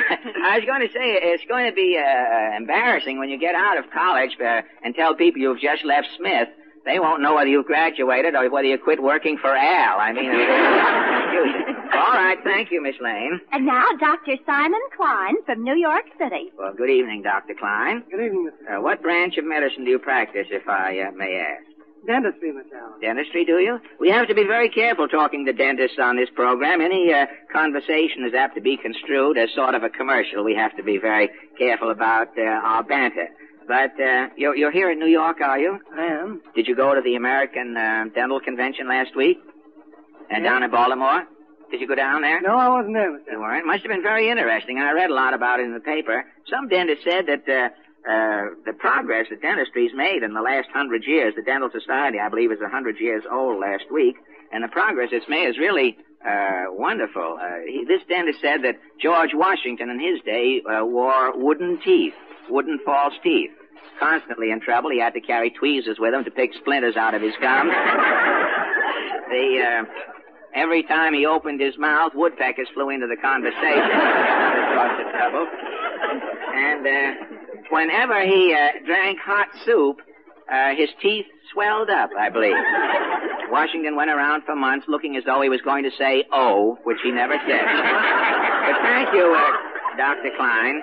I 0.52 0.58
was 0.60 0.66
going 0.66 0.82
to 0.82 0.92
say 0.92 1.16
it's 1.16 1.46
going 1.48 1.66
to 1.66 1.72
be 1.74 1.98
uh, 1.98 2.58
embarrassing 2.58 3.20
when 3.20 3.30
you 3.30 3.40
get 3.40 3.56
out 3.56 3.78
of 3.78 3.86
college 3.90 4.32
uh, 4.44 4.64
and 4.84 4.94
tell 4.94 5.16
people 5.16 5.40
you've 5.40 5.62
just 5.62 5.86
left 5.86 6.08
Smith. 6.18 6.50
They 6.84 7.00
won't 7.00 7.22
know 7.22 7.36
whether 7.36 7.48
you've 7.50 7.68
graduated 7.68 8.36
or 8.36 8.50
whether 8.50 8.68
you 8.68 8.78
quit 8.78 9.02
working 9.02 9.38
for 9.38 9.56
Al. 9.56 9.98
I 9.98 10.12
mean, 10.12 10.28
all 11.94 12.14
right. 12.14 12.38
Thank 12.44 12.72
you, 12.72 12.82
Miss 12.82 12.96
Lane. 13.02 13.40
And 13.52 13.66
now, 13.66 13.86
Dr. 14.00 14.36
Simon 14.46 14.82
Klein 14.96 15.36
from 15.46 15.64
New 15.64 15.76
York 15.76 16.06
City. 16.18 16.52
Well, 16.58 16.74
good 16.76 16.90
evening, 16.90 17.22
Dr. 17.24 17.54
Klein. 17.58 18.04
Good 18.10 18.26
evening, 18.26 18.50
Mr. 18.52 18.78
Uh, 18.78 18.82
what 18.82 19.02
branch 19.02 19.38
of 19.38 19.46
medicine 19.46 19.86
do 19.86 19.92
you 19.92 20.00
practice, 20.00 20.48
if 20.50 20.68
I 20.68 21.00
uh, 21.00 21.12
may 21.12 21.38
ask? 21.38 21.66
Dentistry, 22.06 22.52
Mr. 22.52 22.80
Allen. 22.82 23.00
Dentistry, 23.02 23.46
do 23.46 23.60
you? 23.60 23.80
We 24.00 24.10
have 24.10 24.28
to 24.28 24.34
be 24.34 24.44
very 24.44 24.70
careful 24.70 25.08
talking 25.08 25.46
to 25.46 25.54
dentists 25.54 25.98
on 26.02 26.16
this 26.16 26.30
program. 26.34 26.82
Any 26.82 27.14
uh, 27.14 27.28
conversation 27.54 28.26
is 28.26 28.34
apt 28.34 28.56
to 28.56 28.62
be 28.62 28.76
construed 28.76 29.38
as 29.38 29.50
sort 29.54 29.76
of 29.76 29.84
a 29.84 29.90
commercial. 29.90 30.44
We 30.44 30.56
have 30.56 30.76
to 30.78 30.84
be 30.84 30.98
very 30.98 31.30
careful 31.60 31.92
about 31.92 32.30
uh, 32.38 32.42
our 32.42 32.84
banter. 32.84 33.28
But 33.68 33.92
uh, 34.02 34.30
you're, 34.36 34.56
you're 34.56 34.72
here 34.72 34.90
in 34.90 34.98
New 34.98 35.08
York, 35.08 35.42
are 35.42 35.60
you? 35.60 35.80
I 35.96 36.06
am. 36.06 36.42
Did 36.56 36.68
you 36.68 36.76
go 36.76 36.96
to 36.96 37.02
the 37.02 37.16
American 37.16 37.78
uh, 37.78 38.06
Dental 38.16 38.40
Convention 38.40 38.90
last 38.90 39.16
week? 39.16 39.38
And 40.32 40.44
down 40.44 40.64
in 40.64 40.72
Baltimore? 40.72 41.26
Did 41.72 41.80
you 41.80 41.88
go 41.88 41.96
down 41.96 42.22
there? 42.22 42.42
No, 42.42 42.58
I 42.58 42.68
wasn't 42.68 42.94
there, 42.96 43.12
Mr. 43.12 43.32
You 43.32 43.40
weren't? 43.40 43.66
Must 43.66 43.82
have 43.84 43.90
been 43.90 44.04
very 44.04 44.30
interesting. 44.30 44.78
I 44.78 44.92
read 44.92 45.10
a 45.10 45.14
lot 45.14 45.34
about 45.34 45.62
it 45.62 45.64
in 45.64 45.74
the 45.74 45.80
paper. 45.80 46.26
Some 46.50 46.68
dentist 46.68 47.02
said 47.04 47.28
that 47.28 47.48
uh, 47.48 47.70
uh, 48.04 48.42
the 48.66 48.74
progress 48.78 49.28
that 49.30 49.42
dentistry's 49.42 49.94
made 49.96 50.22
in 50.22 50.34
the 50.34 50.42
last 50.42 50.68
hundred 50.74 51.06
years, 51.08 51.34
the 51.36 51.42
Dental 51.42 51.70
Society, 51.72 52.20
I 52.20 52.28
believe, 52.28 52.52
is 52.52 52.60
a 52.60 52.68
hundred 52.68 53.00
years 53.00 53.24
old 53.32 53.62
last 53.62 53.86
week, 53.90 54.18
and 54.52 54.64
the 54.64 54.68
progress 54.68 55.10
it's 55.14 55.30
made 55.30 55.48
is 55.48 55.58
really 55.58 55.98
uh, 56.28 56.66
wonderful. 56.72 57.38
Uh, 57.42 57.64
he, 57.66 57.86
this 57.88 58.02
dentist 58.10 58.42
said 58.42 58.64
that 58.64 58.76
George 59.02 59.32
Washington 59.34 59.90
in 59.90 60.00
his 60.00 60.20
day 60.26 60.62
uh, 60.68 60.84
wore 60.86 61.38
wooden 61.38 61.80
teeth, 61.82 62.14
wooden 62.50 62.80
false 62.84 63.14
teeth. 63.24 63.52
Constantly 63.98 64.52
in 64.52 64.60
trouble, 64.60 64.90
he 64.90 65.00
had 65.00 65.14
to 65.14 65.22
carry 65.22 65.52
tweezers 65.52 66.00
with 66.00 66.14
him 66.14 66.26
to 66.26 66.32
pick 66.32 66.52
splinters 66.60 66.98
out 66.98 67.14
of 67.14 67.22
his 67.22 67.34
gums. 67.40 67.72
the 69.30 69.62
uh, 69.62 69.84
every 70.56 70.84
time 70.84 71.14
he 71.14 71.26
opened 71.26 71.60
his 71.62 71.78
mouth, 71.78 72.12
woodpeckers 72.16 72.68
flew 72.74 72.90
into 72.90 73.08
the 73.08 73.18
conversation. 73.18 73.92
Because 74.72 75.06
of 75.06 75.12
trouble. 75.12 75.48
And 76.56 76.88
uh, 76.88 77.12
whenever 77.70 78.22
he 78.26 78.56
uh, 78.56 78.86
drank 78.86 79.20
hot 79.20 79.48
soup, 79.66 79.98
uh, 80.52 80.74
his 80.76 80.90
teeth 81.02 81.26
swelled 81.54 81.90
up, 81.90 82.10
I 82.18 82.30
believe. 82.30 82.56
Washington 83.52 83.96
went 83.96 84.10
around 84.10 84.44
for 84.46 84.56
months 84.56 84.86
looking 84.88 85.18
as 85.18 85.24
though 85.26 85.42
he 85.42 85.50
was 85.50 85.60
going 85.62 85.84
to 85.84 85.92
say 86.00 86.24
"oh," 86.32 86.78
which 86.86 86.98
he 87.04 87.12
never 87.12 87.36
said. 87.36 87.66
but 87.68 88.78
thank 88.82 89.14
you, 89.14 89.28
uh, 89.36 89.98
Dr. 89.98 90.32
Klein. 90.38 90.82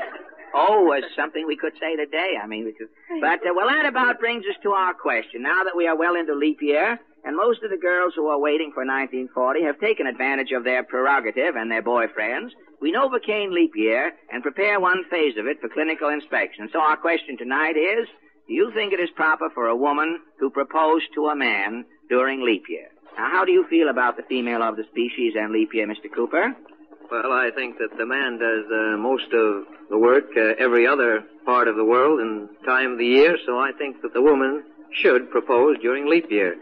Oh 0.55 0.83
was 0.85 1.03
something 1.17 1.47
we 1.47 1.57
could 1.57 1.73
say 1.81 1.97
today. 1.97 2.37
I 2.43 2.47
mean, 2.47 2.65
we 2.65 2.73
could, 2.73 2.89
but 3.21 3.41
uh, 3.41 3.53
well, 3.57 3.69
that 3.69 3.87
about 3.87 4.21
brings 4.21 4.45
us 4.45 4.57
to 4.63 4.73
our 4.73 4.93
question. 4.95 5.43
Now 5.43 5.65
that 5.65 5.77
we 5.77 5.87
are 5.87 5.97
well 5.97 6.15
into 6.15 6.35
leap 6.35 6.59
year, 6.61 6.99
and 7.29 7.37
most 7.37 7.63
of 7.63 7.69
the 7.69 7.77
girls 7.77 8.15
who 8.17 8.29
are 8.29 8.41
waiting 8.41 8.73
for 8.73 8.89
1940 8.89 9.63
have 9.65 9.79
taken 9.79 10.07
advantage 10.07 10.51
of 10.57 10.65
their 10.65 10.83
prerogative 10.83 11.57
and 11.57 11.71
their 11.71 11.83
boyfriends, 11.83 12.57
we 12.81 12.91
Novocaine 12.91 13.53
leap 13.53 13.73
year 13.77 14.13
and 14.33 14.43
prepare 14.43 14.81
one 14.81 15.05
phase 15.11 15.37
of 15.37 15.47
it 15.47 15.61
for 15.61 15.69
clinical 15.69 16.09
inspection. 16.09 16.71
So 16.73 16.81
our 16.81 16.97
question 16.97 17.37
tonight 17.37 17.77
is, 17.77 18.09
do 18.47 18.55
you 18.55 18.73
think 18.73 18.95
it 18.95 19.01
is 19.01 19.11
proper 19.15 19.51
for 19.53 19.67
a 19.67 19.77
woman 19.77 20.21
to 20.41 20.49
propose 20.49 21.03
to 21.17 21.27
a 21.27 21.37
man 21.37 21.85
during 22.09 22.41
leap 22.43 22.65
year? 22.67 22.89
Now, 23.19 23.29
how 23.31 23.45
do 23.45 23.53
you 23.53 23.67
feel 23.69 23.91
about 23.91 24.17
the 24.17 24.23
female 24.23 24.63
of 24.63 24.77
the 24.77 24.85
species 24.85 25.35
and 25.37 25.53
leap 25.53 25.75
year, 25.75 25.87
Mr. 25.87 26.09
Cooper? 26.09 26.57
Well, 27.11 27.31
I 27.31 27.51
think 27.55 27.77
that 27.77 27.93
the 27.99 28.07
man 28.07 28.39
does 28.39 28.65
uh, 28.73 28.97
most 28.97 29.29
of 29.35 29.69
the 29.91 29.99
work 29.99 30.33
uh, 30.35 30.55
every 30.59 30.87
other 30.87 31.25
part 31.45 31.69
of 31.69 31.77
the 31.77 31.85
world 31.85 32.21
and 32.21 32.49
time 32.65 32.93
of 32.93 32.99
the 32.99 33.05
year, 33.05 33.37
so 33.45 33.59
I 33.59 33.73
think 33.77 34.01
that 34.01 34.15
the 34.15 34.23
woman 34.23 34.65
should 34.93 35.31
propose 35.31 35.79
during 35.81 36.09
leap 36.09 36.31
year. 36.31 36.57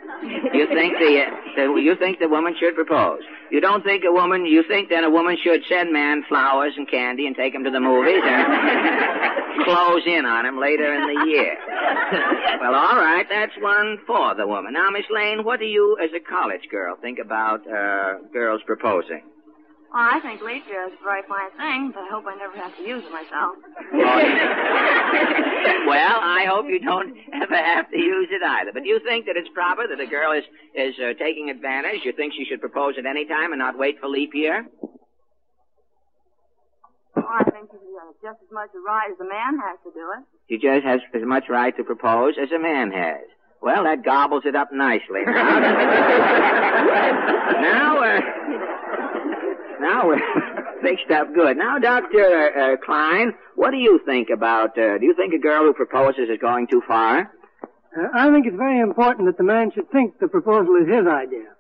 You 0.53 0.66
think 0.66 0.95
the, 0.99 1.22
uh, 1.22 1.31
the 1.57 1.81
you 1.81 1.95
think 1.97 2.18
the 2.18 2.29
woman 2.29 2.55
should 2.59 2.74
propose? 2.74 3.20
You 3.51 3.61
don't 3.61 3.85
think 3.85 4.05
a 4.05 4.12
woman? 4.12 4.45
You 4.45 4.64
think 4.66 4.89
that 4.91 5.05
a 5.05 5.11
woman 5.11 5.37
should 5.43 5.62
send 5.68 5.93
man 5.93 6.24
flowers 6.29 6.74
and 6.77 6.89
candy 6.91 7.27
and 7.27 7.37
take 7.37 7.55
him 7.55 7.64
to 7.64 7.70
the 7.70 7.81
movies 7.81 8.22
and 8.24 9.64
close 9.64 10.03
in 10.07 10.24
on 10.24 10.47
him 10.47 10.59
later 10.59 10.93
in 10.93 11.07
the 11.07 11.27
year? 11.31 11.57
well, 12.61 12.74
all 12.74 12.97
right, 12.97 13.27
that's 13.29 13.53
one 13.61 13.99
for 14.07 14.35
the 14.35 14.47
woman. 14.47 14.72
Now, 14.72 14.91
Miss 14.91 15.07
Lane, 15.11 15.45
what 15.45 15.61
do 15.61 15.66
you, 15.66 15.97
as 16.03 16.11
a 16.14 16.20
college 16.20 16.68
girl, 16.70 16.97
think 17.01 17.18
about 17.18 17.61
uh, 17.66 18.18
girls 18.33 18.62
proposing? 18.66 19.22
Well, 19.93 20.03
I 20.03 20.20
think 20.20 20.43
leap 20.43 20.66
year 20.66 20.87
is 20.89 20.93
a 21.01 21.03
very 21.05 21.22
fine 21.28 21.51
thing, 21.57 21.93
but 21.95 22.03
I 22.03 22.09
hope 22.11 22.26
I 22.26 22.34
never 22.37 22.57
have 22.59 22.76
to 22.76 22.82
use 22.82 23.05
it 23.07 23.12
myself. 23.12 23.57
well, 25.87 26.18
I 26.20 26.45
hope 26.51 26.66
you 26.68 26.80
don't 26.80 27.16
ever 27.32 27.57
have 27.57 27.91
to 27.91 27.97
use 27.97 28.28
it 28.30 28.43
either. 28.43 28.72
But 28.74 28.82
do 28.82 28.89
you 28.89 29.01
think 29.01 29.26
that 29.26 29.37
it's 29.37 29.49
proper 29.55 29.87
that 29.89 30.01
a 30.01 30.07
girl 30.07 30.32
is 30.32 30.45
is 30.74 30.95
uh, 30.99 31.14
taking 31.18 31.51
advantage? 31.51 32.05
You 32.05 32.12
think 32.12 32.34
she 32.34 32.45
should 32.45 32.61
propose 32.61 32.95
at 32.99 33.07
any 33.07 33.26
time 33.26 33.53
and 33.53 33.61
not 33.61 33.78
wait 33.78 34.01
for 34.01 34.09
leap 34.09 34.34
year? 34.34 34.66
Well, 37.14 37.24
I 37.30 37.45
think 37.45 37.70
she 37.70 37.78
has 37.78 38.14
just 38.22 38.43
as 38.43 38.51
much 38.53 38.70
a 38.74 38.80
right 38.84 39.11
as 39.11 39.20
a 39.20 39.24
man 39.24 39.59
has 39.64 39.78
to 39.84 39.91
do 39.95 40.12
it. 40.18 40.24
She 40.51 40.59
just 40.59 40.84
has 40.84 41.01
as 41.14 41.22
much 41.24 41.49
right 41.49 41.74
to 41.76 41.84
propose 41.84 42.34
as 42.43 42.51
a 42.53 42.59
man 42.59 42.93
has. 42.93 43.24
Well, 43.62 43.84
that 43.84 44.05
gobbles 44.05 44.43
it 44.45 44.55
up 44.55 44.72
nicely. 44.72 45.22
Now, 45.24 45.32
now, 47.62 47.99
uh, 48.05 48.20
now 49.87 50.07
we're 50.09 50.82
fixed 50.82 51.11
up 51.11 51.32
good. 51.34 51.57
Now, 51.57 51.78
Doctor 51.78 52.18
uh, 52.22 52.76
Klein, 52.84 53.34
what 53.55 53.70
do 53.70 53.76
you 53.76 54.01
think 54.05 54.28
about? 54.30 54.76
Uh, 54.76 54.99
do 54.99 55.07
you 55.07 55.14
think 55.14 55.32
a 55.32 55.39
girl 55.39 55.64
who 55.64 55.72
proposes 55.72 56.28
is 56.28 56.39
going 56.41 56.66
too 56.66 56.82
far? 56.87 57.30
Uh, 57.97 58.09
I 58.14 58.30
think 58.32 58.47
it's 58.47 58.57
very 58.57 58.80
important 58.80 59.26
that 59.26 59.39
the 59.39 59.45
man 59.45 59.70
should 59.72 59.91
think 59.91 60.18
the 60.18 60.28
proposal 60.28 60.74
is 60.82 60.89
his 60.89 61.07
idea. 61.07 61.55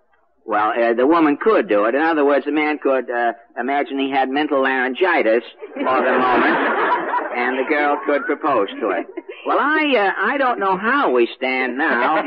Well, 0.44 0.70
uh, 0.70 0.94
the 0.94 1.06
woman 1.06 1.38
could 1.40 1.68
do 1.68 1.86
it. 1.86 1.94
In 1.94 2.02
other 2.02 2.24
words, 2.24 2.44
the 2.44 2.52
man 2.52 2.78
could 2.78 3.10
uh, 3.10 3.32
imagine 3.58 3.98
he 3.98 4.10
had 4.10 4.28
mental 4.28 4.62
laryngitis 4.62 5.42
for 5.74 5.98
the 6.06 6.18
moment, 6.18 6.56
and 7.36 7.58
the 7.58 7.66
girl 7.68 7.98
could 8.06 8.24
propose 8.26 8.68
to 8.80 8.90
it. 8.90 9.06
Well, 9.46 9.58
I 9.60 9.94
uh, 9.96 10.12
I 10.32 10.38
don't 10.38 10.58
know 10.58 10.76
how 10.76 11.12
we 11.12 11.28
stand 11.36 11.78
now. 11.78 12.22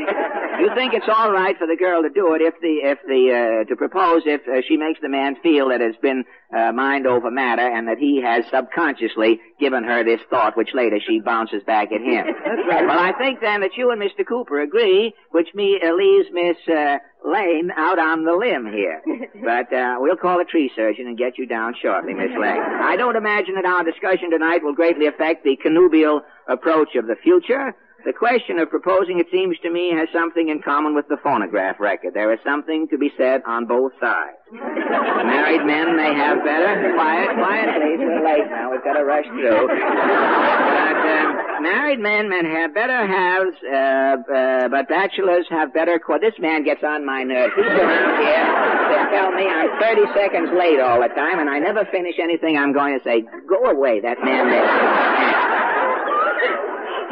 You 0.60 0.70
think 0.74 0.94
it's 0.94 1.08
all 1.08 1.30
right 1.30 1.56
for 1.58 1.66
the 1.66 1.76
girl 1.76 2.02
to 2.02 2.08
do 2.08 2.34
it 2.34 2.40
if 2.40 2.54
the 2.60 2.80
if 2.82 2.98
the 3.06 3.62
uh, 3.62 3.68
to 3.68 3.76
propose 3.76 4.22
if 4.24 4.40
uh, 4.48 4.62
she 4.66 4.76
makes 4.76 5.00
the 5.00 5.08
man 5.08 5.36
feel 5.42 5.68
that 5.68 5.80
it's 5.82 5.98
been 5.98 6.24
uh, 6.56 6.72
mind 6.72 7.06
over 7.06 7.30
matter 7.30 7.66
and 7.66 7.88
that 7.88 7.98
he 7.98 8.22
has 8.22 8.44
subconsciously 8.50 9.40
given 9.58 9.84
her 9.84 10.02
this 10.02 10.20
thought, 10.30 10.56
which 10.56 10.70
later 10.74 10.98
she 11.06 11.20
bounces 11.20 11.62
back 11.64 11.92
at 11.92 12.00
him. 12.00 12.26
That's 12.26 12.66
right. 12.68 12.86
Well, 12.86 12.98
I 12.98 13.12
think 13.18 13.40
then 13.40 13.60
that 13.60 13.76
you 13.76 13.90
and 13.90 14.00
Mr. 14.00 14.26
Cooper 14.26 14.60
agree, 14.60 15.14
which 15.30 15.48
me 15.54 15.78
uh, 15.84 15.92
leaves 15.94 16.28
Miss 16.32 16.56
uh, 16.68 16.96
Lane 17.24 17.70
out 17.76 17.98
on 17.98 18.24
the 18.24 18.32
limb 18.32 18.66
here. 18.66 19.02
But 19.40 19.72
uh, 19.72 19.96
we'll 19.98 20.16
call 20.18 20.38
a 20.40 20.44
tree 20.44 20.70
surgeon 20.76 21.06
and 21.06 21.16
get 21.16 21.38
you 21.38 21.46
down 21.46 21.74
shortly, 21.80 22.12
Miss 22.12 22.30
Lane. 22.38 22.60
I 22.60 22.96
don't 22.96 23.16
imagine 23.16 23.54
that 23.54 23.64
our 23.64 23.82
discussion 23.82 24.30
tonight 24.30 24.62
will 24.62 24.74
greatly 24.74 25.06
affect 25.06 25.44
the 25.44 25.56
connubial 25.56 26.20
approach 26.50 26.94
of 26.96 27.06
the 27.06 27.16
future. 27.22 27.74
The 28.02 28.14
question 28.16 28.58
of 28.58 28.70
proposing, 28.70 29.20
it 29.20 29.26
seems 29.30 29.58
to 29.60 29.68
me, 29.70 29.92
has 29.92 30.08
something 30.10 30.48
in 30.48 30.62
common 30.62 30.94
with 30.94 31.06
the 31.08 31.18
phonograph 31.22 31.76
record. 31.78 32.14
There 32.14 32.32
is 32.32 32.40
something 32.42 32.88
to 32.88 32.96
be 32.96 33.12
said 33.18 33.42
on 33.44 33.66
both 33.66 33.92
sides. 34.00 34.40
Married 34.50 35.64
men 35.68 35.96
may 36.00 36.14
have 36.16 36.40
better. 36.42 36.94
Quiet, 36.96 37.28
quiet, 37.36 37.68
please. 37.76 38.00
We're 38.00 38.24
late 38.24 38.48
now. 38.48 38.70
We've 38.72 38.82
got 38.82 38.94
to 38.94 39.04
rush 39.04 39.26
through. 39.28 39.68
But 39.68 40.96
um, 41.12 41.62
married 41.62 42.00
men 42.00 42.30
may 42.30 42.40
have 42.48 42.72
better 42.72 43.04
halves, 43.06 43.56
uh, 43.68 44.32
uh, 44.32 44.68
but 44.72 44.88
bachelors 44.88 45.44
have 45.50 45.74
better. 45.74 46.00
Co- 46.00 46.18
this 46.18 46.34
man 46.40 46.64
gets 46.64 46.80
on 46.82 47.04
my 47.04 47.22
nerves. 47.22 47.52
He's 47.54 47.66
around 47.66 48.16
here 48.16 48.48
to 48.96 49.10
tell 49.12 49.30
me 49.36 49.44
I'm 49.44 49.76
30 49.78 50.08
seconds 50.16 50.48
late 50.56 50.80
all 50.80 51.00
the 51.04 51.12
time, 51.12 51.38
and 51.38 51.50
I 51.50 51.58
never 51.58 51.84
finish 51.92 52.16
anything 52.18 52.56
I'm 52.56 52.72
going 52.72 52.96
to 52.98 53.04
say. 53.04 53.20
Go 53.46 53.68
away, 53.68 54.00
that 54.00 54.24
man. 54.24 54.48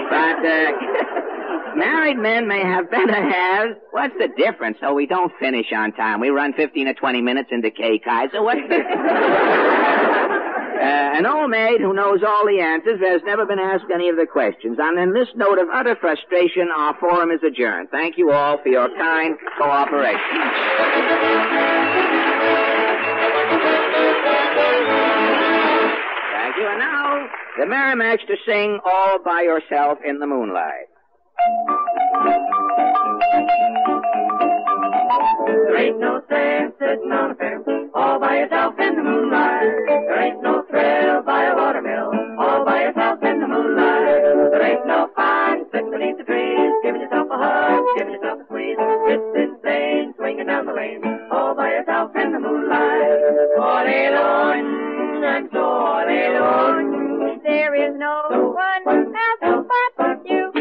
But, 0.08 0.38
uh, 0.44 1.76
married 1.76 2.18
men 2.18 2.48
may 2.48 2.60
have 2.60 2.90
better 2.90 3.12
halves. 3.12 3.74
What's 3.90 4.14
the 4.18 4.28
difference? 4.36 4.78
So 4.80 4.94
we 4.94 5.06
don't 5.06 5.32
finish 5.38 5.66
on 5.74 5.92
time. 5.92 6.20
We 6.20 6.30
run 6.30 6.52
15 6.54 6.88
or 6.88 6.94
20 6.94 7.22
minutes 7.22 7.50
into 7.52 7.70
Kay 7.70 7.98
Kyser. 7.98 8.42
What's 8.42 8.60
the... 8.68 8.78
Uh, 10.78 11.18
an 11.18 11.26
old 11.26 11.50
maid 11.50 11.80
who 11.80 11.92
knows 11.92 12.20
all 12.24 12.46
the 12.46 12.60
answers 12.60 13.00
has 13.00 13.20
never 13.24 13.44
been 13.44 13.58
asked 13.58 13.86
any 13.92 14.08
of 14.08 14.16
the 14.16 14.26
questions. 14.26 14.78
And 14.80 14.96
on 14.96 15.12
this 15.12 15.26
note 15.34 15.58
of 15.58 15.66
utter 15.74 15.96
frustration, 15.96 16.68
our 16.70 16.96
forum 17.00 17.32
is 17.32 17.40
adjourned. 17.42 17.90
Thank 17.90 18.16
you 18.16 18.30
all 18.30 18.58
for 18.62 18.68
your 18.68 18.88
kind 18.96 19.36
cooperation. 19.58 21.77
The 27.58 27.66
Merry 27.66 27.96
Macs 27.96 28.22
to 28.28 28.36
sing 28.46 28.78
All 28.84 29.18
by 29.24 29.42
Yourself 29.42 29.98
in 30.06 30.20
the 30.20 30.28
Moonlight. 30.28 30.86
There 35.66 35.76
ain't 35.76 35.98
no 35.98 36.22
sense 36.30 36.74
sitting 36.78 37.10
on 37.10 37.32
a 37.32 37.34
fence 37.34 37.66
all 37.96 38.20
by 38.20 38.38
yourself 38.38 38.74
in 38.78 38.94
the 38.94 39.02
moonlight. 39.02 39.74
There 39.88 40.22
ain't 40.22 40.40
no 40.40 40.62
thrill 40.70 41.22
by 41.22 41.46
a 41.50 41.56
watermill 41.56 42.12
all 42.38 42.64
by 42.64 42.82
yourself 42.82 43.18
in 43.24 43.40
the 43.40 43.48
moonlight. 43.48 44.22
There 44.54 44.62
ain't 44.62 44.86
no 44.86 45.10
fun 45.16 45.66
sitting 45.72 45.90
beneath 45.90 46.18
the 46.18 46.24
trees, 46.30 46.72
giving 46.84 47.00
yourself 47.00 47.26
a 47.28 47.38
hug, 47.38 47.82
giving 47.98 48.14
yourself 48.14 48.38
a 48.38 48.44
squeeze. 48.44 48.78
It's 48.78 49.34
insane 49.34 50.14
swinging 50.16 50.46
down 50.46 50.66
the 50.66 50.74
lane 50.74 51.02
all 51.32 51.56
by 51.56 51.70
yourself 51.70 52.14
in 52.14 52.32
the 52.32 52.38
moonlight. 52.38 53.18
All 53.58 53.82
alone, 53.82 55.24
I'm 55.24 55.48
so 55.50 55.58
all 55.58 56.06
alone. 56.06 57.07
There 57.48 57.74
is 57.74 57.96
no 57.96 58.52
one 58.54 59.16
else 59.42 59.64
but 59.96 60.20
you. 60.26 60.52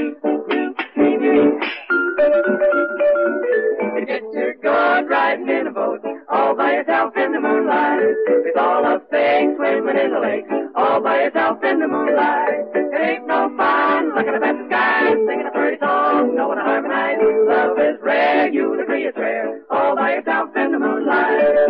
It 3.98 4.08
gets 4.08 4.24
your 4.32 4.54
good 4.54 5.10
riding 5.10 5.50
in 5.50 5.68
a 5.68 5.72
boat, 5.72 6.00
all 6.32 6.56
by 6.56 6.76
yourself 6.76 7.12
in 7.18 7.34
the 7.34 7.42
moonlight. 7.42 8.00
With 8.46 8.56
all 8.56 8.86
a 8.86 9.02
fake 9.12 9.50
swimming 9.58 9.98
in 9.98 10.14
the 10.14 10.20
lake, 10.22 10.46
all 10.78 11.02
by 11.02 11.24
yourself 11.24 11.62
in 11.62 11.80
the 11.82 11.90
moonlight. 11.90 12.56
It 12.74 13.02
ain't 13.02 13.28
no 13.28 13.52
fun 13.58 14.16
looking 14.16 14.36
up 14.36 14.44
at 14.44 14.56
the 14.56 14.66
sky, 14.70 15.10
singing 15.28 15.46
a 15.46 15.52
pretty 15.52 15.80
song, 15.82 16.36
no 16.38 16.48
one 16.48 16.56
to 16.56 16.64
harmonize. 16.64 17.18
Love 17.50 17.78
is 17.80 18.00
rare, 18.02 18.48
you 18.50 18.80
agree 18.82 19.08
it's 19.08 19.18
rare, 19.18 19.62
all 19.70 19.94
by 19.98 20.14
yourself 20.14 20.56
in 20.56 20.72
the 20.72 20.80
moonlight. 20.80 21.68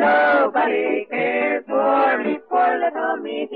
Nobody 0.00 1.04
cares 1.10 1.64
for 1.68 2.24
me, 2.24 2.38
poor 2.48 2.80
little 2.80 3.16
me. 3.18 3.46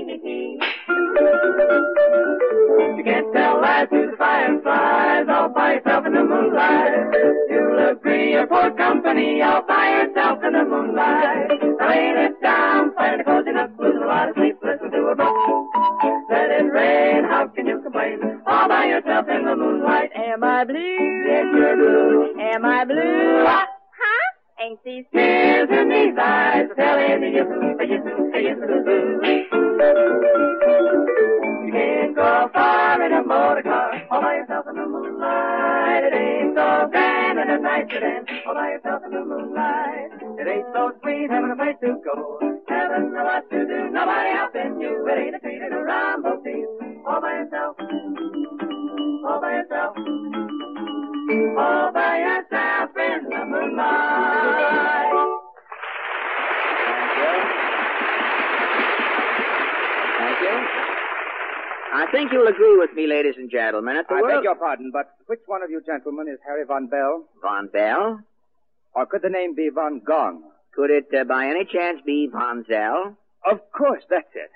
You 2.97 3.03
can't 3.03 3.33
tell 3.33 3.61
lies 3.61 3.89
to 3.89 4.11
the 4.11 4.17
fireflies 4.17 5.25
all 5.27 5.49
by 5.49 5.73
yourself 5.73 6.05
in 6.05 6.13
the 6.13 6.23
moonlight. 6.23 6.93
You 7.49 7.75
look 7.75 8.05
you're 8.05 8.45
poor 8.45 8.69
company 8.77 9.41
all 9.41 9.63
by 9.67 9.89
yourself 9.89 10.43
in 10.43 10.53
the 10.53 10.65
moonlight. 10.65 11.49
Now 11.79 11.91
ain't 11.91 12.19
it 12.19 12.41
down, 12.43 12.93
playing 12.93 13.17
the 13.17 13.23
cozy 13.23 13.49
enough, 13.49 13.71
losing 13.79 14.03
a 14.03 14.05
lot 14.05 14.29
of 14.29 14.35
sleep, 14.35 14.57
listen 14.61 14.91
to 14.91 14.97
a 14.97 15.15
book. 15.15 15.35
Let 16.29 16.51
it 16.51 16.69
rain, 16.71 17.23
how 17.23 17.47
can 17.47 17.65
you 17.65 17.81
complain? 17.81 18.19
All 18.45 18.67
by 18.67 18.85
yourself 18.85 19.25
in 19.29 19.45
the 19.45 19.55
moonlight. 19.55 20.11
Am 20.15 20.43
I 20.43 20.63
blue? 20.63 20.75
Yes, 20.77 21.45
you're 21.57 21.75
blue. 21.75 22.39
Am 22.39 22.65
I 22.65 22.85
blue? 22.85 23.74
These 24.85 25.05
Tears 25.11 25.67
in 25.71 25.89
these 25.89 26.13
eyes, 26.15 26.69
are 26.69 26.75
telling 26.75 27.19
me 27.19 27.33
you, 27.33 27.41
you, 27.41 27.73
you, 27.89 27.97
you 31.65 31.71
can't 31.73 32.15
go 32.15 32.49
far 32.53 33.01
in 33.01 33.11
a 33.11 33.23
motor 33.23 33.63
car, 33.63 34.05
all 34.11 34.21
by 34.21 34.35
yourself 34.35 34.67
in 34.69 34.75
the 34.75 34.85
moonlight. 34.85 36.03
It 36.03 36.13
ain't 36.13 36.53
so 36.53 36.87
grand 36.91 37.39
and 37.39 37.49
a 37.49 37.57
night 37.61 37.89
to 37.89 37.99
dance, 37.99 38.29
all 38.45 38.53
by 38.53 38.73
yourself 38.77 39.01
in 39.05 39.11
the 39.13 39.25
moonlight. 39.25 40.21
It 40.37 40.47
ain't 40.47 40.67
so 40.71 40.91
sweet 41.01 41.31
having 41.31 41.49
a 41.49 41.55
place 41.55 41.77
to 41.81 41.97
go, 42.05 42.39
having 42.69 43.09
a 43.09 43.23
lot 43.23 43.41
to 43.49 43.65
do, 43.65 43.89
nobody 43.89 44.29
helping 44.37 44.81
you. 44.81 45.07
It 45.09 45.17
ain't 45.17 45.35
a 45.35 45.39
treat 45.39 45.63
in 45.65 45.73
a 45.73 45.81
rumble 45.81 46.37
piece, 46.45 47.01
all 47.07 47.21
by 47.21 47.41
yourself, 47.41 47.75
all 49.25 49.41
by 49.41 49.65
yourself, 49.65 49.97
all 51.29 51.91
by 51.91 52.19
yourself 52.19 52.91
in 52.97 53.29
the 53.29 53.45
moonlight. 53.45 55.11
Thank 60.17 60.41
you. 60.41 60.55
I 61.93 62.05
think 62.11 62.31
you'll 62.31 62.47
agree 62.47 62.77
with 62.77 62.93
me, 62.93 63.07
ladies 63.07 63.35
and 63.37 63.49
gentlemen, 63.49 63.95
at 63.97 64.07
the 64.07 64.15
I 64.15 64.21
world... 64.21 64.33
beg 64.35 64.43
your 64.43 64.55
pardon, 64.55 64.91
but 64.91 65.15
which 65.27 65.39
one 65.47 65.63
of 65.63 65.69
you 65.69 65.81
gentlemen 65.85 66.27
is 66.27 66.39
Harry 66.45 66.65
Von 66.65 66.87
Bell? 66.87 67.25
Von 67.41 67.67
Bell? 67.67 68.19
Or 68.93 69.05
could 69.05 69.21
the 69.23 69.29
name 69.29 69.55
be 69.55 69.69
Von 69.69 70.01
Gong? 70.05 70.43
Could 70.75 70.91
it 70.91 71.07
uh, 71.17 71.23
by 71.23 71.47
any 71.47 71.65
chance 71.65 72.01
be 72.05 72.27
Von 72.31 72.65
Zell? 72.67 73.17
Of 73.49 73.59
course, 73.71 74.03
that's 74.09 74.27
it. 74.35 74.51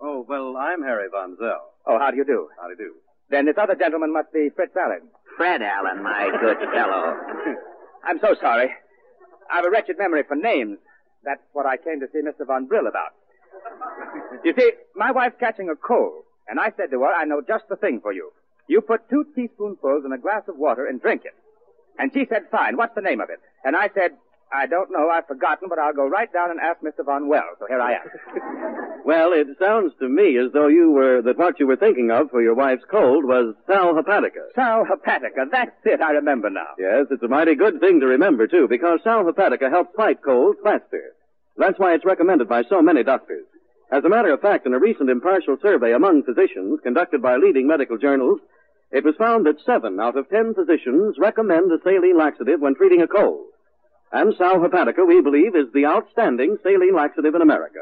Oh, 0.00 0.24
well, 0.28 0.56
I'm 0.56 0.82
Harry 0.82 1.08
Von 1.10 1.36
Zell. 1.38 1.70
Oh, 1.86 1.98
how 1.98 2.10
do 2.10 2.16
you 2.16 2.24
do? 2.24 2.48
How 2.60 2.66
do 2.68 2.70
you 2.70 2.76
do? 2.78 2.94
Then 3.30 3.46
this 3.46 3.56
other 3.60 3.74
gentleman 3.74 4.12
must 4.12 4.32
be 4.32 4.50
Fritz 4.54 4.76
Allen. 4.76 5.02
Fred 5.36 5.62
Allen, 5.62 6.02
my 6.02 6.30
good 6.40 6.58
fellow. 6.72 7.16
I'm 8.04 8.18
so 8.20 8.34
sorry. 8.40 8.70
I've 9.50 9.64
a 9.64 9.70
wretched 9.70 9.98
memory 9.98 10.22
for 10.26 10.36
names. 10.36 10.78
That's 11.24 11.40
what 11.52 11.66
I 11.66 11.76
came 11.76 12.00
to 12.00 12.06
see 12.12 12.20
Mr. 12.20 12.46
Von 12.46 12.66
Brill 12.66 12.86
about. 12.86 13.12
You 14.44 14.52
see, 14.58 14.72
my 14.94 15.10
wife's 15.10 15.36
catching 15.40 15.70
a 15.70 15.76
cold, 15.76 16.24
and 16.48 16.60
I 16.60 16.72
said 16.76 16.90
to 16.90 17.00
her, 17.00 17.12
I 17.12 17.24
know 17.24 17.40
just 17.40 17.64
the 17.68 17.76
thing 17.76 18.00
for 18.00 18.12
you. 18.12 18.30
You 18.66 18.80
put 18.80 19.08
two 19.08 19.24
teaspoonfuls 19.34 20.04
in 20.04 20.12
a 20.12 20.18
glass 20.18 20.42
of 20.48 20.56
water 20.58 20.86
and 20.86 21.00
drink 21.00 21.22
it. 21.24 21.34
And 21.98 22.12
she 22.12 22.26
said, 22.28 22.42
fine, 22.50 22.76
what's 22.76 22.94
the 22.94 23.00
name 23.00 23.20
of 23.20 23.30
it? 23.30 23.38
And 23.64 23.76
I 23.76 23.88
said, 23.94 24.12
I 24.54 24.66
don't 24.66 24.90
know, 24.90 25.10
I've 25.10 25.26
forgotten, 25.26 25.68
but 25.68 25.78
I'll 25.78 25.92
go 25.92 26.06
right 26.06 26.32
down 26.32 26.50
and 26.50 26.60
ask 26.60 26.80
Mr. 26.80 27.04
Von 27.04 27.28
Well. 27.28 27.48
So 27.58 27.66
here 27.66 27.80
I 27.80 27.94
am. 27.94 28.80
Well, 29.04 29.34
it 29.34 29.48
sounds 29.60 29.92
to 30.00 30.08
me 30.08 30.38
as 30.38 30.50
though 30.54 30.68
you 30.68 30.90
were, 30.90 31.20
that 31.20 31.36
what 31.36 31.60
you 31.60 31.66
were 31.66 31.76
thinking 31.76 32.10
of 32.10 32.30
for 32.30 32.40
your 32.40 32.54
wife's 32.54 32.84
cold 32.90 33.26
was 33.26 33.54
sal 33.66 33.92
hepatica. 33.92 34.48
Sal 34.54 34.86
hepatica, 34.86 35.44
that's 35.52 35.76
it, 35.84 36.00
I 36.00 36.12
remember 36.12 36.48
now. 36.48 36.72
Yes, 36.78 37.08
it's 37.10 37.22
a 37.22 37.28
mighty 37.28 37.54
good 37.54 37.80
thing 37.80 38.00
to 38.00 38.06
remember, 38.06 38.46
too, 38.46 38.66
because 38.66 39.00
sal 39.04 39.24
hepatica 39.24 39.70
helps 39.70 39.94
fight 39.94 40.22
colds 40.22 40.58
faster. 40.64 41.12
That's 41.58 41.78
why 41.78 41.92
it's 41.92 42.06
recommended 42.06 42.48
by 42.48 42.62
so 42.62 42.80
many 42.80 43.02
doctors. 43.02 43.44
As 43.92 44.04
a 44.04 44.08
matter 44.08 44.32
of 44.32 44.40
fact, 44.40 44.64
in 44.64 44.72
a 44.72 44.78
recent 44.78 45.10
impartial 45.10 45.58
survey 45.60 45.92
among 45.92 46.22
physicians 46.22 46.80
conducted 46.82 47.20
by 47.20 47.36
leading 47.36 47.66
medical 47.66 47.98
journals, 47.98 48.40
it 48.90 49.04
was 49.04 49.16
found 49.16 49.44
that 49.44 49.60
seven 49.66 50.00
out 50.00 50.16
of 50.16 50.30
ten 50.30 50.54
physicians 50.54 51.16
recommend 51.18 51.70
a 51.70 51.78
saline 51.84 52.16
laxative 52.16 52.60
when 52.60 52.74
treating 52.74 53.02
a 53.02 53.06
cold. 53.06 53.44
And 54.14 54.32
sal 54.38 54.60
hepatica, 54.60 55.04
we 55.04 55.20
believe, 55.20 55.56
is 55.56 55.72
the 55.74 55.86
outstanding 55.86 56.56
saline 56.62 56.94
laxative 56.94 57.34
in 57.34 57.42
America. 57.42 57.80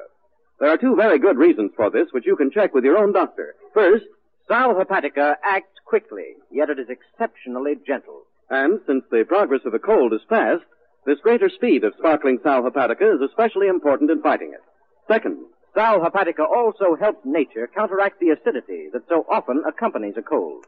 There 0.59 0.71
are 0.71 0.79
two 0.79 0.97
very 0.97 1.19
good 1.19 1.37
reasons 1.37 1.73
for 1.77 1.91
this, 1.91 2.09
which 2.13 2.25
you 2.25 2.37
can 2.37 2.51
check 2.51 2.73
with 2.73 2.85
your 2.85 2.97
own 2.97 3.13
doctor. 3.13 3.55
First, 3.75 4.07
Sal 4.49 4.75
hepatica 4.75 5.37
acts 5.45 5.79
quickly, 5.85 6.37
yet 6.51 6.71
it 6.71 6.79
is 6.79 6.89
exceptionally 6.89 7.75
gentle. 7.87 8.23
and 8.49 8.81
since 8.87 9.05
the 9.11 9.25
progress 9.25 9.61
of 9.67 9.73
the 9.73 9.79
cold 9.79 10.15
is 10.15 10.23
fast, 10.29 10.65
this 11.05 11.21
greater 11.21 11.51
speed 11.51 11.85
of 11.85 11.95
sparkling 11.99 12.39
sal 12.43 12.63
hepatica 12.63 13.15
is 13.15 13.21
especially 13.21 13.69
important 13.69 14.11
in 14.11 14.23
fighting 14.23 14.53
it. 14.55 14.63
Second, 15.09 15.37
Sal 15.75 16.01
hepatica 16.01 16.47
also 16.49 16.97
helps 16.97 17.25
nature 17.27 17.67
counteract 17.67 18.21
the 18.21 18.31
acidity 18.31 18.89
that 18.93 19.07
so 19.09 19.27
often 19.31 19.63
accompanies 19.67 20.17
a 20.17 20.23
cold. 20.23 20.65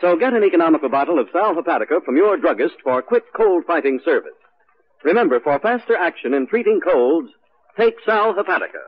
So 0.00 0.14
get 0.16 0.34
an 0.34 0.44
economical 0.44 0.88
bottle 0.90 1.18
of 1.18 1.28
Sal 1.32 1.54
Hepatica 1.54 2.04
from 2.04 2.16
your 2.16 2.36
druggist 2.36 2.76
for 2.84 3.00
quick 3.00 3.24
cold 3.34 3.64
fighting 3.66 4.00
service. 4.04 4.32
Remember, 5.02 5.40
for 5.40 5.58
faster 5.58 5.96
action 5.96 6.34
in 6.34 6.46
treating 6.46 6.80
colds, 6.80 7.30
take 7.78 7.94
Sal 8.04 8.34
Hepatica. 8.34 8.82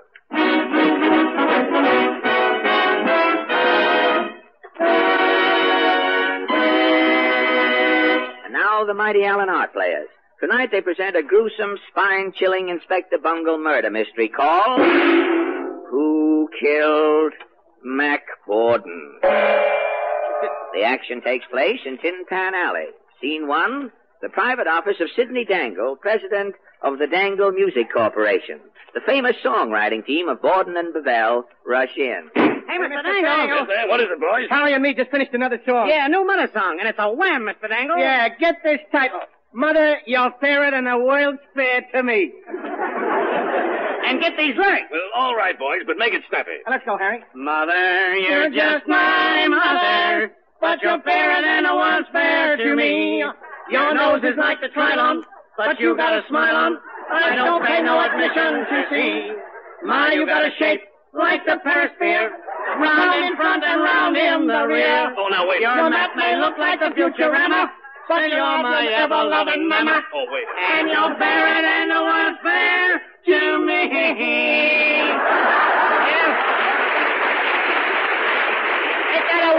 And 8.45 8.53
now 8.53 8.85
the 8.85 8.95
mighty 8.95 9.25
Allen 9.25 9.49
Art 9.49 9.73
Players. 9.73 10.09
Tonight 10.41 10.71
they 10.71 10.83
present 10.83 11.17
a 11.17 11.23
gruesome, 11.23 11.79
spine-chilling 11.91 12.69
Inspector 12.69 13.17
Bungle 13.23 13.59
murder 13.59 13.91
mystery 13.91 14.29
called 14.29 14.81
Who 15.91 16.49
Killed 16.61 17.33
Mack 17.83 18.23
Borden? 18.47 19.21
The 20.79 20.85
action 20.85 21.20
takes 21.22 21.45
place 21.51 21.81
in 21.85 21.99
Tin 21.99 22.24
Pan 22.29 22.55
Alley. 22.55 22.87
Scene 23.20 23.49
one, 23.49 23.91
the 24.22 24.29
private 24.29 24.68
office 24.68 24.95
of 25.01 25.09
Sidney 25.16 25.45
Dangle, 25.45 25.97
president 25.97 26.55
of 26.83 27.01
the 27.01 27.09
Dangle 27.09 27.51
Music 27.51 27.93
Corporation. 27.93 28.61
The 28.95 29.01
famous 29.05 29.35
songwriting 29.45 30.07
team 30.07 30.29
of 30.29 30.41
Borden 30.41 30.76
and 30.76 30.95
Bevell 30.95 31.43
rush 31.66 31.97
in. 31.97 32.31
Hey, 32.37 32.79
Mr. 32.79 33.03
Dangle. 33.03 33.66
What 33.89 33.99
is 33.99 34.07
it, 34.09 34.20
boys? 34.20 34.49
Charlie 34.49 34.72
and 34.74 34.83
me 34.85 34.95
just 34.95 35.11
finished 35.11 35.35
another 35.35 35.61
song. 35.66 35.89
Yeah, 35.89 36.07
a 36.07 36.09
new 36.09 36.24
mother 36.24 36.49
song, 36.55 36.76
and 36.79 36.89
it's 36.89 36.99
a 37.01 37.11
wham, 37.12 37.43
Mr. 37.43 37.68
Dangle. 37.68 37.99
Yeah, 37.99 38.29
get 38.39 38.62
this 38.62 38.79
title. 38.93 39.18
Mother, 39.53 39.99
you're 40.07 40.33
fairer 40.41 40.70
than 40.70 40.85
the 40.85 40.97
world's 40.97 41.41
fair 41.57 41.81
to 41.93 42.03
me. 42.05 42.31
and 44.07 44.20
get 44.20 44.37
these 44.39 44.55
lyrics. 44.57 44.87
Well, 44.93 45.01
all 45.16 45.35
right, 45.35 45.59
boys, 45.59 45.81
but 45.89 45.97
make 45.99 46.14
it 46.14 46.22
snappy. 46.31 46.59
Now, 46.66 46.72
let's 46.72 46.85
go, 46.85 46.97
Harry. 46.99 47.24
Mother, 47.35 48.14
you're 48.16 48.51
just 48.51 48.87
my 48.87 49.49
mother, 49.49 50.33
but 50.61 50.83
you're 50.83 51.01
fairer 51.03 51.43
than 51.43 51.65
the 51.65 51.75
world's 51.75 52.09
fair 52.13 52.57
to 52.57 52.75
me. 52.77 53.25
Your 53.71 53.95
nose 53.95 54.23
is 54.25 54.37
like 54.39 54.61
the 54.61 54.69
Trylon, 54.69 55.23
but 55.57 55.79
you 55.79 55.97
got 55.97 56.13
a 56.15 56.23
smile 56.29 56.57
on. 56.57 56.79
I 57.11 57.35
don't 57.35 57.65
pay 57.65 57.83
no 57.83 58.01
admission 58.01 58.65
to 58.67 58.85
see. 58.91 59.33
My, 59.85 60.13
you 60.13 60.27
got 60.27 60.45
a 60.45 60.51
shape 60.59 60.83
like 61.15 61.45
the 61.47 61.57
perisphere, 61.63 62.31
round 62.81 63.25
in 63.25 63.37
front 63.37 63.65
and 63.65 63.81
round 63.81 64.17
in 64.17 64.47
the 64.47 64.67
rear. 64.67 65.15
Oh, 65.17 65.29
now 65.29 65.49
wait. 65.49 65.61
Your 65.61 65.89
map 65.91 66.11
may 66.17 66.37
look 66.37 66.59
like 66.59 66.81
the 66.81 66.91
Futurama, 66.97 67.71
but 68.09 68.29
you're 68.29 68.63
my 68.63 68.87
ever-loving 68.87 69.69
mama. 69.69 70.03
Oh, 70.15 70.27
wait. 70.31 70.45
And 70.73 70.89
you're 70.89 71.17
fairer 71.19 71.63
than 71.63 71.89
the 71.89 72.03
world's 72.03 72.39
fair 72.43 73.01
to 73.27 73.59
me. 73.65 73.83
Ain't 79.09 79.27
that 79.29 79.55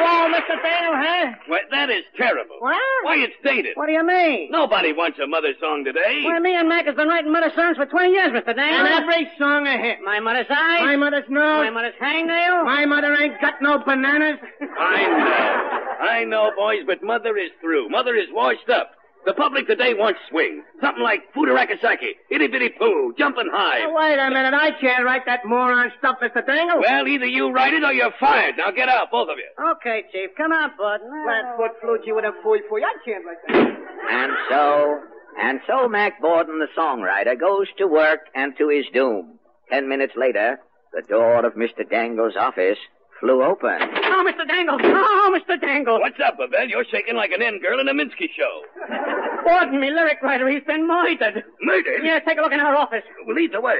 Dangle, 0.58 0.95
huh? 0.97 1.26
Well, 1.50 1.60
that 1.72 1.89
is 1.89 2.04
terrible. 2.18 2.58
What? 2.60 2.78
Why, 3.04 3.18
it's 3.18 3.36
dated. 3.43 3.76
What 3.76 3.86
do 3.88 3.93
you 3.93 4.06
mean? 4.06 4.50
Nobody 4.52 4.93
wants 4.93 5.20
a 5.20 5.28
mother 5.28 5.54
song 5.60 5.84
today. 5.86 6.24
Why, 6.26 6.39
me 6.39 6.56
and 6.56 6.68
Mack 6.70 6.86
has 6.86 6.95
been 6.95 7.08
writing 7.08 7.32
mother 7.32 7.52
songs 7.56 7.78
for 7.78 7.86
20 7.86 8.10
years, 8.10 8.32
Mr. 8.32 8.56
Dangle. 8.56 8.86
And 8.86 9.04
every 9.04 9.30
song 9.38 9.68
a 9.68 9.78
hit. 9.78 10.00
My 10.04 10.20
mother's 10.20 10.50
eyes. 10.50 10.82
My 10.82 10.95
mother's 10.95 11.30
nose. 11.30 11.66
My 11.66 11.70
mother's 11.70 11.95
hangnail. 12.02 12.66
My 12.66 12.86
mother 12.86 13.14
ain't 13.16 13.39
got 13.41 13.62
no 13.62 13.80
bananas. 13.80 14.39
I 14.62 15.08
know. 15.08 16.06
I 16.06 16.24
know, 16.24 16.52
boys, 16.58 16.82
but 16.88 17.04
Mother 17.04 17.38
is 17.38 17.52
through. 17.62 17.89
Mother 17.89 18.16
is 18.16 18.28
washed 18.32 18.70
up. 18.70 18.91
The 19.26 19.34
public 19.34 19.67
today 19.67 19.93
wants 19.93 20.20
swing. 20.30 20.63
Something 20.82 21.03
like 21.03 21.22
Fudarakasaki, 21.36 22.15
Itty 22.32 22.47
Bitty 22.47 22.70
Poo, 22.80 23.13
jumping 23.17 23.49
High. 23.51 23.80
Now, 23.80 23.93
wait 23.95 24.17
a 24.17 24.30
minute. 24.30 24.53
I 24.53 24.72
can't 24.80 25.03
write 25.03 25.26
that 25.26 25.45
moron 25.45 25.91
stuff, 25.99 26.17
Mr. 26.22 26.45
Dangle. 26.45 26.80
Well, 26.80 27.07
either 27.07 27.26
you 27.26 27.51
write 27.51 27.74
it 27.74 27.84
or 27.84 27.91
you're 27.91 28.13
fired. 28.20 28.55
Now 28.57 28.72
get 28.72 28.88
out, 28.89 29.11
both 29.11 29.30
of 29.30 29.38
you. 29.38 29.49
Okay, 29.76 30.03
Chief. 30.11 30.30
Come 30.38 30.51
on, 30.51 30.72
bud. 30.78 31.01
Flatfoot 31.26 31.72
flugy 31.84 32.15
with 32.15 32.26
a 32.26 32.32
fooey 32.43 32.59
fooey. 32.72 32.82
I 32.84 32.95
can't 33.05 33.26
write 33.26 33.38
that. 33.47 33.78
And 34.11 34.32
so, 34.49 34.99
and 35.41 35.59
so 35.67 35.88
Mack 35.88 36.22
Borden, 36.22 36.59
the 36.59 36.67
songwriter, 36.78 37.39
goes 37.39 37.67
to 37.78 37.88
work 37.88 38.22
and 38.34 38.57
to 38.57 38.70
his 38.70 38.86
doom. 38.93 39.38
Ten 39.70 39.88
minutes 39.89 40.13
later, 40.15 40.59
the 40.93 41.01
door 41.07 41.45
of 41.45 41.53
Mr. 41.53 41.88
Dangle's 41.88 42.36
office 42.39 42.78
flew 43.20 43.43
open. 43.43 43.78
Oh, 43.82 44.24
Mr. 44.28 44.47
Dangle. 44.47 44.78
Oh, 44.82 45.38
Mr. 45.38 45.59
Dangle. 45.59 45.99
What's 45.99 46.20
up, 46.26 46.38
Babel? 46.38 46.67
You're 46.67 46.86
shaking 46.91 47.15
like 47.15 47.32
an 47.32 47.41
end 47.41 47.61
girl 47.61 47.80
in 47.80 47.88
a 47.88 47.93
Minsky 47.93 48.28
show. 48.36 48.63
Borden 49.43 49.80
me 49.80 49.91
lyric 49.91 50.22
writer, 50.22 50.47
he's 50.49 50.63
been 50.63 50.88
murdered. 50.88 51.43
Murdered? 51.61 52.01
Yeah, 52.03 52.20
take 52.20 52.38
a 52.38 52.41
look 52.41 52.51
in 52.53 52.59
our 52.59 52.76
office. 52.76 53.03
Well, 53.26 53.36
lead 53.36 53.53
the 53.53 53.61
way. 53.61 53.78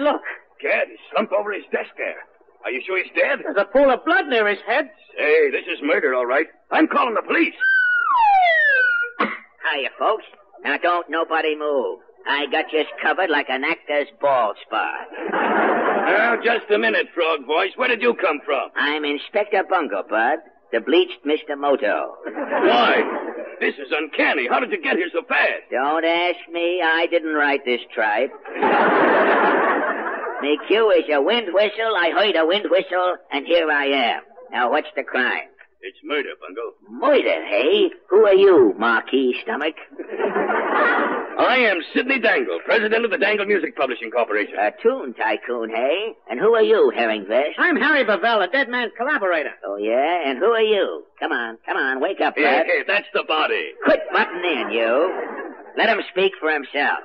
Look, 0.00 0.22
Gad, 0.62 0.88
he's 0.88 0.98
slumped 1.12 1.32
over 1.32 1.52
his 1.52 1.64
desk 1.72 1.90
there. 1.96 2.16
Are 2.64 2.70
you 2.70 2.80
sure 2.86 3.02
he's 3.02 3.12
dead? 3.14 3.40
there's 3.42 3.56
a 3.58 3.64
pool 3.64 3.90
of 3.90 4.04
blood 4.04 4.26
near 4.28 4.46
his 4.48 4.58
head. 4.66 4.88
Say, 5.18 5.50
this 5.50 5.66
is 5.66 5.80
murder, 5.82 6.14
all 6.14 6.26
right. 6.26 6.46
I'm 6.70 6.86
calling 6.86 7.14
the 7.14 7.22
police. 7.26 7.54
Hiya, 9.20 9.90
folks. 9.98 10.24
Now, 10.64 10.76
don't 10.78 11.08
nobody 11.10 11.56
move. 11.56 11.98
I 12.26 12.46
got 12.52 12.66
just 12.70 12.90
covered 13.02 13.30
like 13.30 13.48
an 13.48 13.64
actor's 13.64 14.06
ball 14.20 14.54
spot. 14.64 15.91
Now, 16.02 16.36
just 16.42 16.70
a 16.70 16.78
minute, 16.78 17.06
Frog 17.14 17.46
Voice. 17.46 17.70
Where 17.76 17.88
did 17.88 18.02
you 18.02 18.14
come 18.14 18.40
from? 18.44 18.70
I'm 18.76 19.04
Inspector 19.04 19.62
Bungle, 19.70 20.02
Bud, 20.08 20.38
the 20.72 20.80
bleached 20.80 21.24
Mr. 21.24 21.56
Moto. 21.58 22.16
Why? 22.24 23.02
This 23.60 23.74
is 23.74 23.92
uncanny. 23.96 24.48
How 24.48 24.58
did 24.58 24.72
you 24.72 24.82
get 24.82 24.96
here 24.96 25.08
so 25.12 25.22
fast? 25.28 25.62
Don't 25.70 26.04
ask 26.04 26.38
me. 26.50 26.82
I 26.84 27.06
didn't 27.10 27.34
write 27.34 27.64
this 27.64 27.80
tripe. 27.94 28.32
Me 30.42 30.58
cue 30.66 30.90
is 30.90 31.04
a 31.12 31.22
wind 31.22 31.46
whistle. 31.52 31.94
I 31.96 32.10
heard 32.10 32.34
a 32.34 32.44
wind 32.44 32.66
whistle, 32.68 33.14
and 33.30 33.46
here 33.46 33.70
I 33.70 33.84
am. 33.86 34.22
Now, 34.50 34.70
what's 34.72 34.88
the 34.96 35.04
crime? 35.04 35.46
It's 35.84 35.98
murder, 36.04 36.30
Bungle. 36.40 36.74
Murder, 36.88 37.44
hey? 37.44 37.90
Who 38.08 38.24
are 38.24 38.34
you, 38.34 38.72
Marquis 38.78 39.34
Stomach? 39.42 39.74
I 39.98 41.56
am 41.58 41.80
Sidney 41.92 42.20
Dangle, 42.20 42.60
president 42.64 43.04
of 43.04 43.10
the 43.10 43.18
Dangle 43.18 43.46
Music 43.46 43.74
Publishing 43.76 44.12
Corporation. 44.12 44.54
A 44.60 44.70
tune 44.80 45.12
tycoon, 45.14 45.70
hey? 45.70 46.12
And 46.30 46.38
who 46.38 46.54
are 46.54 46.62
you, 46.62 46.92
Herring 46.94 47.26
Vest? 47.26 47.58
I'm 47.58 47.74
Harry 47.76 48.04
Bavell, 48.04 48.44
a 48.44 48.46
dead 48.46 48.68
man's 48.68 48.92
collaborator. 48.96 49.50
Oh, 49.66 49.76
yeah? 49.76 50.30
And 50.30 50.38
who 50.38 50.52
are 50.52 50.60
you? 50.62 51.02
Come 51.18 51.32
on, 51.32 51.58
come 51.66 51.76
on, 51.76 52.00
wake 52.00 52.20
up, 52.20 52.36
Bud. 52.36 52.42
Here, 52.42 52.64
here, 52.64 52.84
that's 52.86 53.08
the 53.12 53.24
body. 53.26 53.72
Quit 53.84 54.02
butting 54.12 54.44
in, 54.44 54.70
you. 54.70 55.12
Let 55.76 55.88
him 55.88 56.00
speak 56.12 56.32
for 56.38 56.52
himself. 56.52 57.00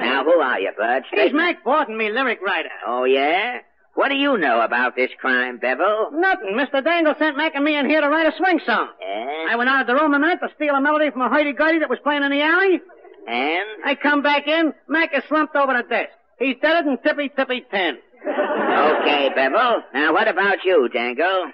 Now, 0.00 0.24
who 0.24 0.40
are 0.40 0.58
you, 0.58 0.72
Bud? 0.76 1.02
He's 1.12 1.32
Mack 1.32 1.62
Borden, 1.62 1.96
me 1.96 2.10
lyric 2.10 2.40
writer. 2.42 2.70
Oh, 2.84 3.04
yeah? 3.04 3.58
What 3.94 4.08
do 4.08 4.14
you 4.14 4.38
know 4.38 4.60
about 4.62 4.96
this 4.96 5.10
crime, 5.20 5.58
Bevel? 5.58 6.10
Nothing. 6.12 6.54
Mr. 6.54 6.82
Dangle 6.82 7.14
sent 7.18 7.36
Mac 7.36 7.54
and 7.54 7.64
me 7.64 7.76
in 7.76 7.88
here 7.88 8.00
to 8.00 8.08
write 8.08 8.26
a 8.26 8.36
swing 8.36 8.58
song. 8.64 8.88
And? 9.04 9.50
I 9.50 9.56
went 9.56 9.68
out 9.68 9.82
of 9.82 9.86
the 9.86 9.94
room 9.94 10.14
a 10.14 10.18
minute 10.18 10.38
to 10.42 10.48
steal 10.56 10.74
a 10.74 10.80
melody 10.80 11.10
from 11.10 11.20
a 11.22 11.28
hurdy-gurdy 11.28 11.80
that 11.80 11.90
was 11.90 11.98
playing 12.02 12.22
in 12.22 12.30
the 12.30 12.40
alley. 12.40 12.80
And? 13.28 13.68
I 13.84 13.94
come 13.94 14.22
back 14.22 14.48
in. 14.48 14.72
Mac 14.88 15.16
is 15.16 15.22
slumped 15.28 15.54
over 15.56 15.74
the 15.74 15.82
desk. 15.88 16.10
He's 16.38 16.56
deader 16.62 16.82
than 16.84 16.98
tippy-tippy 16.98 17.66
ten. 17.70 17.98
Okay, 18.26 19.30
Bevel. 19.34 19.82
Now, 19.92 20.12
what 20.14 20.26
about 20.26 20.64
you, 20.64 20.88
Dangle? 20.88 21.52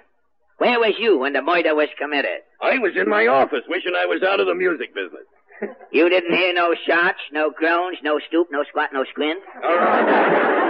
Where 0.59 0.79
was 0.79 0.93
you 0.97 1.17
when 1.19 1.33
the 1.33 1.41
murder 1.41 1.75
was 1.75 1.89
committed? 1.97 2.39
I 2.61 2.77
was 2.79 2.93
in 2.95 3.09
my 3.09 3.27
office 3.27 3.63
wishing 3.67 3.93
I 3.97 4.05
was 4.05 4.23
out 4.23 4.39
of 4.39 4.47
the 4.47 4.55
music 4.55 4.93
business. 4.95 5.25
You 5.91 6.07
didn't 6.09 6.35
hear 6.35 6.53
no 6.53 6.75
shots, 6.87 7.19
no 7.31 7.51
groans, 7.51 7.97
no 8.03 8.19
stoop, 8.27 8.47
no 8.51 8.63
squat, 8.69 8.89
no 8.93 9.03
squint? 9.11 9.39
All 9.63 9.75
right. 9.75 10.69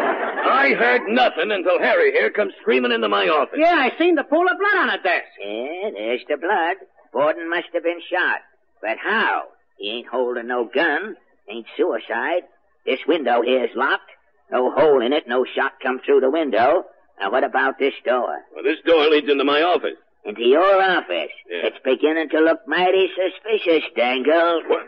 I 0.49 0.73
heard 0.73 1.01
nothing 1.07 1.51
until 1.51 1.77
Harry 1.79 2.11
here 2.11 2.31
comes 2.31 2.53
screaming 2.61 2.91
into 2.91 3.09
my 3.09 3.27
office. 3.27 3.59
Yeah, 3.59 3.75
I 3.75 3.91
seen 3.99 4.15
the 4.15 4.23
pool 4.23 4.45
of 4.49 4.57
blood 4.57 4.81
on 4.81 4.87
the 4.87 4.97
desk. 5.03 5.27
Yeah, 5.39 5.89
there's 5.93 6.21
the 6.27 6.37
blood. 6.37 6.77
Borden 7.13 7.49
must 7.49 7.67
have 7.73 7.83
been 7.83 7.99
shot. 8.09 8.39
But 8.81 8.97
how? 8.97 9.43
He 9.77 9.89
ain't 9.89 10.07
holding 10.07 10.47
no 10.47 10.69
gun. 10.73 11.15
Ain't 11.49 11.67
suicide. 11.75 12.43
This 12.85 12.99
window 13.07 13.41
here 13.41 13.65
is 13.65 13.71
locked. 13.75 14.09
No 14.51 14.71
hole 14.71 15.01
in 15.01 15.13
it, 15.13 15.27
no 15.27 15.45
shot 15.45 15.73
come 15.83 15.99
through 16.05 16.21
the 16.21 16.31
window. 16.31 16.85
Now 17.19 17.31
what 17.31 17.43
about 17.43 17.77
this 17.77 17.93
door? 18.05 18.39
Well, 18.55 18.63
this 18.63 18.79
door 18.85 19.07
leads 19.09 19.29
into 19.29 19.43
my 19.43 19.61
office. 19.61 19.97
Into 20.29 20.43
your 20.45 20.61
office. 20.81 21.33
Yeah. 21.49 21.73
It's 21.73 21.81
beginning 21.83 22.29
to 22.29 22.39
look 22.39 22.59
mighty 22.67 23.09
suspicious, 23.17 23.83
Dangle. 23.95 24.61
What? 24.67 24.85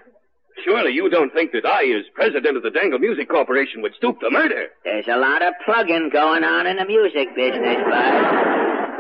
Surely 0.64 0.92
you 0.94 1.10
don't 1.10 1.34
think 1.34 1.52
that 1.54 1.66
I, 1.66 1.84
as 1.98 2.06
president 2.14 2.58
of 2.58 2.62
the 2.64 2.70
Dangle 2.70 3.00
Music 3.00 3.28
Corporation, 3.28 3.82
would 3.82 3.96
stoop 3.96 4.20
to 4.20 4.30
murder? 4.30 4.68
There's 4.84 5.08
a 5.08 5.18
lot 5.18 5.42
of 5.42 5.54
plugging 5.66 6.10
going 6.14 6.44
on 6.44 6.68
in 6.68 6.78
the 6.78 6.86
music 6.86 7.34
business, 7.36 7.78
Bud. 7.90 8.14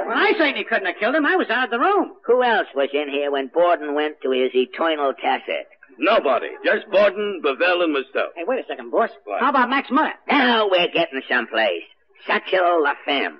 Well, 0.09 0.17
I 0.17 0.33
certainly 0.37 0.63
couldn't 0.63 0.87
have 0.87 0.97
killed 0.99 1.13
him. 1.13 1.25
I 1.27 1.35
was 1.35 1.49
out 1.51 1.65
of 1.65 1.69
the 1.69 1.79
room. 1.79 2.13
Who 2.25 2.41
else 2.41 2.67
was 2.73 2.89
in 2.91 3.09
here 3.09 3.29
when 3.31 3.51
Borden 3.53 3.93
went 3.93 4.15
to 4.23 4.31
his 4.31 4.49
eternal 4.55 5.13
tacit? 5.13 5.67
Nobody. 5.99 6.47
Just 6.65 6.89
Borden, 6.89 7.41
Bavell, 7.45 7.83
and 7.83 7.93
myself. 7.93 8.33
Hey, 8.35 8.43
wait 8.47 8.65
a 8.65 8.67
second, 8.67 8.89
boss. 8.89 9.11
What? 9.25 9.41
How 9.41 9.51
about 9.51 9.69
Mack's 9.69 9.91
mother? 9.91 10.13
Now 10.27 10.67
we're 10.71 10.87
getting 10.91 11.21
someplace. 11.29 11.85
Satchel 12.25 12.81
La 12.83 12.93
Femme. 13.05 13.37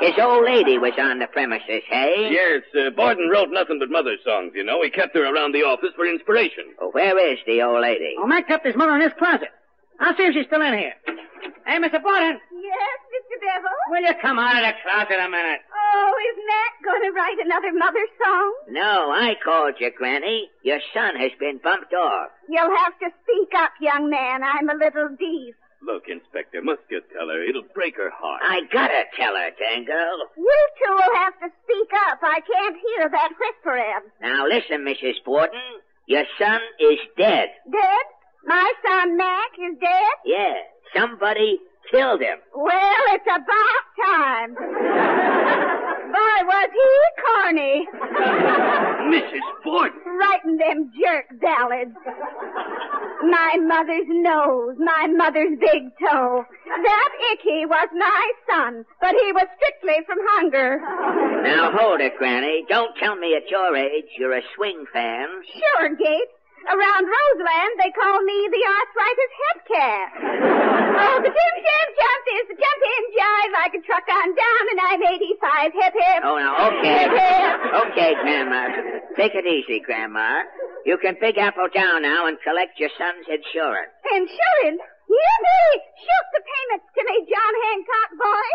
His 0.00 0.14
old 0.20 0.44
lady 0.44 0.78
was 0.78 0.92
on 0.98 1.18
the 1.18 1.26
premises, 1.26 1.82
hey? 1.88 2.30
Yes, 2.32 2.62
uh, 2.74 2.90
Borden 2.90 3.28
wrote 3.28 3.50
nothing 3.50 3.78
but 3.78 3.90
mother 3.90 4.16
songs, 4.24 4.52
you 4.54 4.64
know. 4.64 4.82
He 4.82 4.90
kept 4.90 5.14
her 5.14 5.24
around 5.24 5.52
the 5.52 5.62
office 5.62 5.90
for 5.96 6.06
inspiration. 6.06 6.74
Well, 6.80 6.90
where 6.92 7.16
is 7.32 7.38
the 7.46 7.62
old 7.62 7.80
lady? 7.82 8.14
Oh, 8.18 8.26
Mack 8.26 8.46
kept 8.48 8.66
his 8.66 8.76
mother 8.76 8.94
in 8.96 9.02
his 9.02 9.12
closet. 9.18 9.48
I'll 10.00 10.16
see 10.16 10.24
if 10.24 10.34
she's 10.34 10.46
still 10.46 10.62
in 10.62 10.74
here. 10.76 10.94
Hey, 11.66 11.78
Mr. 11.78 12.02
Borden, 12.02 12.40
Yes, 12.52 12.98
Mr. 13.12 13.36
Bevel? 13.40 13.70
will 13.90 14.02
you 14.02 14.14
come 14.20 14.38
out 14.38 14.56
of 14.56 14.62
the 14.64 14.74
closet 14.82 15.20
a 15.22 15.28
minute? 15.28 15.60
Oh, 15.70 16.12
is 16.32 16.36
Mack 16.48 16.72
going 16.84 17.02
to 17.04 17.12
write 17.12 17.38
another 17.44 17.72
mother 17.72 18.04
song? 18.22 18.54
No, 18.70 19.10
I 19.12 19.34
called 19.44 19.74
you, 19.78 19.90
Granny. 19.96 20.50
Your 20.62 20.80
son 20.92 21.14
has 21.16 21.30
been 21.38 21.58
bumped 21.62 21.92
off. 21.94 22.30
You'll 22.48 22.74
have 22.84 22.98
to 23.00 23.08
speak 23.22 23.52
up, 23.56 23.70
young 23.80 24.10
man. 24.10 24.42
I'm 24.42 24.68
a 24.68 24.74
little 24.74 25.08
deep. 25.18 25.54
Look, 25.84 26.04
Inspector, 26.08 26.60
must 26.62 26.80
you 26.90 27.00
tell 27.12 27.28
her. 27.28 27.42
It'll 27.44 27.68
break 27.74 27.96
her 27.96 28.10
heart. 28.10 28.40
I 28.42 28.60
gotta 28.72 29.04
tell 29.16 29.34
her, 29.36 29.50
Dangle. 29.60 30.28
You 30.36 30.68
two 30.80 30.92
will 30.92 31.16
have 31.20 31.34
to 31.40 31.48
speak 31.64 31.90
up. 32.08 32.18
I 32.22 32.40
can't 32.40 32.76
hear 32.76 33.08
that 33.10 33.32
whispering. 33.38 34.08
Now 34.22 34.46
listen, 34.48 34.84
Mrs. 34.84 35.22
Borden. 35.24 35.60
Your 36.06 36.24
son 36.38 36.60
is 36.80 36.98
dead. 37.18 37.48
Dead? 37.70 38.04
My 38.46 38.72
son 38.86 39.16
Mack 39.16 39.50
is 39.58 39.78
dead? 39.80 40.14
Yeah, 40.24 40.54
somebody 40.94 41.58
killed 41.90 42.20
him. 42.20 42.38
Well, 42.54 43.02
it's 43.12 43.26
about 43.26 43.84
time. 44.04 44.54
Boy, 46.14 46.38
was 46.46 46.70
he 46.70 46.90
corny. 47.26 47.88
Mrs. 49.10 49.46
Borden! 49.64 49.98
Writing 50.06 50.56
them 50.58 50.92
jerk 50.94 51.26
ballads. 51.40 51.96
My 53.26 53.56
mother's 53.60 54.06
nose, 54.08 54.76
my 54.78 55.08
mother's 55.08 55.58
big 55.58 55.90
toe. 55.98 56.44
That 56.66 57.10
Icky 57.32 57.66
was 57.66 57.88
my 57.96 58.32
son, 58.48 58.84
but 59.00 59.14
he 59.20 59.32
was 59.32 59.46
strictly 59.56 60.04
from 60.06 60.18
hunger. 60.36 60.78
Now 61.42 61.72
hold 61.74 62.00
it, 62.00 62.16
Granny. 62.18 62.64
Don't 62.68 62.94
tell 62.96 63.16
me 63.16 63.34
at 63.34 63.50
your 63.50 63.76
age 63.76 64.04
you're 64.18 64.36
a 64.36 64.42
swing 64.54 64.84
fan. 64.92 65.26
Sure, 65.52 65.88
Gates. 65.96 66.32
Around 66.64 67.04
Roseland, 67.04 67.72
they 67.76 67.92
call 67.92 68.18
me 68.24 68.38
the 68.48 68.62
arthritis 68.64 69.32
head 69.40 69.58
cat. 69.68 70.08
oh, 70.96 71.16
the 71.20 71.28
Jim 71.28 71.54
Jam 71.60 71.86
jump 71.92 72.24
is 72.40 72.44
the 72.48 72.56
jump 72.56 72.80
in 72.80 73.02
jive 73.12 73.52
like 73.52 73.74
a 73.76 73.82
truck 73.84 74.06
on 74.08 74.28
down, 74.32 74.62
and 74.72 74.80
I'm 74.80 75.02
85. 75.04 75.72
Hip 75.76 75.94
hip. 75.94 76.20
Oh, 76.24 76.36
now, 76.40 76.52
okay. 76.72 77.04
Hip 77.04 77.12
hip. 77.12 77.54
Okay, 77.92 78.10
Grandma. 78.22 78.60
Take 79.16 79.34
it 79.36 79.44
easy, 79.44 79.80
Grandma. 79.84 80.42
You 80.84 80.96
can 80.98 81.16
Big 81.20 81.36
Apple 81.38 81.68
down 81.74 82.02
now 82.02 82.26
and 82.26 82.36
collect 82.40 82.80
your 82.80 82.90
son's 82.96 83.28
insurance. 83.28 83.92
Insurance? 84.12 84.80
Yippee! 85.04 85.76
Shoot 86.00 86.26
the 86.32 86.42
payments 86.48 86.88
to 86.96 87.00
me, 87.04 87.16
John 87.28 87.54
Hancock 87.64 88.10
boy. 88.16 88.48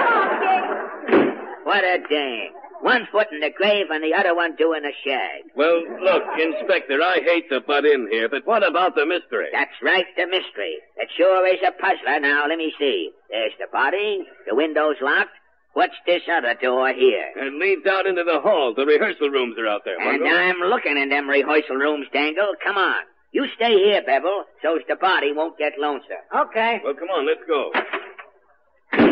Oh, 0.00 0.24
Gates. 0.40 1.64
What 1.64 1.84
a 1.84 1.98
dame. 2.08 2.52
One 2.84 3.08
foot 3.10 3.28
in 3.32 3.40
the 3.40 3.48
grave 3.48 3.86
and 3.88 4.04
the 4.04 4.12
other 4.12 4.36
one 4.36 4.56
doing 4.56 4.84
a 4.84 4.92
shag. 5.02 5.48
Well, 5.56 5.80
look, 6.04 6.22
Inspector, 6.36 6.92
I 7.00 7.20
hate 7.24 7.48
to 7.48 7.60
butt 7.64 7.86
in 7.86 8.08
here, 8.12 8.28
but 8.28 8.46
what 8.46 8.60
about 8.62 8.94
the 8.94 9.06
mystery? 9.06 9.48
That's 9.52 9.72
right, 9.82 10.04
the 10.16 10.26
mystery. 10.26 10.76
It 11.00 11.08
sure 11.16 11.46
is 11.48 11.60
a 11.66 11.72
puzzler. 11.72 12.20
Now, 12.20 12.44
let 12.46 12.58
me 12.58 12.74
see. 12.78 13.08
There's 13.30 13.56
the 13.58 13.68
body. 13.72 14.26
The 14.46 14.54
window's 14.54 15.00
locked. 15.00 15.32
What's 15.72 15.96
this 16.06 16.22
other 16.30 16.54
door 16.60 16.92
here? 16.92 17.32
It 17.34 17.54
leads 17.54 17.86
out 17.86 18.06
into 18.06 18.22
the 18.22 18.38
hall. 18.40 18.74
The 18.76 18.84
rehearsal 18.84 19.30
rooms 19.30 19.56
are 19.58 19.66
out 19.66 19.82
there, 19.86 19.96
And 19.98 20.20
Bungle. 20.20 20.36
I'm 20.38 20.60
looking 20.68 20.98
in 21.00 21.08
them 21.08 21.26
rehearsal 21.26 21.76
rooms, 21.76 22.06
Dangle. 22.12 22.52
Come 22.62 22.76
on. 22.76 23.02
You 23.32 23.46
stay 23.56 23.72
here, 23.82 24.02
Bevel, 24.06 24.44
so's 24.62 24.82
the 24.86 24.94
body 24.94 25.32
won't 25.32 25.58
get 25.58 25.72
lonesome. 25.76 26.22
Okay. 26.32 26.80
Well, 26.84 26.94
come 26.94 27.08
on, 27.08 27.26
let's 27.26 27.42
go. 27.48 27.72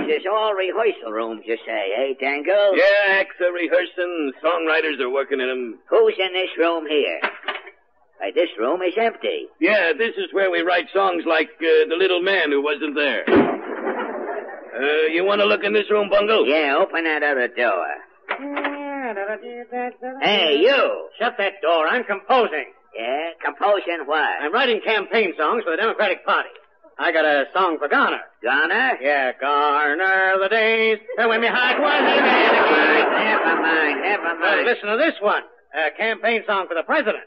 This 0.07 0.20
is 0.20 0.26
all 0.30 0.53
rehearsal 0.55 1.12
rooms, 1.12 1.42
you 1.46 1.57
say, 1.66 1.92
eh, 1.96 2.14
Dangle? 2.20 2.76
Yeah, 2.76 3.20
acts 3.20 3.36
are 3.40 3.53
rehearsing. 3.53 4.32
Songwriters 4.42 5.00
are 5.00 5.11
working 5.11 5.40
in 5.40 5.48
them. 5.48 5.78
Who's 5.88 6.14
in 6.18 6.32
this 6.32 6.50
room 6.59 6.86
here? 6.86 7.20
Why, 8.18 8.30
this 8.34 8.50
room 8.59 8.82
is 8.82 8.94
empty. 8.96 9.46
Yeah, 9.61 9.92
this 9.96 10.14
is 10.16 10.32
where 10.32 10.50
we 10.50 10.62
write 10.62 10.86
songs 10.94 11.24
like 11.26 11.50
uh, 11.61 11.88
The 11.88 11.96
Little 11.98 12.22
Man 12.22 12.50
Who 12.50 12.62
Wasn't 12.62 12.94
There. 12.94 13.24
Uh, 13.28 15.07
you 15.12 15.24
want 15.24 15.40
to 15.40 15.46
look 15.46 15.64
in 15.64 15.72
this 15.72 15.90
room, 15.90 16.09
Bungle? 16.11 16.46
Yeah, 16.46 16.76
open 16.80 17.05
that 17.05 17.22
other 17.22 17.48
door. 17.48 17.86
Hey, 20.22 20.59
you! 20.61 21.09
Shut 21.18 21.34
that 21.38 21.61
door. 21.62 21.86
I'm 21.86 22.05
composing. 22.05 22.72
Yeah, 22.96 23.30
composing 23.44 24.05
what? 24.07 24.18
I'm 24.40 24.53
writing 24.53 24.80
campaign 24.84 25.32
songs 25.38 25.64
for 25.64 25.70
the 25.72 25.76
Democratic 25.76 26.24
Party. 26.24 26.48
I 26.99 27.12
got 27.12 27.24
a 27.24 27.45
song 27.53 27.78
for 27.78 27.88
Garner. 27.88 28.20
Garner? 28.43 28.99
Yeah, 29.01 29.32
Garner 29.40 30.38
the 30.43 30.49
days 30.49 30.99
when 31.16 31.40
me 31.40 31.49
was 31.49 32.01
in 32.01 32.22
Never 32.22 33.62
mind, 33.62 34.03
never 34.03 34.38
mind. 34.38 34.66
listen 34.66 34.88
to 34.88 34.97
this 34.97 35.14
one. 35.20 35.43
A 35.74 35.90
campaign 35.97 36.43
song 36.47 36.66
for 36.68 36.74
the 36.74 36.82
president. 36.82 37.24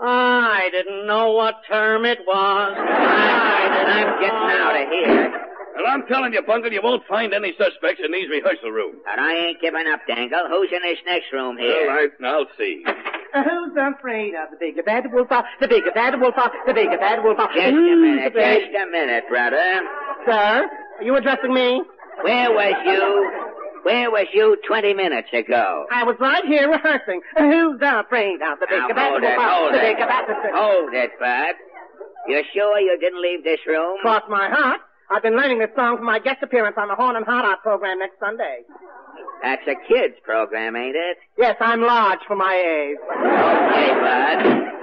I 0.00 0.68
didn't 0.70 1.06
know 1.06 1.32
what 1.32 1.54
term 1.68 2.04
it 2.04 2.18
was. 2.26 2.74
I'm 2.78 4.20
getting 4.20 4.50
out 4.54 4.80
of 4.80 4.88
here. 4.88 5.47
Well, 5.78 5.86
I'm 5.86 6.06
telling 6.06 6.32
you, 6.32 6.42
Bungle, 6.42 6.72
you 6.72 6.80
won't 6.82 7.06
find 7.06 7.32
any 7.32 7.52
suspects 7.56 8.02
in 8.04 8.10
these 8.10 8.28
rehearsal 8.28 8.70
rooms. 8.70 8.98
And 9.10 9.20
I 9.20 9.32
ain't 9.34 9.60
giving 9.60 9.86
up, 9.86 10.00
Dangle. 10.08 10.48
Who's 10.50 10.70
in 10.74 10.82
this 10.82 10.98
next 11.06 11.32
room 11.32 11.54
Well, 11.56 11.64
here? 11.66 11.90
I, 11.90 12.26
I'll 12.26 12.46
see. 12.58 12.82
Uh, 12.84 13.42
who's 13.44 13.76
afraid 13.78 14.34
of 14.34 14.50
the 14.50 14.56
bigger 14.58 14.82
bad 14.82 15.04
wolf? 15.12 15.30
uh, 15.30 15.42
The 15.60 15.68
bigger 15.68 15.92
bad 15.94 16.20
wolf? 16.20 16.34
uh, 16.36 16.48
The 16.66 16.74
bigger 16.74 16.98
bad 16.98 17.22
wolf? 17.22 17.38
uh, 17.38 17.46
Just 17.54 17.66
a 17.68 17.72
minute, 17.72 18.34
just 18.34 18.74
a 18.74 18.86
minute, 18.90 19.24
brother. 19.28 19.82
Sir, 20.26 20.68
are 20.98 21.02
you 21.04 21.14
addressing 21.14 21.54
me? 21.54 21.82
Where 22.22 22.50
was 22.50 22.74
you? 22.84 23.30
Where 23.84 24.10
was 24.10 24.26
you 24.34 24.56
20 24.66 24.94
minutes 24.94 25.28
ago? 25.32 25.86
I 25.92 26.02
was 26.02 26.16
right 26.18 26.44
here 26.44 26.68
rehearsing. 26.68 27.20
Who's 27.38 27.78
afraid 27.80 28.42
of 28.42 28.58
the 28.58 28.66
Now, 28.68 28.82
bigger 28.88 28.94
bad 28.94 29.10
hold 29.10 29.22
wolf? 29.22 29.32
it, 29.32 29.38
hold 29.40 29.74
The 29.74 29.78
it. 29.78 29.94
bigger 29.94 30.06
bad 30.08 30.24
Hold 30.52 30.94
it, 30.94 31.10
Bud. 31.20 31.54
You're 32.26 32.42
sure 32.52 32.80
you 32.80 32.98
didn't 33.00 33.22
leave 33.22 33.44
this 33.44 33.60
room? 33.66 33.98
Cross 34.02 34.24
my 34.28 34.50
heart. 34.50 34.80
I've 35.10 35.22
been 35.22 35.36
learning 35.36 35.58
this 35.58 35.70
song 35.74 35.96
for 35.96 36.04
my 36.04 36.18
guest 36.18 36.42
appearance 36.42 36.76
on 36.78 36.88
the 36.88 36.94
Horn 36.94 37.16
and 37.16 37.24
Hardart 37.24 37.62
program 37.62 37.98
next 37.98 38.18
Sunday. 38.20 38.60
That's 39.42 39.62
a 39.66 39.74
kid's 39.88 40.16
program, 40.22 40.76
ain't 40.76 40.96
it? 40.96 41.16
Yes, 41.38 41.56
I'm 41.60 41.80
large 41.80 42.20
for 42.26 42.36
my 42.36 42.52
age. 42.54 42.98
Okay, 43.08 43.88
Bud. 43.94 44.74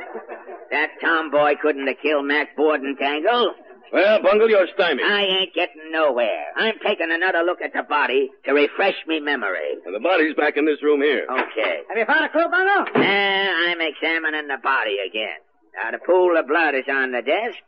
That 0.72 0.90
tomboy 1.00 1.56
couldn't 1.62 1.86
have 1.88 1.98
killed 2.02 2.26
Mack 2.26 2.56
Borden 2.56 2.96
Dangle. 3.00 3.54
Well, 3.94 4.22
Bungle, 4.24 4.50
you're 4.50 4.68
stymied. 4.74 5.06
I 5.06 5.22
ain't 5.22 5.54
getting 5.54 5.92
nowhere. 5.92 6.46
I'm 6.58 6.76
taking 6.86 7.12
another 7.12 7.44
look 7.46 7.62
at 7.62 7.72
the 7.74 7.84
body 7.84 8.32
to 8.46 8.52
refresh 8.52 8.96
me 9.08 9.20
memory. 9.20 9.78
And 9.86 9.94
the 9.94 10.00
body's 10.00 10.36
back 10.36 10.58
in 10.58 10.66
this 10.66 10.82
room 10.82 11.02
here. 11.02 11.28
Okay. 11.30 11.82
Have 11.88 11.98
you 11.98 12.06
found 12.06 12.26
a 12.26 12.30
clue, 12.30 12.50
Bungle? 12.50 12.86
Now, 13.00 13.54
I'm 13.68 13.80
examining 13.80 14.48
the 14.48 14.58
body 14.62 14.98
again. 15.08 15.38
Now, 15.76 15.92
the 15.92 16.00
pool 16.00 16.36
of 16.36 16.48
blood 16.48 16.74
is 16.74 16.86
on 16.90 17.12
the 17.12 17.22
desk. 17.22 17.60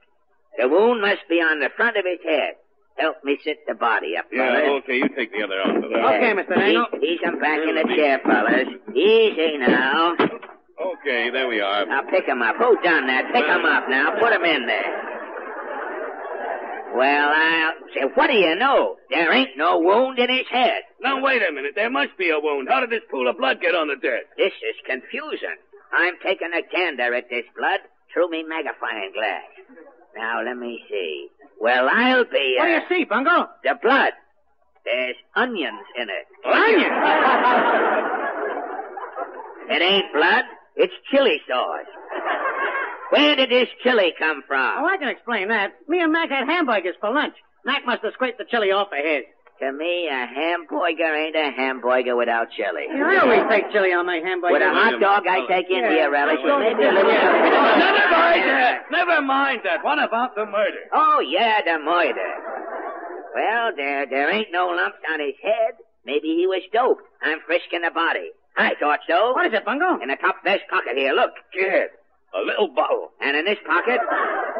The 0.57 0.67
wound 0.67 1.01
must 1.01 1.21
be 1.29 1.35
on 1.41 1.59
the 1.59 1.69
front 1.75 1.97
of 1.97 2.05
his 2.05 2.19
head. 2.25 2.55
Help 2.97 3.23
me 3.23 3.37
sit 3.43 3.59
the 3.67 3.75
body 3.75 4.17
up, 4.17 4.25
Yeah, 4.31 4.49
fellas. 4.57 4.81
okay, 4.83 4.97
you 4.97 5.09
take 5.15 5.31
the 5.31 5.43
other 5.43 5.61
arm 5.61 5.81
for 5.83 5.89
that. 5.89 6.17
Okay, 6.17 6.33
Mr. 6.33 6.55
Dangle. 6.57 6.85
Ease, 6.97 7.03
ease 7.03 7.19
him 7.21 7.37
back 7.39 7.59
in 7.61 7.75
the 7.75 7.85
chair, 7.95 8.17
fellas. 8.25 8.67
Easy 8.95 9.57
now. 9.59 10.15
Okay, 10.17 11.29
there 11.29 11.47
we 11.47 11.61
are. 11.61 11.85
Now 11.85 12.01
pick 12.09 12.25
him 12.25 12.41
up. 12.41 12.55
Who 12.57 12.75
done 12.81 13.05
that? 13.05 13.29
Pick 13.33 13.45
him 13.45 13.65
up 13.65 13.85
now. 13.87 14.17
Put 14.19 14.33
him 14.33 14.43
in 14.45 14.65
there. 14.65 14.93
Well, 16.95 17.29
I'll 17.29 17.73
say, 17.93 18.01
what 18.15 18.27
do 18.27 18.33
you 18.33 18.55
know? 18.55 18.95
There 19.11 19.31
ain't 19.31 19.57
no 19.57 19.77
wound 19.79 20.17
in 20.17 20.29
his 20.29 20.47
head. 20.49 20.81
Now, 21.01 21.21
wait 21.21 21.43
a 21.47 21.51
minute. 21.51 21.73
There 21.75 21.91
must 21.91 22.17
be 22.17 22.31
a 22.31 22.39
wound. 22.39 22.67
How 22.69 22.79
did 22.79 22.89
this 22.89 23.03
pool 23.11 23.29
of 23.29 23.37
blood 23.37 23.61
get 23.61 23.75
on 23.75 23.87
the 23.89 23.95
desk? 23.95 24.25
This 24.37 24.53
is 24.65 24.75
confusing. 24.87 25.57
I'm 25.93 26.15
taking 26.23 26.49
a 26.53 26.61
gander 26.65 27.13
at 27.13 27.29
this 27.29 27.45
blood 27.55 27.81
through 28.11 28.29
me 28.31 28.43
magnifying 28.47 29.11
glass. 29.13 29.45
Now, 30.17 30.41
let 30.43 30.57
me 30.57 30.83
see. 30.89 31.27
Well, 31.59 31.87
I'll 31.91 32.25
be, 32.25 32.57
uh, 32.59 32.63
What 32.63 32.65
do 32.67 32.71
you 32.73 32.81
see, 32.89 33.03
Bungle? 33.05 33.47
the 33.63 33.75
blood. 33.81 34.13
There's 34.85 35.15
onions 35.35 35.81
in 35.95 36.07
it. 36.09 36.25
Onions? 36.45 36.93
it 39.69 39.81
ain't 39.81 40.13
blood. 40.13 40.45
It's 40.75 40.93
chili 41.11 41.41
sauce. 41.47 41.85
Where 43.09 43.35
did 43.35 43.49
this 43.49 43.67
chili 43.83 44.13
come 44.17 44.43
from? 44.47 44.83
Oh, 44.83 44.85
I 44.87 44.97
can 44.97 45.07
explain 45.09 45.47
that. 45.49 45.73
Me 45.87 46.01
and 46.01 46.11
Mack 46.11 46.29
had 46.29 46.47
hamburgers 46.47 46.95
for 46.99 47.11
lunch. 47.13 47.35
Mack 47.65 47.85
must 47.85 48.03
have 48.03 48.13
scraped 48.13 48.37
the 48.37 48.45
chili 48.49 48.71
off 48.71 48.87
of 48.91 49.03
his. 49.03 49.23
To 49.59 49.71
me, 49.73 50.05
a 50.07 50.25
hamburger 50.27 51.15
ain't 51.17 51.35
a 51.35 51.49
hamburger 51.49 52.15
without 52.15 52.51
chili. 52.51 52.85
I 52.93 53.17
always 53.17 53.41
take 53.49 53.71
chili 53.71 53.89
on 53.91 54.05
my 54.05 54.17
hamburger. 54.21 54.53
With 54.53 54.61
a 54.61 54.69
hot 54.69 54.99
dog, 55.01 55.25
I 55.25 55.47
take 55.49 55.65
in 55.69 55.81
Yeah. 55.81 55.89
here, 55.89 56.11
relish, 56.11 56.39
Yeah. 56.45 56.57
with 56.57 56.77
maybe 56.77 56.83
a 56.85 56.91
little... 56.93 57.09
Never 57.11 58.11
mind 58.13 58.43
that. 58.45 58.91
Never 58.91 59.21
mind 59.21 59.61
that. 59.63 59.83
What 59.83 59.97
about 59.97 60.35
the 60.35 60.45
murder? 60.45 60.77
Oh, 60.93 61.19
yeah, 61.25 61.61
the 61.65 61.79
murder. 61.83 62.31
Well, 63.33 63.71
there, 63.75 64.05
there 64.05 64.29
ain't 64.29 64.51
no 64.51 64.67
lumps 64.67 64.99
on 65.11 65.19
his 65.19 65.33
head. 65.41 65.73
Maybe 66.05 66.35
he 66.37 66.45
was 66.45 66.61
doped. 66.71 67.01
I'm 67.23 67.39
frisking 67.47 67.81
the 67.81 67.89
body. 67.91 68.29
I 68.57 68.73
thought 68.79 68.99
so. 69.09 69.33
What 69.33 69.47
is 69.47 69.53
it, 69.53 69.65
Bungle? 69.65 69.99
In 70.01 70.09
the 70.09 70.17
top 70.17 70.37
vest 70.43 70.63
pocket 70.69 70.95
here, 70.97 71.13
look. 71.13 71.31
Kid, 71.51 71.89
a 72.33 72.41
little 72.45 72.67
bottle. 72.69 73.09
And 73.21 73.35
in 73.35 73.45
this 73.45 73.57
pocket, 73.65 73.99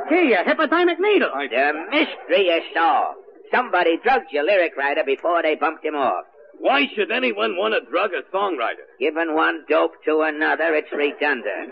Gee, 0.10 0.34
a 0.34 0.43
hypodermic 0.43 1.00
needle. 1.00 1.30
the 1.34 1.74
mystery 1.91 2.48
is 2.50 2.64
solved. 2.74 3.20
Somebody 3.52 3.98
drugged 4.04 4.32
your 4.32 4.43
lyric 4.43 4.76
writer 4.78 5.04
before 5.06 5.41
they 5.41 5.56
bumped 5.56 5.86
him 5.86 5.95
off. 5.95 6.26
Why 6.60 6.88
should 6.95 7.12
anyone 7.12 7.56
want 7.56 7.74
to 7.76 7.82
drug 7.89 8.12
a 8.14 8.24
songwriter? 8.36 8.86
Giving 9.00 9.36
one 9.36 9.64
dope 9.70 9.93
to 10.06 10.22
another, 10.22 10.74
it's 10.76 10.91
redundant. 10.91 11.72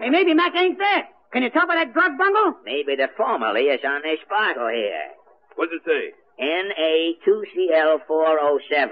Hey, 0.00 0.10
maybe 0.10 0.34
Mack 0.34 0.54
ain't 0.54 0.78
dead. 0.78 1.04
Can 1.32 1.42
you 1.42 1.50
tell 1.50 1.66
by 1.66 1.74
that 1.76 1.92
drug, 1.92 2.16
Bungle? 2.18 2.54
Maybe 2.64 2.94
the 2.96 3.08
formally 3.16 3.62
is 3.62 3.80
on 3.84 4.02
this 4.02 4.20
bottle 4.28 4.68
here. 4.68 5.08
What's 5.56 5.72
it 5.72 5.82
say? 5.84 6.12
Na2Cl407. 6.40 8.90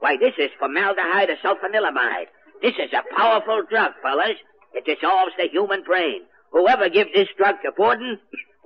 Why, 0.00 0.16
this 0.16 0.34
is 0.38 0.50
formaldehyde 0.58 1.30
of 1.30 1.38
sulfanilamide. 1.38 2.26
This 2.62 2.74
is 2.74 2.92
a 2.92 3.02
powerful 3.14 3.62
drug, 3.68 3.92
fellas. 4.02 4.36
It 4.74 4.84
dissolves 4.84 5.32
the 5.38 5.48
human 5.48 5.82
brain. 5.82 6.22
Whoever 6.52 6.88
gives 6.88 7.10
this 7.14 7.28
drug 7.36 7.56
to 7.64 7.72
Borden 7.76 8.18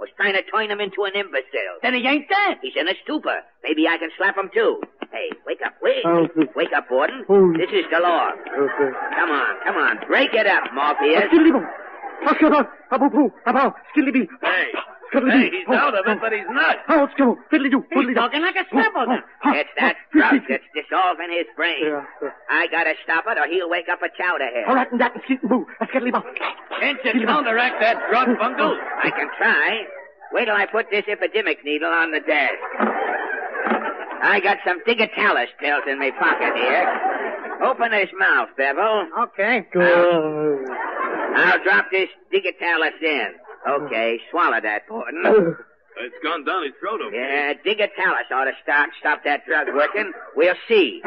was 0.03 0.11
trying 0.19 0.35
to 0.35 0.43
turn 0.51 0.67
him 0.67 0.83
into 0.83 1.07
an 1.07 1.15
imbecile. 1.15 1.79
Then 1.81 1.95
he 1.95 2.03
ain't 2.03 2.27
dead. 2.29 2.59
He's 2.61 2.75
in 2.75 2.89
a 2.91 2.95
stupor. 3.07 3.39
Maybe 3.63 3.87
I 3.87 3.97
can 3.99 4.11
slap 4.19 4.37
him 4.37 4.51
too. 4.53 4.83
Hey, 5.15 5.31
wake 5.47 5.63
up, 5.65 5.75
wait. 5.81 6.03
Oh. 6.05 6.27
Wake 6.57 6.73
up, 6.75 6.89
Borden. 6.89 7.25
Oh. 7.29 7.53
This 7.55 7.71
is 7.71 7.87
the 7.95 8.01
law. 8.03 8.35
Come 9.15 9.31
on, 9.31 9.53
come 9.65 9.77
on. 9.79 10.03
Break 10.09 10.35
it 10.35 10.47
up, 10.47 10.65
Morpheus. 10.75 11.31
Hey, 12.25 13.79
skiddly 13.95 14.13
bee. 14.13 14.29
hey, 15.31 15.51
he's 15.51 15.69
out 15.69 15.95
of 15.95 16.07
it, 16.07 16.19
but 16.21 16.33
he's 16.33 16.49
not. 16.49 16.77
Oh, 16.89 17.09
Skiddle. 17.13 17.37
Fiddly 17.53 17.71
do. 17.71 17.85
He's 17.93 18.15
talking 18.17 18.41
like 18.43 18.57
a 18.57 18.65
simpleton. 18.73 19.21
It's 19.45 19.69
that 19.79 19.97
drug 20.13 20.41
that's 20.49 20.65
dissolving 20.75 21.31
his 21.31 21.47
brain. 21.57 21.85
I 22.49 22.67
gotta 22.71 22.95
stop 23.05 23.25
it 23.29 23.37
or 23.39 23.47
he'll 23.47 23.69
wake 23.69 23.89
up 23.93 24.01
a 24.03 24.09
chowder 24.17 24.45
head. 24.49 24.65
Can't 26.81 26.99
you 27.05 27.27
counteract 27.27 27.81
that 27.81 27.97
drug, 28.11 28.39
Bungle? 28.39 28.79
I 29.05 29.11
can 29.11 29.29
try. 29.37 29.85
Wait 30.33 30.47
till 30.47 30.55
I 30.57 30.65
put 30.67 30.87
this 30.91 31.05
epidemic 31.09 31.63
needle 31.65 31.91
on 31.91 32.11
the 32.11 32.21
desk. 32.21 32.57
I 34.25 34.41
got 34.43 34.59
some 34.67 34.79
digitalis 34.87 35.51
pills 35.61 35.83
in 35.91 35.99
my 35.99 36.11
pocket 36.13 36.55
here. 36.57 36.89
Open 37.67 37.93
his 37.93 38.09
mouth, 38.19 38.49
Bevel. 38.57 39.09
Okay. 39.29 39.67
Um, 39.77 40.65
I'll 41.37 41.63
drop 41.63 41.87
this 41.91 42.09
digitalis 42.31 42.95
in. 43.03 43.29
Okay, 43.69 44.19
swallow 44.31 44.61
that, 44.61 44.87
Borden. 44.89 45.57
It's 45.95 46.15
gone 46.25 46.43
down 46.47 46.65
his 46.65 46.73
throat 46.81 47.03
over 47.03 47.15
Yeah, 47.15 47.53
digitalis 47.63 48.25
ought 48.33 48.45
to 48.45 48.53
start 48.63 48.91
stop 48.99 49.25
that 49.25 49.45
drug 49.45 49.69
working. 49.75 50.11
We'll 50.35 50.55
see. 50.67 51.03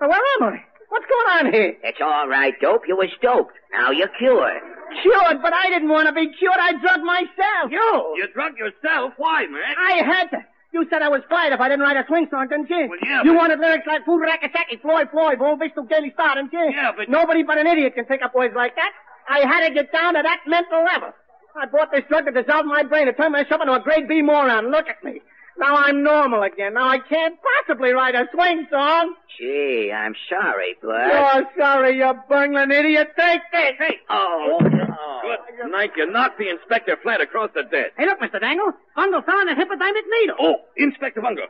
Oh, 0.00 0.08
where 0.08 0.20
am 0.36 0.42
I? 0.54 0.62
What's 0.90 1.06
going 1.06 1.46
on 1.46 1.52
here? 1.52 1.74
It's 1.82 1.98
all 2.00 2.28
right, 2.28 2.54
dope. 2.60 2.82
You 2.86 2.96
was 2.96 3.08
doped. 3.22 3.54
Now 3.72 3.90
you're 3.90 4.12
cured. 4.18 4.62
Cured, 5.02 5.42
but 5.42 5.52
I 5.52 5.68
didn't 5.70 5.88
want 5.88 6.08
to 6.08 6.12
be 6.12 6.30
cured. 6.38 6.56
I 6.60 6.72
drugged 6.78 7.04
myself. 7.04 7.70
You? 7.70 8.14
You 8.16 8.28
drugged 8.34 8.58
yourself? 8.58 9.14
Why, 9.16 9.46
man? 9.46 9.74
I 9.78 10.04
had 10.04 10.28
to. 10.30 10.44
You 10.76 10.84
said 10.90 11.00
I 11.00 11.08
was 11.08 11.22
fired 11.30 11.54
if 11.54 11.60
I 11.60 11.68
didn't 11.70 11.80
write 11.88 11.96
a 11.96 12.04
swing 12.06 12.28
song, 12.30 12.48
didn't 12.48 12.68
you? 12.68 12.84
Well, 12.90 12.98
yeah, 13.02 13.22
You 13.24 13.32
but- 13.32 13.38
wanted 13.38 13.60
lyrics 13.60 13.86
like 13.86 14.04
Food 14.04 14.20
Rackasaki, 14.20 14.76
Floyd, 14.82 15.08
Floyd, 15.10 15.38
Bull, 15.38 15.56
Vista, 15.56 15.80
Gaily 15.88 16.12
Star, 16.12 16.34
didn't 16.34 16.52
you? 16.52 16.68
Yeah, 16.70 16.92
but- 16.94 17.08
Nobody 17.08 17.42
but 17.42 17.56
an 17.56 17.66
idiot 17.66 17.94
can 17.94 18.04
pick 18.04 18.20
up 18.20 18.34
words 18.34 18.54
like 18.54 18.74
that. 18.76 18.92
I 19.26 19.38
had 19.40 19.66
to 19.68 19.72
get 19.72 19.90
down 19.90 20.14
to 20.14 20.22
that 20.22 20.40
mental 20.46 20.84
level. 20.84 21.12
I 21.58 21.64
bought 21.64 21.90
this 21.92 22.04
drug 22.10 22.26
to 22.26 22.30
dissolve 22.30 22.66
my 22.66 22.82
brain 22.82 23.06
to 23.06 23.14
turn 23.14 23.32
myself 23.32 23.62
into 23.62 23.72
a 23.72 23.80
grade 23.80 24.06
B 24.06 24.20
moron. 24.20 24.70
Look 24.70 24.86
at 24.90 25.02
me. 25.02 25.22
Now 25.58 25.76
I'm 25.76 26.02
normal 26.02 26.42
again. 26.42 26.74
Now 26.74 26.88
I 26.88 26.98
can't 26.98 27.36
possibly 27.66 27.90
write 27.92 28.14
a 28.14 28.26
swing 28.32 28.66
song. 28.70 29.14
Gee, 29.38 29.92
I'm 29.94 30.14
sorry, 30.28 30.76
Bud. 30.82 30.90
You're 30.90 31.44
sorry, 31.58 31.96
you 31.98 32.12
bungling 32.28 32.70
idiot. 32.70 33.08
Take 33.18 33.40
this. 33.52 33.72
Hey. 33.78 33.96
Oh. 34.10 34.58
Good 34.60 35.70
night. 35.70 35.90
You 35.96 36.10
knocked 36.10 36.38
the 36.38 36.48
inspector 36.48 36.96
flat 37.02 37.20
across 37.20 37.50
the 37.54 37.62
desk. 37.62 37.92
Hey, 37.96 38.06
look, 38.06 38.20
Mr. 38.20 38.40
Dangle. 38.40 38.72
Bungle 38.94 39.22
found 39.22 39.48
a 39.48 39.54
hypodermic 39.54 40.04
needle. 40.20 40.36
Oh, 40.40 40.54
Inspector 40.76 41.20
Bungle. 41.20 41.46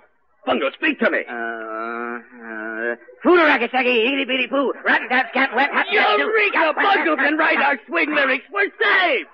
Bungle, 0.46 0.70
speak 0.74 0.98
to 1.00 1.10
me. 1.10 1.18
Uh, 1.28 1.32
uh, 1.34 2.96
Foodaragasagi, 3.24 4.12
itty 4.12 4.24
bitty 4.24 4.46
poo, 4.46 4.72
rotten 4.84 5.08
tap 5.08 5.30
scat 5.30 5.50
wet 5.56 5.70
hot 5.72 5.86
Eureka! 5.90 6.72
Bungle 6.76 7.16
can 7.16 7.36
write 7.36 7.58
our 7.58 7.78
swing 7.88 8.14
lyrics. 8.14 8.44
We're 8.52 8.70
saved! 8.80 9.28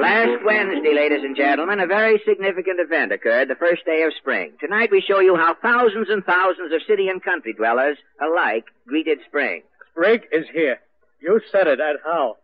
Last 0.00 0.44
Wednesday, 0.44 0.94
ladies 0.94 1.24
and 1.24 1.34
gentlemen, 1.34 1.80
a 1.80 1.86
very 1.86 2.22
significant 2.24 2.78
event 2.78 3.10
occurred 3.10 3.48
the 3.48 3.56
first 3.56 3.84
day 3.84 4.02
of 4.02 4.12
spring. 4.14 4.52
Tonight 4.60 4.90
we 4.92 5.00
show 5.00 5.18
you 5.18 5.34
how 5.34 5.56
thousands 5.60 6.08
and 6.08 6.24
thousands 6.24 6.72
of 6.72 6.82
city 6.86 7.08
and 7.08 7.22
country 7.22 7.52
dwellers 7.52 7.98
alike 8.20 8.66
greeted 8.86 9.18
spring. 9.26 9.62
Spring 9.90 10.20
is 10.30 10.46
here. 10.52 10.78
You 11.20 11.40
said 11.50 11.66
it, 11.66 11.80
and 11.80 11.98
how? 12.04 12.36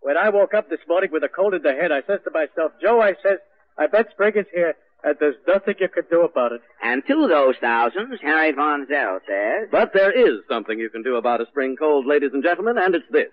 When 0.00 0.16
I 0.16 0.30
woke 0.30 0.54
up 0.54 0.70
this 0.70 0.80
morning 0.88 1.10
with 1.12 1.22
a 1.22 1.28
cold 1.28 1.52
in 1.52 1.62
the 1.62 1.74
head, 1.74 1.92
I 1.92 2.00
says 2.06 2.20
to 2.24 2.30
myself, 2.30 2.72
Joe, 2.80 3.02
I 3.02 3.12
says, 3.22 3.38
I 3.76 3.88
bet 3.88 4.10
spring 4.12 4.32
is 4.36 4.46
here, 4.52 4.74
and 5.04 5.14
there's 5.20 5.36
nothing 5.46 5.74
you 5.80 5.88
can 5.88 6.04
do 6.10 6.22
about 6.22 6.52
it. 6.52 6.62
And 6.82 7.02
to 7.08 7.28
those 7.28 7.56
thousands, 7.60 8.20
Harry 8.22 8.52
Von 8.52 8.86
Zell 8.88 9.20
says, 9.28 9.68
But 9.70 9.92
there 9.92 10.12
is 10.12 10.40
something 10.48 10.78
you 10.78 10.88
can 10.88 11.02
do 11.02 11.16
about 11.16 11.42
a 11.42 11.46
spring 11.46 11.76
cold, 11.78 12.06
ladies 12.06 12.30
and 12.32 12.42
gentlemen, 12.42 12.78
and 12.78 12.94
it's 12.94 13.04
this. 13.10 13.28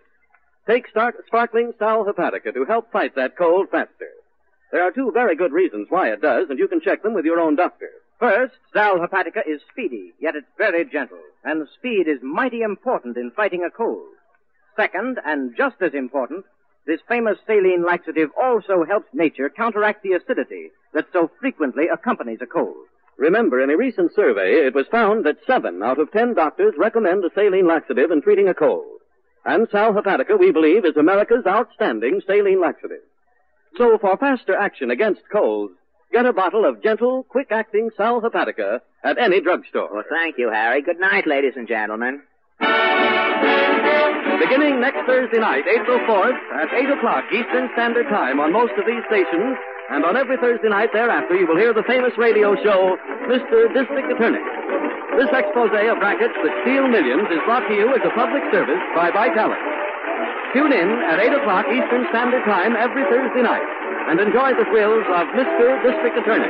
Take 0.67 0.87
start 0.87 1.15
sparkling 1.25 1.73
Sal 1.79 2.05
Hepatica 2.05 2.53
to 2.53 2.65
help 2.65 2.91
fight 2.91 3.15
that 3.15 3.37
cold 3.37 3.69
faster. 3.71 4.11
There 4.71 4.83
are 4.83 4.91
two 4.91 5.11
very 5.11 5.35
good 5.35 5.51
reasons 5.51 5.87
why 5.89 6.11
it 6.11 6.21
does, 6.21 6.49
and 6.49 6.59
you 6.59 6.67
can 6.67 6.81
check 6.81 7.01
them 7.01 7.13
with 7.13 7.25
your 7.25 7.39
own 7.39 7.55
doctor. 7.55 7.89
First, 8.19 8.53
Sal 8.73 8.99
Hepatica 8.99 9.41
is 9.47 9.61
speedy, 9.71 10.13
yet 10.19 10.35
it's 10.35 10.47
very 10.57 10.85
gentle, 10.85 11.21
and 11.43 11.67
speed 11.75 12.07
is 12.07 12.21
mighty 12.21 12.61
important 12.61 13.17
in 13.17 13.31
fighting 13.31 13.63
a 13.63 13.71
cold. 13.71 14.13
Second, 14.75 15.19
and 15.25 15.55
just 15.57 15.81
as 15.81 15.93
important, 15.93 16.45
this 16.85 17.01
famous 17.07 17.37
saline 17.47 17.83
laxative 17.85 18.29
also 18.39 18.83
helps 18.83 19.07
nature 19.13 19.49
counteract 19.49 20.03
the 20.03 20.13
acidity 20.13 20.69
that 20.93 21.07
so 21.11 21.31
frequently 21.39 21.87
accompanies 21.87 22.39
a 22.41 22.45
cold. 22.45 22.85
Remember, 23.17 23.61
in 23.61 23.69
a 23.69 23.77
recent 23.77 24.13
survey, 24.13 24.65
it 24.65 24.75
was 24.75 24.87
found 24.87 25.25
that 25.25 25.37
seven 25.45 25.81
out 25.81 25.99
of 25.99 26.11
ten 26.11 26.33
doctors 26.33 26.75
recommend 26.77 27.23
a 27.25 27.33
saline 27.33 27.67
laxative 27.67 28.11
in 28.11 28.21
treating 28.21 28.47
a 28.47 28.53
cold. 28.53 28.98
And 29.45 29.67
Sal 29.71 29.93
Hepatica, 29.93 30.37
we 30.39 30.51
believe, 30.51 30.85
is 30.85 30.97
America's 30.97 31.45
outstanding 31.47 32.21
saline 32.27 32.61
laxative. 32.61 33.01
So 33.77 33.97
for 33.99 34.17
faster 34.17 34.55
action 34.55 34.91
against 34.91 35.21
colds, 35.31 35.73
get 36.11 36.25
a 36.25 36.33
bottle 36.33 36.65
of 36.65 36.83
gentle, 36.83 37.23
quick-acting 37.23 37.91
Sal 37.95 38.21
Hepatica 38.21 38.81
at 39.03 39.17
any 39.17 39.41
drugstore. 39.41 39.89
Well, 39.93 40.03
thank 40.09 40.37
you, 40.37 40.49
Harry. 40.49 40.81
Good 40.81 40.99
night, 40.99 41.25
ladies 41.27 41.53
and 41.55 41.67
gentlemen. 41.67 42.21
Beginning 44.39 44.81
next 44.81 45.05
Thursday 45.05 45.39
night, 45.39 45.63
April 45.67 45.99
4th, 46.07 46.39
at 46.55 46.73
8 46.73 46.89
o'clock 46.97 47.23
Eastern 47.31 47.69
Standard 47.73 48.07
Time 48.09 48.39
on 48.39 48.51
most 48.51 48.73
of 48.79 48.85
these 48.85 49.03
stations, 49.07 49.57
and 49.91 50.05
on 50.05 50.17
every 50.17 50.37
Thursday 50.37 50.69
night 50.69 50.89
thereafter, 50.93 51.35
you 51.35 51.47
will 51.47 51.57
hear 51.57 51.73
the 51.73 51.83
famous 51.83 52.11
radio 52.17 52.55
show, 52.63 52.97
Mr. 53.27 53.73
District 53.73 54.11
Attorney. 54.11 54.39
This 55.19 55.27
expose 55.35 55.67
of 55.75 55.99
rackets 55.99 56.31
that 56.31 56.53
steal 56.63 56.87
millions 56.87 57.27
is 57.27 57.43
brought 57.43 57.67
to 57.67 57.75
you 57.75 57.91
as 57.91 57.99
a 58.07 58.11
public 58.15 58.39
service 58.55 58.79
by 58.95 59.11
Vitalis. 59.11 59.59
Tune 60.55 60.71
in 60.71 60.89
at 61.11 61.19
8 61.19 61.43
o'clock 61.43 61.67
Eastern 61.67 62.07
Standard 62.07 62.39
Time 62.45 62.79
every 62.79 63.03
Thursday 63.03 63.43
night 63.43 63.67
and 64.07 64.15
enjoy 64.21 64.55
the 64.55 64.63
thrills 64.71 65.03
of 65.11 65.27
Mr. 65.35 65.75
District 65.83 66.15
Attorney. 66.23 66.47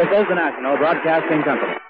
This 0.00 0.08
is 0.08 0.24
the 0.24 0.40
National 0.40 0.78
Broadcasting 0.78 1.42
Company. 1.42 1.87